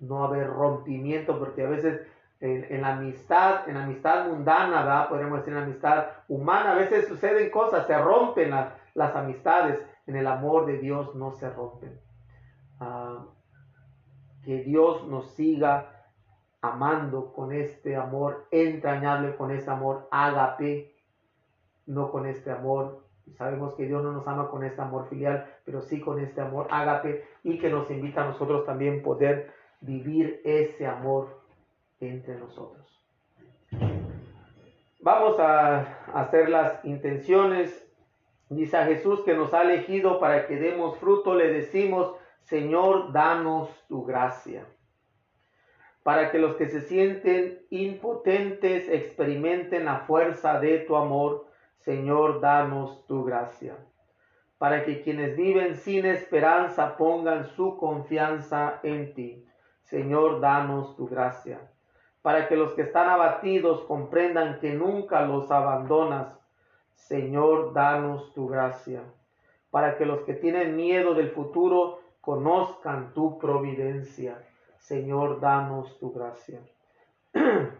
no 0.00 0.24
haber 0.24 0.48
rompimiento, 0.48 1.38
porque 1.38 1.64
a 1.64 1.68
veces 1.68 2.00
en, 2.40 2.80
la 2.80 2.96
amistad, 2.96 3.68
en 3.68 3.74
la 3.74 3.84
amistad 3.84 4.26
mundana, 4.26 4.82
¿verdad? 4.82 5.08
podríamos 5.08 5.38
decir 5.38 5.52
en 5.52 5.60
la 5.60 5.66
amistad 5.66 6.06
humana, 6.28 6.72
a 6.72 6.74
veces 6.74 7.06
suceden 7.06 7.50
cosas, 7.50 7.86
se 7.86 7.96
rompen 7.96 8.50
las 8.50 9.14
amistades, 9.14 9.78
en 10.06 10.16
el 10.16 10.26
amor 10.26 10.66
de 10.66 10.78
Dios 10.78 11.14
no 11.14 11.32
se 11.32 11.48
rompen. 11.50 12.00
Ah, 12.80 13.26
que 14.42 14.62
Dios 14.62 15.06
nos 15.06 15.30
siga 15.32 16.06
amando 16.62 17.32
con 17.32 17.52
este 17.52 17.94
amor 17.94 18.46
entrañable, 18.50 19.36
con 19.36 19.50
este 19.50 19.70
amor 19.70 20.08
ágape, 20.10 20.94
no 21.86 22.10
con 22.10 22.26
este 22.26 22.50
amor. 22.50 23.04
Sabemos 23.36 23.74
que 23.74 23.86
Dios 23.86 24.02
no 24.02 24.12
nos 24.12 24.26
ama 24.26 24.48
con 24.48 24.64
este 24.64 24.80
amor 24.80 25.08
filial, 25.08 25.46
pero 25.64 25.82
sí 25.82 26.00
con 26.00 26.20
este 26.20 26.40
amor 26.40 26.66
ágape 26.70 27.24
y 27.42 27.58
que 27.58 27.70
nos 27.70 27.90
invita 27.90 28.22
a 28.22 28.26
nosotros 28.26 28.66
también 28.66 29.02
poder 29.02 29.52
vivir 29.80 30.40
ese 30.44 30.86
amor 30.86 31.40
entre 32.00 32.36
nosotros. 32.36 32.86
Vamos 35.00 35.38
a 35.38 35.80
hacer 36.12 36.50
las 36.50 36.84
intenciones. 36.84 37.86
Dice 38.50 38.76
a 38.76 38.84
Jesús 38.84 39.20
que 39.24 39.34
nos 39.34 39.54
ha 39.54 39.62
elegido 39.62 40.20
para 40.20 40.46
que 40.46 40.56
demos 40.56 40.98
fruto, 40.98 41.34
le 41.34 41.50
decimos, 41.52 42.14
Señor, 42.42 43.12
danos 43.12 43.70
tu 43.88 44.04
gracia. 44.04 44.66
Para 46.02 46.30
que 46.30 46.38
los 46.38 46.56
que 46.56 46.68
se 46.68 46.80
sienten 46.80 47.60
impotentes 47.70 48.88
experimenten 48.88 49.84
la 49.84 50.00
fuerza 50.00 50.58
de 50.58 50.78
tu 50.78 50.96
amor, 50.96 51.46
Señor, 51.80 52.40
danos 52.40 53.06
tu 53.06 53.24
gracia. 53.24 53.76
Para 54.58 54.84
que 54.84 55.02
quienes 55.02 55.36
viven 55.36 55.76
sin 55.76 56.06
esperanza 56.06 56.96
pongan 56.96 57.46
su 57.56 57.76
confianza 57.76 58.80
en 58.82 59.14
ti. 59.14 59.44
Señor, 59.82 60.40
danos 60.40 60.96
tu 60.96 61.08
gracia 61.08 61.60
para 62.22 62.48
que 62.48 62.56
los 62.56 62.72
que 62.74 62.82
están 62.82 63.08
abatidos 63.08 63.82
comprendan 63.82 64.60
que 64.60 64.74
nunca 64.74 65.22
los 65.22 65.50
abandonas. 65.50 66.38
Señor, 66.94 67.72
danos 67.72 68.32
tu 68.34 68.46
gracia, 68.46 69.02
para 69.70 69.96
que 69.96 70.04
los 70.04 70.20
que 70.20 70.34
tienen 70.34 70.76
miedo 70.76 71.14
del 71.14 71.30
futuro 71.30 72.00
conozcan 72.20 73.14
tu 73.14 73.38
providencia. 73.38 74.46
Señor, 74.78 75.40
danos 75.40 75.98
tu 75.98 76.12
gracia. 76.12 76.60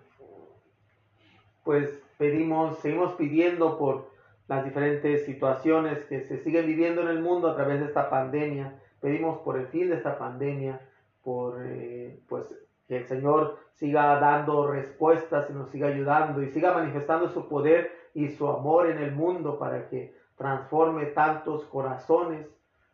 Pues 1.62 2.02
pedimos, 2.20 2.78
seguimos 2.80 3.14
pidiendo 3.14 3.78
por 3.78 4.10
las 4.46 4.62
diferentes 4.62 5.24
situaciones 5.24 6.04
que 6.04 6.20
se 6.20 6.36
siguen 6.36 6.66
viviendo 6.66 7.00
en 7.00 7.08
el 7.08 7.22
mundo 7.22 7.48
a 7.48 7.56
través 7.56 7.80
de 7.80 7.86
esta 7.86 8.10
pandemia. 8.10 8.74
Pedimos 9.00 9.38
por 9.38 9.56
el 9.56 9.68
fin 9.68 9.88
de 9.88 9.96
esta 9.96 10.18
pandemia, 10.18 10.82
por 11.24 11.62
eh, 11.64 12.20
pues 12.28 12.54
que 12.86 12.98
el 12.98 13.06
Señor 13.06 13.56
siga 13.72 14.20
dando 14.20 14.66
respuestas 14.66 15.48
y 15.48 15.54
nos 15.54 15.70
siga 15.70 15.88
ayudando 15.88 16.42
y 16.42 16.50
siga 16.50 16.74
manifestando 16.74 17.30
su 17.30 17.48
poder 17.48 17.90
y 18.12 18.28
su 18.28 18.46
amor 18.48 18.90
en 18.90 18.98
el 18.98 19.12
mundo 19.12 19.58
para 19.58 19.88
que 19.88 20.14
transforme 20.36 21.06
tantos 21.06 21.64
corazones, 21.64 22.46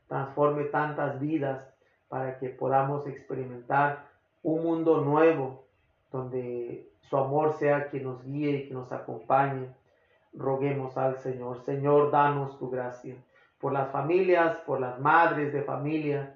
transforme 0.06 0.66
tantas 0.66 1.18
vidas, 1.18 1.68
para 2.08 2.38
que 2.38 2.50
podamos 2.50 3.08
experimentar 3.08 4.06
un 4.44 4.62
mundo 4.62 5.00
nuevo 5.00 5.64
donde 6.12 6.88
su 7.08 7.16
amor 7.16 7.54
sea 7.54 7.88
quien 7.88 8.04
nos 8.04 8.24
guíe 8.24 8.50
y 8.50 8.68
que 8.68 8.74
nos 8.74 8.92
acompañe. 8.92 9.68
Roguemos 10.34 10.96
al 10.96 11.18
Señor. 11.18 11.62
Señor, 11.64 12.10
danos 12.10 12.58
tu 12.58 12.68
gracia 12.70 13.16
por 13.60 13.72
las 13.72 13.90
familias, 13.90 14.56
por 14.66 14.80
las 14.80 14.98
madres 15.00 15.52
de 15.52 15.62
familia, 15.62 16.34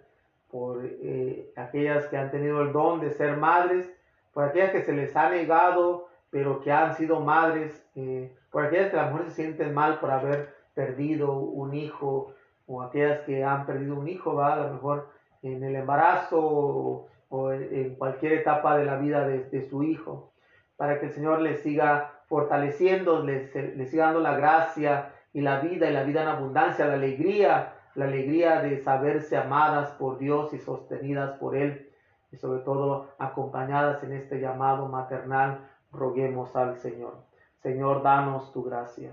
por 0.51 0.81
eh, 0.85 1.53
aquellas 1.57 2.07
que 2.07 2.16
han 2.16 2.31
tenido 2.31 2.62
el 2.62 2.73
don 2.73 3.01
de 3.01 3.12
ser 3.12 3.37
madres, 3.37 3.89
por 4.33 4.45
aquellas 4.45 4.71
que 4.71 4.83
se 4.83 4.93
les 4.93 5.14
ha 5.16 5.31
negado, 5.31 6.09
pero 6.31 6.61
que 6.61 6.73
han 6.73 6.95
sido 6.97 7.21
madres, 7.21 7.87
eh, 7.95 8.33
por 8.51 8.64
aquellas 8.64 8.91
que 8.91 8.99
a 8.99 9.07
lo 9.07 9.12
mejor 9.12 9.29
se 9.29 9.43
sienten 9.43 9.75
mal 9.75 10.01
por 10.01 10.11
haber 10.11 10.55
perdido 10.75 11.33
un 11.33 11.75
hijo, 11.75 12.33
o 12.66 12.83
aquellas 12.83 13.21
que 13.21 13.45
han 13.45 13.66
perdido 13.66 13.97
un 13.97 14.09
hijo, 14.09 14.41
a 14.41 14.57
lo 14.57 14.73
mejor 14.75 15.09
en 15.43 15.62
el 15.64 15.75
embarazo 15.77 17.07
o, 17.29 17.53
en, 17.53 17.95
cualquier 17.97 18.35
etapa 18.35 18.77
de 18.77 18.85
la 18.85 18.97
vida 18.97 19.27
de, 19.27 19.68
su 19.68 19.83
hijo, 19.83 20.33
para 20.81 20.99
que 20.99 21.07
el 21.09 21.12
Señor 21.12 21.43
les 21.43 21.61
siga 21.61 22.22
fortaleciendo, 22.26 23.22
les, 23.22 23.51
siga 23.91 24.07
dando 24.07 24.20
la 24.20 24.35
gracia 24.35 25.12
y 25.35 25.43
la 25.43 25.61
vida 25.61 25.91
y 25.91 25.93
la 25.93 26.05
vida 26.05 26.22
en 26.22 26.28
abundancia, 26.28 26.87
la 26.87 26.95
alegría 26.95 27.74
la 27.95 28.07
alegría 28.07 28.62
de 28.62 28.78
saberse 28.78 29.37
amadas 29.37 29.91
por 29.99 30.16
Dios 30.16 30.55
y 30.55 30.59
sostenidas 30.59 31.37
por 31.39 31.55
Él, 31.55 31.91
y 32.33 32.37
sobre 32.39 32.62
todo 32.62 33.11
acompañadas 33.18 34.03
en 34.05 34.12
este 34.12 34.41
llamado 34.41 34.89
maternal, 34.89 35.68
roguemos 35.93 36.57
al 36.57 36.78
Señor. 36.78 37.18
Señor, 37.59 38.03
danos 38.03 38.51
tu 38.55 38.62
gracia. 38.62 39.12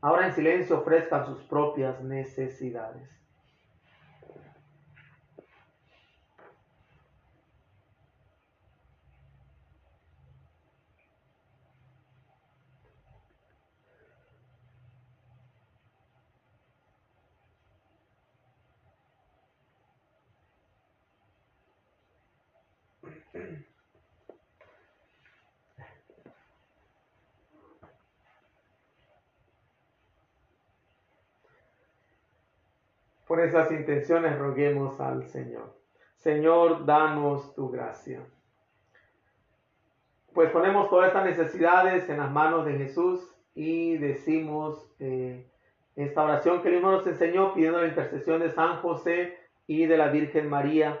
Ahora 0.00 0.26
en 0.26 0.32
silencio 0.32 0.80
ofrezcan 0.80 1.24
sus 1.24 1.40
propias 1.44 2.02
necesidades. 2.02 3.08
Por 33.26 33.40
esas 33.40 33.70
intenciones 33.72 34.38
roguemos 34.38 34.98
al 35.00 35.26
Señor. 35.26 35.76
Señor, 36.16 36.86
danos 36.86 37.54
tu 37.54 37.70
gracia. 37.70 38.26
Pues 40.32 40.50
ponemos 40.50 40.88
todas 40.88 41.08
estas 41.08 41.26
necesidades 41.26 42.08
en 42.08 42.18
las 42.18 42.30
manos 42.30 42.64
de 42.64 42.78
Jesús 42.78 43.34
y 43.54 43.98
decimos 43.98 44.90
eh, 44.98 45.46
esta 45.94 46.22
oración 46.22 46.62
que 46.62 46.68
el 46.68 46.80
nos 46.80 47.06
enseñó 47.06 47.54
pidiendo 47.54 47.80
la 47.80 47.88
intercesión 47.88 48.40
de 48.40 48.50
San 48.50 48.76
José 48.76 49.36
y 49.66 49.86
de 49.86 49.98
la 49.98 50.08
Virgen 50.08 50.48
María, 50.48 51.00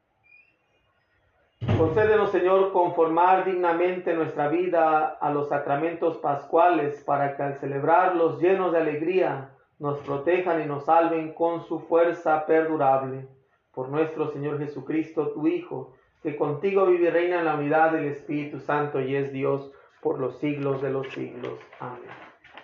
Concédenos, 1.65 2.31
Señor, 2.31 2.71
conformar 2.71 3.45
dignamente 3.45 4.13
nuestra 4.13 4.47
vida 4.47 5.17
a 5.19 5.31
los 5.31 5.49
sacramentos 5.49 6.17
pascuales 6.17 7.03
para 7.03 7.35
que 7.35 7.43
al 7.43 7.59
celebrarlos 7.59 8.41
llenos 8.41 8.71
de 8.71 8.79
alegría 8.79 9.51
nos 9.77 9.99
protejan 9.99 10.61
y 10.61 10.65
nos 10.65 10.85
salven 10.85 11.33
con 11.33 11.63
su 11.63 11.79
fuerza 11.79 12.45
perdurable. 12.45 13.27
Por 13.73 13.89
nuestro 13.89 14.31
Señor 14.31 14.57
Jesucristo, 14.57 15.29
tu 15.33 15.47
Hijo, 15.47 15.93
que 16.23 16.35
contigo 16.35 16.87
vive 16.87 17.07
y 17.07 17.11
reina 17.11 17.39
en 17.39 17.45
la 17.45 17.55
unidad 17.55 17.91
del 17.91 18.05
Espíritu 18.05 18.59
Santo 18.59 18.99
y 18.99 19.15
es 19.15 19.31
Dios 19.31 19.71
por 20.01 20.19
los 20.19 20.39
siglos 20.39 20.81
de 20.81 20.89
los 20.89 21.07
siglos. 21.09 21.59
Amén. 21.79 22.09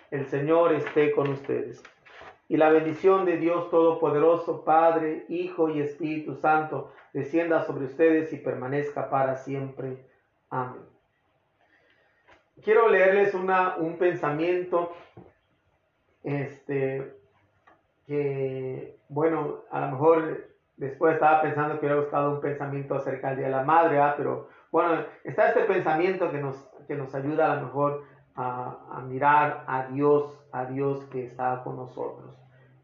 El 0.09 0.25
Señor 0.25 0.73
esté 0.73 1.11
con 1.11 1.29
ustedes. 1.29 1.83
Y 2.49 2.57
la 2.57 2.69
bendición 2.69 3.25
de 3.25 3.37
Dios 3.37 3.69
Todopoderoso, 3.69 4.63
Padre, 4.63 5.25
Hijo 5.27 5.69
y 5.69 5.81
Espíritu 5.81 6.35
Santo, 6.35 6.91
descienda 7.13 7.63
sobre 7.65 7.85
ustedes 7.85 8.31
y 8.31 8.37
permanezca 8.37 9.09
para 9.09 9.35
siempre. 9.35 10.05
Amén. 10.49 10.81
Quiero 12.63 12.87
leerles 12.89 13.33
un 13.33 13.97
pensamiento 13.99 14.93
este, 16.23 17.13
que, 18.05 18.97
bueno, 19.09 19.63
a 19.69 19.81
lo 19.81 19.91
mejor 19.91 20.47
después 20.77 21.15
estaba 21.15 21.41
pensando 21.41 21.75
que 21.75 21.85
hubiera 21.85 22.01
buscado 22.01 22.31
un 22.31 22.41
pensamiento 22.41 22.95
acerca 22.95 23.29
del 23.29 23.37
Día 23.37 23.45
de 23.47 23.51
la 23.51 23.63
Madre, 23.63 23.99
pero 24.15 24.49
bueno, 24.71 25.05
está 25.23 25.49
este 25.49 25.61
pensamiento 25.61 26.31
que 26.31 26.39
nos, 26.39 26.55
que 26.87 26.95
nos 26.95 27.13
ayuda 27.13 27.51
a 27.51 27.55
lo 27.55 27.67
mejor 27.67 28.03
a, 28.35 29.03
mirar 29.07 29.63
a 29.67 29.87
Dios, 29.87 30.31
a 30.59 30.65
Dios 30.65 31.03
que 31.05 31.25
está 31.25 31.61
con 31.63 31.75
nosotros. 31.75 32.35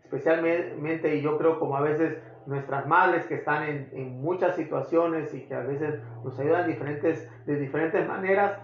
Especialmente, 0.03 1.15
y 1.15 1.21
yo 1.21 1.37
creo 1.37 1.59
como 1.59 1.75
a 1.75 1.81
veces 1.81 2.17
nuestras 2.45 2.85
madres 2.87 3.25
que 3.25 3.35
están 3.35 3.63
en, 3.63 4.21
muchas 4.21 4.55
situaciones 4.55 5.33
y 5.33 5.45
que 5.45 5.55
a 5.55 5.61
veces 5.61 6.01
nos 6.23 6.37
ayudan 6.39 6.67
diferentes, 6.67 7.29
de 7.45 7.55
diferentes 7.55 8.07
maneras, 8.07 8.59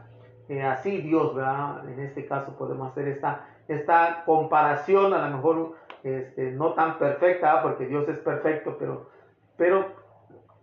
eh, 0.47 0.64
así 0.64 1.01
Dios, 1.01 1.36
¿verdad? 1.36 1.88
En 1.89 1.99
este 1.99 2.26
caso 2.26 2.55
podemos 2.57 2.91
hacer 2.91 3.07
esta, 3.07 3.47
esta 3.68 4.24
comparación, 4.26 5.14
a 5.14 5.28
lo 5.28 5.36
mejor 5.38 5.76
este, 6.03 6.51
no 6.51 6.74
tan 6.74 6.97
perfecta, 6.97 7.62
porque 7.62 7.86
Dios 7.86 8.07
es 8.10 8.18
perfecto, 8.20 8.78
pero, 8.78 9.10
pero 9.57 9.86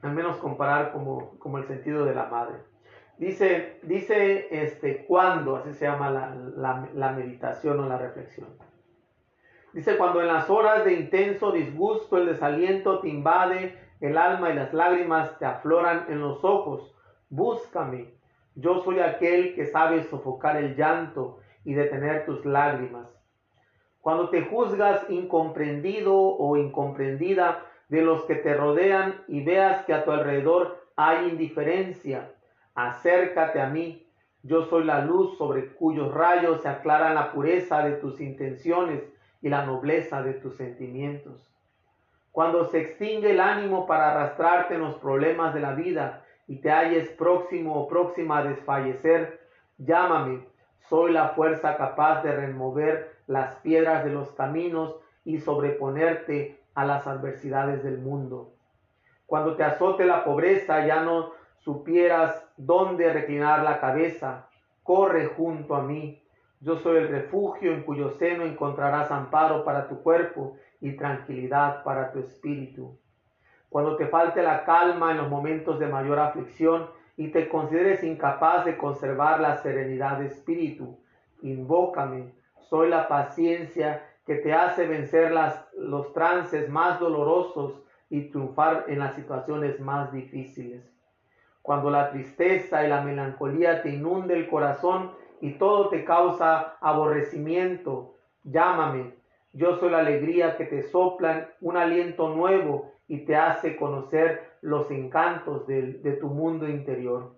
al 0.03 0.12
menos 0.12 0.36
comparar 0.38 0.92
como, 0.92 1.38
como 1.38 1.59
el 1.59 1.66
sentido 1.66 2.05
de 2.05 2.14
la 2.14 2.26
madre. 2.26 2.57
Dice, 3.19 3.79
dice 3.83 4.49
este, 4.51 5.07
cuando, 5.07 5.57
así 5.57 5.73
se 5.73 5.87
llama 5.87 6.11
la, 6.11 6.35
la, 6.35 6.89
la 6.95 7.12
meditación 7.12 7.81
o 7.81 7.89
la 7.89 7.97
reflexión. 7.97 8.49
Dice, 9.73 9.97
cuando 9.97 10.21
en 10.21 10.29
las 10.29 10.51
horas 10.51 10.85
de 10.85 10.95
intenso 10.95 11.53
disgusto 11.53 12.19
el 12.19 12.27
desaliento 12.27 13.01
te 13.01 13.09
invade 13.09 13.79
el 14.01 14.19
alma 14.19 14.51
y 14.51 14.55
las 14.55 14.73
lágrimas 14.75 15.39
te 15.39 15.47
afloran 15.47 16.07
en 16.09 16.21
los 16.21 16.45
ojos, 16.45 16.95
búscame. 17.31 18.14
Yo 18.55 18.83
soy 18.83 19.01
aquel 19.01 19.55
que 19.55 19.67
sabe 19.67 20.03
sofocar 20.05 20.57
el 20.57 20.77
llanto 20.77 21.39
y 21.64 21.75
detener 21.75 22.25
tus 22.27 22.45
lágrimas. 22.45 23.09
Cuando 24.01 24.31
te 24.31 24.43
juzgas 24.43 25.09
incomprendido 25.11 26.14
o 26.14 26.57
incomprendida 26.57 27.64
de 27.89 28.03
los 28.03 28.25
que 28.25 28.37
te 28.37 28.55
rodean 28.55 29.23
y 29.29 29.43
veas 29.43 29.85
que 29.85 29.95
a 29.95 30.05
tu 30.05 30.11
alrededor 30.11 30.87
hay 30.97 31.29
indiferencia, 31.29 32.33
acércate 32.77 33.61
a 33.61 33.68
mí. 33.68 34.07
Yo 34.43 34.62
soy 34.66 34.85
la 34.85 35.05
luz 35.05 35.37
sobre 35.37 35.72
cuyos 35.74 36.14
rayos 36.14 36.62
se 36.62 36.68
aclaran 36.68 37.16
la 37.16 37.33
pureza 37.33 37.83
de 37.83 37.97
tus 37.97 38.20
intenciones 38.20 39.03
y 39.43 39.49
la 39.49 39.66
nobleza 39.66 40.22
de 40.22 40.35
tus 40.35 40.57
sentimientos. 40.57 41.51
Cuando 42.31 42.66
se 42.66 42.81
extingue 42.81 43.33
el 43.33 43.41
ánimo 43.41 43.87
para 43.87 44.12
arrastrarte 44.12 44.74
en 44.74 44.83
los 44.83 44.95
problemas 44.97 45.55
de 45.55 45.61
la 45.61 45.72
vida 45.72 46.22
y 46.47 46.61
te 46.61 46.70
halles 46.70 47.09
próximo 47.11 47.74
o 47.74 47.89
próxima 47.89 48.39
a 48.39 48.45
desfallecer, 48.45 49.41
llámame. 49.79 50.47
Soy 50.89 51.12
la 51.12 51.31
fuerza 51.31 51.77
capaz 51.77 52.22
de 52.22 52.37
remover 52.37 53.16
las 53.27 53.57
piedras 53.57 54.05
de 54.05 54.11
los 54.11 54.31
caminos 54.33 54.95
y 55.24 55.39
sobreponerte 55.39 56.61
a 56.74 56.85
las 56.85 57.07
adversidades 57.07 57.83
del 57.83 57.99
mundo. 57.99 58.53
Cuando 59.27 59.57
te 59.57 59.64
azote 59.64 60.05
la 60.05 60.22
pobreza 60.22 60.87
ya 60.87 61.03
no 61.03 61.33
supieras 61.59 62.45
dónde 62.57 63.12
reclinar 63.12 63.62
la 63.62 63.80
cabeza, 63.80 64.48
corre 64.82 65.26
junto 65.26 65.74
a 65.74 65.82
mí. 65.82 66.22
Yo 66.61 66.76
soy 66.78 66.98
el 66.98 67.09
refugio 67.09 67.72
en 67.72 67.82
cuyo 67.82 68.11
seno 68.11 68.44
encontrarás 68.44 69.11
amparo 69.11 69.64
para 69.64 69.88
tu 69.88 70.02
cuerpo 70.02 70.57
y 70.80 70.92
tranquilidad 70.92 71.82
para 71.82 72.12
tu 72.12 72.20
espíritu. 72.20 72.98
Cuando 73.68 73.96
te 73.96 74.07
falte 74.07 74.42
la 74.42 74.64
calma 74.64 75.11
en 75.11 75.18
los 75.18 75.28
momentos 75.28 75.78
de 75.78 75.86
mayor 75.86 76.18
aflicción 76.18 76.88
y 77.16 77.28
te 77.28 77.48
consideres 77.48 78.02
incapaz 78.02 78.64
de 78.64 78.76
conservar 78.76 79.40
la 79.40 79.57
serenidad 79.59 80.18
de 80.18 80.26
espíritu, 80.26 80.98
invócame. 81.42 82.32
Soy 82.70 82.88
la 82.88 83.09
paciencia 83.09 84.02
que 84.24 84.36
te 84.36 84.52
hace 84.52 84.86
vencer 84.86 85.32
los 85.76 86.12
trances 86.12 86.68
más 86.68 86.98
dolorosos 86.98 87.82
y 88.09 88.22
triunfar 88.30 88.84
en 88.88 88.98
las 88.98 89.14
situaciones 89.14 89.78
más 89.80 90.12
difíciles. 90.12 90.95
Cuando 91.67 91.91
la 91.91 92.11
tristeza 92.11 92.87
y 92.87 92.89
la 92.89 93.01
melancolía 93.01 93.83
te 93.83 93.91
inunde 93.91 94.35
el 94.35 94.49
corazón 94.49 95.11
y 95.41 95.55
todo 95.55 95.89
te 95.89 96.05
causa 96.05 96.77
aborrecimiento, 96.81 98.14
llámame. 98.45 99.14
Yo 99.53 99.75
soy 99.75 99.91
la 99.91 99.99
alegría 99.99 100.57
que 100.57 100.67
te 100.67 100.85
sopla 100.85 101.49
un 101.61 101.77
aliento 101.77 102.29
nuevo 102.29 102.93
y 103.09 103.25
te 103.25 103.35
hace 103.35 103.75
conocer 103.75 104.59
los 104.61 104.93
encantos 104.93 105.67
de, 105.67 105.95
de 105.95 106.12
tu 106.12 106.29
mundo 106.29 106.69
interior. 106.69 107.35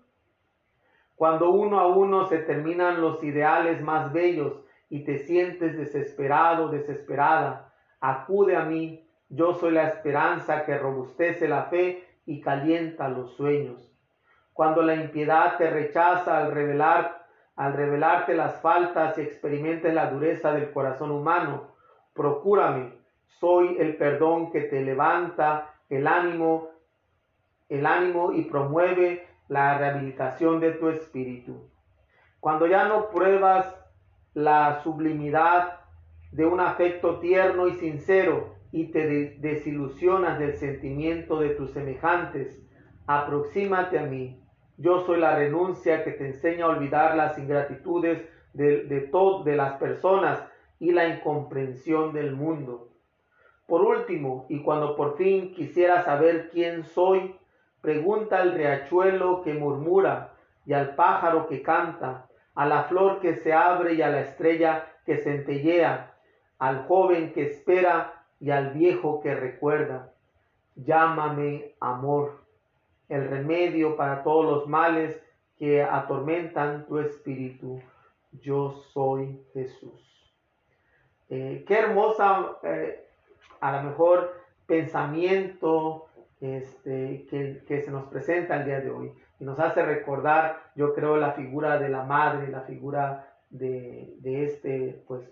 Cuando 1.15 1.49
uno 1.49 1.79
a 1.79 1.87
uno 1.87 2.27
se 2.27 2.37
terminan 2.37 3.01
los 3.01 3.23
ideales 3.23 3.81
más 3.81 4.13
bellos 4.13 4.63
y 4.91 5.05
te 5.05 5.17
sientes 5.17 5.75
desesperado, 5.75 6.69
desesperada, 6.69 7.73
acude 7.99 8.55
a 8.55 8.63
mí. 8.63 9.09
Yo 9.27 9.55
soy 9.55 9.71
la 9.71 9.87
esperanza 9.87 10.65
que 10.65 10.77
robustece 10.77 11.47
la 11.47 11.63
fe 11.63 12.03
y 12.27 12.41
calienta 12.41 13.09
los 13.09 13.33
sueños. 13.33 13.89
Cuando 14.59 14.81
la 14.81 14.93
impiedad 14.93 15.55
te 15.57 15.69
rechaza 15.69 16.37
al 16.37 16.51
revelar, 16.51 17.25
al 17.55 17.71
revelarte 17.71 18.35
las 18.35 18.59
faltas 18.59 19.17
y 19.17 19.21
experimentes 19.21 19.93
la 19.93 20.11
dureza 20.11 20.51
del 20.51 20.71
corazón 20.71 21.11
humano, 21.11 21.75
procúrame. 22.13 22.91
Soy 23.39 23.77
el 23.79 23.95
perdón 23.95 24.51
que 24.51 24.63
te 24.63 24.81
levanta 24.81 25.75
el 25.87 26.05
ánimo, 26.07 26.71
el 27.69 27.85
ánimo 27.85 28.33
y 28.33 28.41
promueve 28.49 29.25
la 29.47 29.77
rehabilitación 29.77 30.59
de 30.59 30.73
tu 30.73 30.89
espíritu. 30.89 31.69
Cuando 32.41 32.67
ya 32.67 32.85
no 32.85 33.11
pruebas 33.11 33.73
la 34.33 34.81
sublimidad 34.83 35.79
de 36.33 36.45
un 36.45 36.59
afecto 36.59 37.19
tierno 37.19 37.69
y 37.69 37.75
sincero 37.75 38.55
y 38.73 38.91
te 38.91 39.37
desilusionas 39.39 40.37
del 40.37 40.57
sentimiento 40.57 41.39
de 41.39 41.51
tus 41.51 41.71
semejantes, 41.71 42.61
aproxímate 43.07 43.97
a 43.97 44.03
mí. 44.03 44.35
Yo 44.79 45.05
soy 45.05 45.19
la 45.19 45.35
renuncia 45.35 46.05
que 46.05 46.11
te 46.11 46.25
enseña 46.25 46.63
a 46.63 46.69
olvidar 46.69 47.17
las 47.17 47.37
ingratitudes 47.37 48.23
de, 48.53 48.85
de, 48.85 49.11
de 49.43 49.55
las 49.57 49.73
personas 49.73 50.39
y 50.79 50.91
la 50.91 51.05
incomprensión 51.09 52.13
del 52.13 52.31
mundo. 52.31 52.87
Por 53.67 53.81
último, 53.81 54.45
y 54.47 54.61
cuando 54.61 54.95
por 54.95 55.17
fin 55.17 55.53
quisiera 55.53 56.01
saber 56.03 56.49
quién 56.49 56.85
soy, 56.85 57.35
pregunta 57.81 58.39
al 58.39 58.53
riachuelo 58.53 59.41
que 59.43 59.53
murmura 59.53 60.31
y 60.65 60.71
al 60.71 60.95
pájaro 60.95 61.47
que 61.47 61.61
canta, 61.61 62.27
a 62.55 62.65
la 62.65 62.83
flor 62.83 63.19
que 63.19 63.35
se 63.35 63.51
abre 63.51 63.95
y 63.95 64.01
a 64.01 64.09
la 64.09 64.21
estrella 64.21 64.87
que 65.05 65.17
centellea, 65.17 66.13
al 66.57 66.85
joven 66.87 67.33
que 67.33 67.43
espera 67.43 68.23
y 68.39 68.51
al 68.51 68.71
viejo 68.71 69.19
que 69.21 69.35
recuerda. 69.35 70.13
Llámame 70.77 71.73
amor, 71.81 72.39
el 73.09 73.27
remedio 73.27 73.95
para 73.95 74.23
todos 74.23 74.45
los 74.45 74.67
males 74.67 75.21
que 75.57 75.83
atormentan 75.83 76.85
tu 76.87 76.99
espíritu. 76.99 77.81
Yo 78.31 78.71
soy 78.93 79.43
Jesús. 79.53 80.33
Eh, 81.29 81.65
qué 81.67 81.79
hermosa, 81.79 82.57
eh, 82.63 83.05
a 83.59 83.71
lo 83.73 83.89
mejor, 83.89 84.33
pensamiento 84.65 86.05
este, 86.39 87.25
que, 87.67 87.81
se 87.81 87.91
nos 87.91 88.05
presenta 88.05 88.57
el 88.57 88.65
día 88.65 88.79
de 88.79 88.91
hoy 88.91 89.11
y 89.39 89.43
nos 89.43 89.59
hace 89.59 89.83
recordar, 89.83 90.71
yo 90.75 90.93
creo, 90.93 91.17
la 91.17 91.33
figura 91.33 91.77
de 91.77 91.89
la 91.89 92.03
madre, 92.03 92.47
la 92.47 92.61
figura 92.61 93.35
de, 93.49 94.13
de 94.19 94.45
este, 94.45 95.03
pues, 95.07 95.29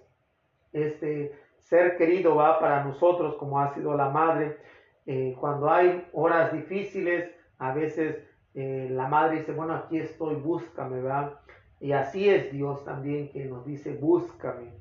este 0.73 1.33
ser 1.59 1.97
querido 1.97 2.35
va 2.35 2.59
para 2.59 2.83
nosotros 2.83 3.35
como 3.35 3.59
ha 3.59 3.73
sido 3.73 3.95
la 3.95 4.09
madre. 4.09 4.57
Eh, 5.05 5.35
cuando 5.39 5.69
hay 5.69 6.07
horas 6.13 6.51
difíciles, 6.51 7.31
a 7.59 7.73
veces 7.73 8.17
eh, 8.53 8.87
la 8.91 9.07
madre 9.07 9.39
dice, 9.39 9.51
bueno, 9.51 9.75
aquí 9.75 9.99
estoy, 9.99 10.35
búscame, 10.35 11.01
¿verdad? 11.01 11.39
Y 11.79 11.91
así 11.91 12.27
es 12.29 12.51
Dios 12.51 12.83
también 12.83 13.29
que 13.31 13.45
nos 13.45 13.65
dice, 13.65 13.95
búscame. 13.95 14.71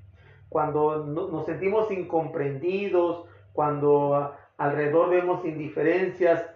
Cuando 0.48 1.04
nos 1.04 1.44
sentimos 1.44 1.90
incomprendidos, 1.90 3.26
cuando 3.52 4.34
alrededor 4.56 5.10
vemos 5.10 5.44
indiferencias, 5.44 6.46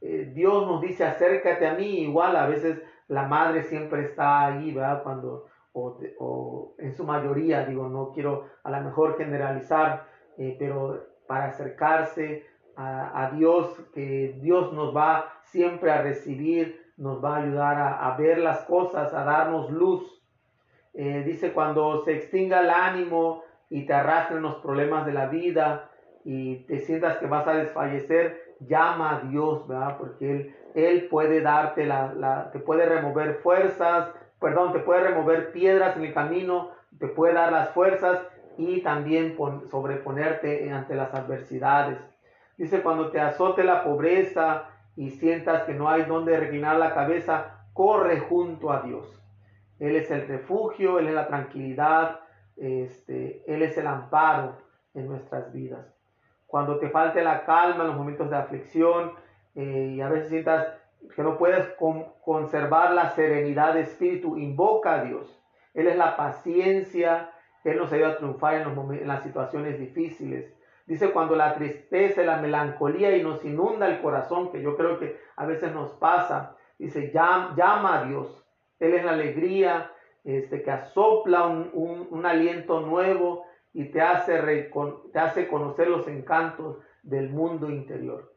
eh, 0.00 0.30
Dios 0.34 0.66
nos 0.66 0.80
dice 0.80 1.04
acércate 1.04 1.66
a 1.66 1.74
mí, 1.74 2.00
igual 2.00 2.36
a 2.36 2.46
veces 2.46 2.80
la 3.08 3.24
madre 3.24 3.62
siempre 3.64 4.04
está 4.04 4.46
ahí, 4.46 4.72
¿verdad? 4.72 5.02
Cuando, 5.02 5.46
o, 5.74 6.74
en 6.78 6.94
su 6.94 7.04
mayoría, 7.04 7.66
digo, 7.66 7.88
no 7.88 8.12
quiero 8.12 8.46
a 8.62 8.70
lo 8.70 8.80
mejor 8.80 9.16
generalizar, 9.16 10.06
eh, 10.38 10.56
pero 10.58 11.06
para 11.26 11.46
acercarse 11.46 12.46
a, 12.76 13.30
Dios, 13.34 13.68
que 13.94 14.38
Dios 14.40 14.72
nos 14.72 14.96
va 14.96 15.32
siempre 15.44 15.90
a 15.90 16.02
recibir, 16.02 16.92
nos 16.96 17.22
va 17.22 17.36
a 17.36 17.42
ayudar 17.42 17.98
a, 18.00 18.16
ver 18.16 18.38
las 18.38 18.60
cosas, 18.64 19.12
a 19.12 19.24
darnos 19.24 19.70
luz. 19.70 20.22
Eh, 20.94 21.22
dice, 21.24 21.52
cuando 21.52 22.04
se 22.04 22.14
extinga 22.14 22.60
el 22.60 22.70
ánimo 22.70 23.42
y 23.70 23.86
te 23.86 23.92
arrastren 23.92 24.42
los 24.42 24.56
problemas 24.56 25.06
de 25.06 25.12
la 25.12 25.26
vida 25.26 25.90
y 26.24 26.56
te 26.64 26.80
sientas 26.80 27.18
que 27.18 27.26
vas 27.26 27.46
a 27.46 27.54
desfallecer, 27.54 28.56
llama 28.60 29.16
a 29.16 29.20
Dios, 29.20 29.66
¿verdad? 29.66 29.96
Porque 29.98 30.30
Él 30.30 30.54
Él 30.74 31.08
puede 31.08 31.40
darte 31.40 31.86
la, 31.86 32.12
la, 32.14 32.50
te 32.50 32.58
puede 32.58 32.86
remover 32.86 33.36
fuerzas, 33.36 34.10
perdón, 34.40 34.72
te 34.72 34.80
puede 34.80 35.08
remover 35.08 35.52
piedras 35.52 35.96
en 35.96 36.04
el 36.04 36.14
camino, 36.14 36.70
te 36.98 37.08
puede 37.08 37.34
dar 37.34 37.52
las 37.52 37.70
fuerzas 37.70 38.20
y 38.58 38.80
también 38.82 39.36
sobreponerte 39.70 40.70
ante 40.70 40.94
las 40.94 41.14
adversidades. 41.14 41.98
Dice, 42.62 42.80
cuando 42.80 43.10
te 43.10 43.18
azote 43.18 43.64
la 43.64 43.82
pobreza 43.82 44.68
y 44.94 45.10
sientas 45.10 45.64
que 45.64 45.74
no 45.74 45.88
hay 45.88 46.04
donde 46.04 46.38
reclinar 46.38 46.76
la 46.76 46.94
cabeza, 46.94 47.66
corre 47.72 48.20
junto 48.20 48.70
a 48.70 48.82
Dios. 48.82 49.20
Él 49.80 49.96
es 49.96 50.08
el 50.12 50.28
refugio, 50.28 51.00
Él 51.00 51.08
es 51.08 51.14
la 51.14 51.26
tranquilidad, 51.26 52.20
este, 52.56 53.42
Él 53.52 53.62
es 53.62 53.76
el 53.78 53.88
amparo 53.88 54.58
en 54.94 55.08
nuestras 55.08 55.52
vidas. 55.52 55.92
Cuando 56.46 56.78
te 56.78 56.88
falte 56.88 57.24
la 57.24 57.44
calma 57.44 57.82
en 57.82 57.88
los 57.88 57.96
momentos 57.96 58.30
de 58.30 58.36
aflicción 58.36 59.14
eh, 59.56 59.94
y 59.96 60.00
a 60.00 60.08
veces 60.08 60.28
sientas 60.28 60.68
que 61.16 61.24
no 61.24 61.38
puedes 61.38 61.66
conservar 62.24 62.92
la 62.92 63.10
serenidad 63.10 63.74
de 63.74 63.80
espíritu, 63.80 64.36
invoca 64.36 65.00
a 65.00 65.02
Dios. 65.02 65.36
Él 65.74 65.88
es 65.88 65.96
la 65.96 66.16
paciencia, 66.16 67.32
Él 67.64 67.78
nos 67.78 67.92
ayuda 67.92 68.10
a 68.10 68.16
triunfar 68.18 68.54
en, 68.54 68.72
los 68.72 68.90
en 69.00 69.08
las 69.08 69.24
situaciones 69.24 69.80
difíciles. 69.80 70.61
Dice 70.86 71.12
cuando 71.12 71.36
la 71.36 71.54
tristeza 71.54 72.22
y 72.22 72.26
la 72.26 72.38
melancolía 72.38 73.16
y 73.16 73.22
nos 73.22 73.44
inunda 73.44 73.86
el 73.86 74.00
corazón, 74.00 74.50
que 74.50 74.60
yo 74.60 74.76
creo 74.76 74.98
que 74.98 75.16
a 75.36 75.46
veces 75.46 75.72
nos 75.72 75.92
pasa, 75.92 76.56
dice 76.78 77.12
llama, 77.12 77.54
llama 77.56 78.00
a 78.00 78.04
Dios. 78.04 78.44
Él 78.80 78.94
es 78.94 79.04
la 79.04 79.12
alegría 79.12 79.92
este, 80.24 80.62
que 80.62 80.70
asopla 80.70 81.46
un, 81.46 82.08
un, 82.10 82.26
aliento 82.26 82.80
nuevo 82.80 83.44
y 83.72 83.86
te 83.86 84.00
hace, 84.00 84.70
te 85.12 85.18
hace 85.18 85.48
conocer 85.48 85.88
los 85.88 86.06
encantos 86.08 86.78
del 87.02 87.30
mundo 87.30 87.70
interior. 87.70 88.32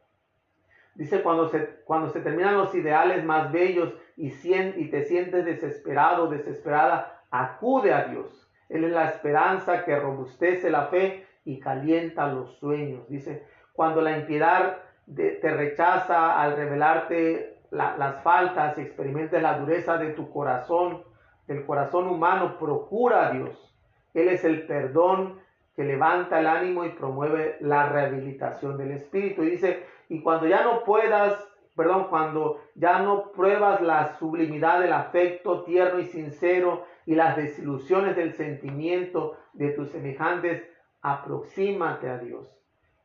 Dice, 0.94 1.22
cuando 1.22 1.48
se, 1.48 1.80
cuando 1.84 2.08
se 2.08 2.20
terminan 2.20 2.56
los 2.56 2.74
ideales 2.74 3.22
más 3.24 3.52
bellos 3.52 3.92
y, 4.16 4.28
y 4.28 4.90
te 4.90 5.04
sientes 5.04 5.44
desesperado, 5.44 6.28
desesperada, 6.28 7.22
acude 7.30 7.92
a 7.92 8.04
Dios. 8.04 8.50
Él 8.68 8.84
es 8.84 8.92
la 8.92 9.10
esperanza 9.10 9.84
que 9.84 9.98
robustece 9.98 10.70
la 10.70 10.86
fe 10.86 11.25
y 11.46 11.58
calienta 11.58 12.26
los 12.26 12.58
sueños. 12.58 13.08
Dice, 13.08 13.46
cuando 13.72 14.02
la 14.02 14.18
impiedad 14.18 14.78
te 15.06 15.50
rechaza 15.50 16.38
al 16.40 16.56
revelarte 16.56 17.56
las 17.70 18.22
faltas 18.22 18.76
y 18.76 18.82
experimentes 18.82 19.40
la 19.40 19.58
dureza 19.58 19.96
de 19.96 20.10
tu 20.10 20.28
corazón, 20.30 21.02
del 21.46 21.64
corazón 21.64 22.08
humano, 22.08 22.58
procura 22.58 23.28
a 23.28 23.30
Dios. 23.30 23.74
Él 24.12 24.28
es 24.28 24.44
el 24.44 24.66
perdón 24.66 25.40
que 25.76 25.84
levanta 25.84 26.40
el 26.40 26.46
ánimo 26.46 26.84
y 26.84 26.90
promueve 26.90 27.56
la 27.60 27.88
rehabilitación 27.88 28.76
del 28.76 28.92
espíritu. 28.92 29.44
Y 29.44 29.50
dice, 29.50 29.84
y 30.08 30.22
cuando 30.22 30.46
ya 30.46 30.64
no 30.64 30.82
puedas, 30.84 31.34
perdón, 31.76 32.06
cuando 32.08 32.60
ya 32.74 32.98
no 33.00 33.30
pruebas 33.30 33.80
la 33.82 34.16
sublimidad 34.18 34.80
del 34.80 34.92
afecto 34.92 35.62
tierno 35.62 36.00
y 36.00 36.06
sincero 36.06 36.84
y 37.04 37.14
las 37.14 37.36
desilusiones 37.36 38.16
del 38.16 38.32
sentimiento 38.32 39.36
de 39.52 39.70
tus 39.70 39.90
semejantes, 39.90 40.62
aproxímate 41.06 42.08
a 42.08 42.18
Dios. 42.18 42.52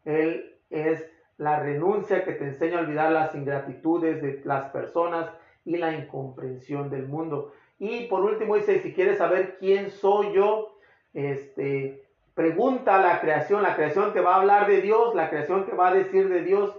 Él 0.05 0.55
es 0.71 1.07
la 1.37 1.59
renuncia 1.59 2.23
que 2.23 2.33
te 2.33 2.45
enseña 2.45 2.79
a 2.79 2.81
olvidar 2.81 3.11
las 3.11 3.35
ingratitudes 3.35 4.23
de 4.23 4.41
las 4.43 4.71
personas 4.71 5.29
y 5.65 5.77
la 5.77 5.93
incomprensión 5.93 6.89
del 6.89 7.07
mundo. 7.07 7.53
Y 7.77 8.07
por 8.07 8.21
último 8.21 8.55
dice, 8.55 8.79
si 8.79 8.91
quieres 8.91 9.19
saber 9.19 9.57
quién 9.59 9.91
soy 9.91 10.33
yo, 10.33 10.79
este, 11.13 12.03
pregunta 12.33 12.95
a 12.95 13.01
la 13.01 13.21
creación, 13.21 13.61
la 13.61 13.75
creación 13.75 14.13
te 14.13 14.21
va 14.21 14.33
a 14.33 14.39
hablar 14.39 14.65
de 14.67 14.81
Dios, 14.81 15.13
la 15.13 15.29
creación 15.29 15.67
te 15.67 15.75
va 15.75 15.89
a 15.89 15.93
decir 15.93 16.27
de 16.27 16.41
Dios, 16.41 16.75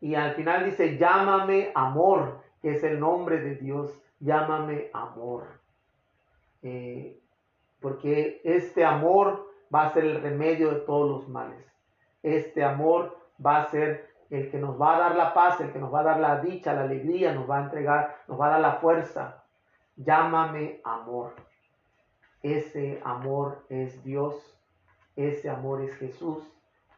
y 0.00 0.16
al 0.16 0.34
final 0.34 0.64
dice, 0.64 0.98
llámame 0.98 1.70
amor, 1.76 2.40
que 2.60 2.72
es 2.72 2.82
el 2.82 2.98
nombre 2.98 3.38
de 3.38 3.54
Dios, 3.54 4.02
llámame 4.18 4.90
amor. 4.92 5.60
Eh, 6.62 7.20
porque 7.78 8.40
este 8.42 8.84
amor 8.84 9.45
va 9.74 9.86
a 9.86 9.92
ser 9.92 10.04
el 10.04 10.22
remedio 10.22 10.70
de 10.70 10.80
todos 10.80 11.10
los 11.10 11.28
males. 11.28 11.64
Este 12.22 12.64
amor 12.64 13.16
va 13.44 13.58
a 13.58 13.66
ser 13.66 14.14
el 14.30 14.50
que 14.50 14.58
nos 14.58 14.80
va 14.80 14.96
a 14.96 15.00
dar 15.00 15.16
la 15.16 15.34
paz, 15.34 15.60
el 15.60 15.72
que 15.72 15.78
nos 15.78 15.92
va 15.92 16.00
a 16.00 16.04
dar 16.04 16.20
la 16.20 16.40
dicha, 16.40 16.74
la 16.74 16.82
alegría, 16.82 17.32
nos 17.32 17.48
va 17.48 17.58
a 17.58 17.64
entregar, 17.64 18.16
nos 18.26 18.40
va 18.40 18.46
a 18.46 18.50
dar 18.50 18.60
la 18.60 18.72
fuerza. 18.74 19.44
Llámame 19.96 20.80
amor. 20.84 21.34
Ese 22.42 23.00
amor 23.04 23.64
es 23.68 24.02
Dios, 24.04 24.58
ese 25.16 25.48
amor 25.48 25.82
es 25.82 25.94
Jesús, 25.96 26.44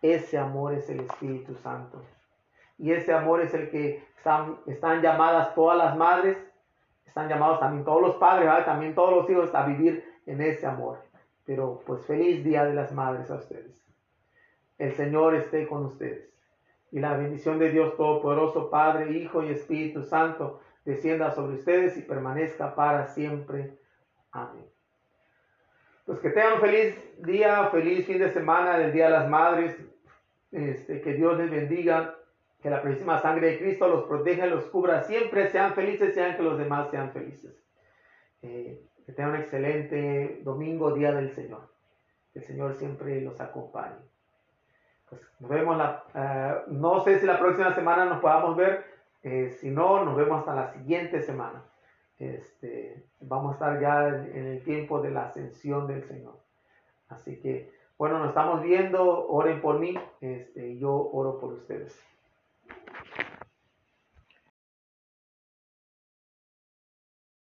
ese 0.03 0.39
amor 0.39 0.75
es 0.75 0.89
el 0.91 1.01
Espíritu 1.01 1.55
Santo 1.57 2.03
y 2.79 2.93
ese 2.93 3.13
amor 3.13 3.41
es 3.41 3.53
el 3.55 3.71
que 3.71 4.07
están, 4.17 5.03
llamadas 5.03 5.55
todas 5.55 5.77
las 5.77 5.97
madres, 5.97 6.39
están 7.05 7.29
llamados 7.29 7.59
también 7.59 7.85
todos 7.85 8.01
los 8.01 8.17
padres, 8.17 8.65
también 8.65 8.95
todos 8.95 9.11
los 9.11 9.31
hijos 9.31 9.55
a 9.55 9.67
vivir 9.67 10.05
en 10.27 10.41
ese 10.41 10.67
amor. 10.67 10.99
Pero 11.49 11.83
pues 11.87 12.05
feliz 12.05 12.45
día 12.45 12.67
de 12.67 12.75
las 12.75 12.93
madres 12.93 13.31
a 13.31 13.37
ustedes. 13.37 13.83
El 14.77 14.93
Señor 14.93 15.35
esté 15.35 15.67
con 15.67 15.87
ustedes. 15.87 16.31
Y 16.91 17.01
la 17.01 17.17
bendición 17.17 17.59
de 17.59 17.71
Dios 17.71 17.97
Todopoderoso, 17.97 18.69
Padre, 18.69 19.13
Hijo 19.13 19.43
y 19.43 19.49
Espíritu 19.49 20.03
Santo, 20.03 20.61
descienda 20.85 21.31
sobre 21.31 21.55
ustedes 21.55 21.97
y 21.97 22.03
permanezca 22.03 22.75
para 22.75 23.07
siempre. 23.07 23.79
Amén. 24.31 24.67
Pues 26.05 26.19
que 26.19 26.29
tengan 26.29 26.61
feliz 26.61 26.95
día, 27.25 27.71
feliz 27.71 28.05
fin 28.05 28.19
de 28.19 28.29
semana 28.29 28.77
del 28.77 28.93
Día 28.93 29.07
de 29.07 29.13
las 29.13 29.31
Madres. 29.31 29.75
Este, 30.53 31.01
que 31.01 31.15
Dios 31.15 31.39
les 31.39 31.51
bendiga 31.51 32.15
que 32.61 32.69
la 32.69 32.83
precisísima 32.83 33.23
sangre 33.23 33.53
de 33.53 33.59
Cristo 33.59 33.89
los 33.89 34.05
proteja 34.05 34.47
y 34.47 34.51
los 34.51 34.67
cubra 34.67 35.03
siempre. 35.05 35.49
Sean 35.49 35.73
felices, 35.73 36.13
sean 36.13 36.37
que 36.37 36.43
los 36.43 36.59
demás 36.59 36.91
sean 36.91 37.11
felices. 37.11 37.65
Eh, 38.43 38.88
que 39.09 39.15
tengan 39.15 39.37
un 39.37 39.41
excelente 39.41 40.43
domingo, 40.45 40.93
día 40.93 41.13
del 41.13 41.31
Señor. 41.31 41.63
Que 42.31 42.41
el 42.41 42.45
Señor 42.45 42.75
siempre 42.75 43.23
los 43.23 43.41
acompañe. 43.41 43.97
Pues 45.09 45.23
nos 45.41 45.49
vemos 45.49 45.79
la, 45.79 46.05
eh, 46.15 46.65
no 46.73 47.01
sé 47.01 47.19
si 47.19 47.25
la 47.25 47.39
próxima 47.39 47.75
semana 47.75 48.05
nos 48.05 48.21
podamos 48.21 48.55
ver. 48.55 48.85
Eh, 49.23 49.49
si 49.49 49.71
no, 49.71 50.05
nos 50.05 50.15
vemos 50.15 50.41
hasta 50.41 50.55
la 50.55 50.69
siguiente 50.75 51.23
semana. 51.23 51.63
Este, 52.19 53.03
vamos 53.21 53.53
a 53.53 53.55
estar 53.55 53.81
ya 53.81 54.09
en, 54.09 54.47
el 54.47 54.63
tiempo 54.63 55.01
de 55.01 55.11
la 55.11 55.29
ascensión 55.29 55.87
del 55.87 56.05
Señor. 56.05 56.35
Así 57.09 57.41
que, 57.41 57.73
bueno, 57.97 58.19
nos 58.19 58.29
estamos 58.29 58.61
viendo. 58.61 59.27
Oren 59.27 59.63
por 59.63 59.79
mí. 59.79 59.99
Este, 60.21 60.77
yo 60.77 60.93
oro 60.93 61.41
por 61.41 61.55
ustedes. 61.55 61.99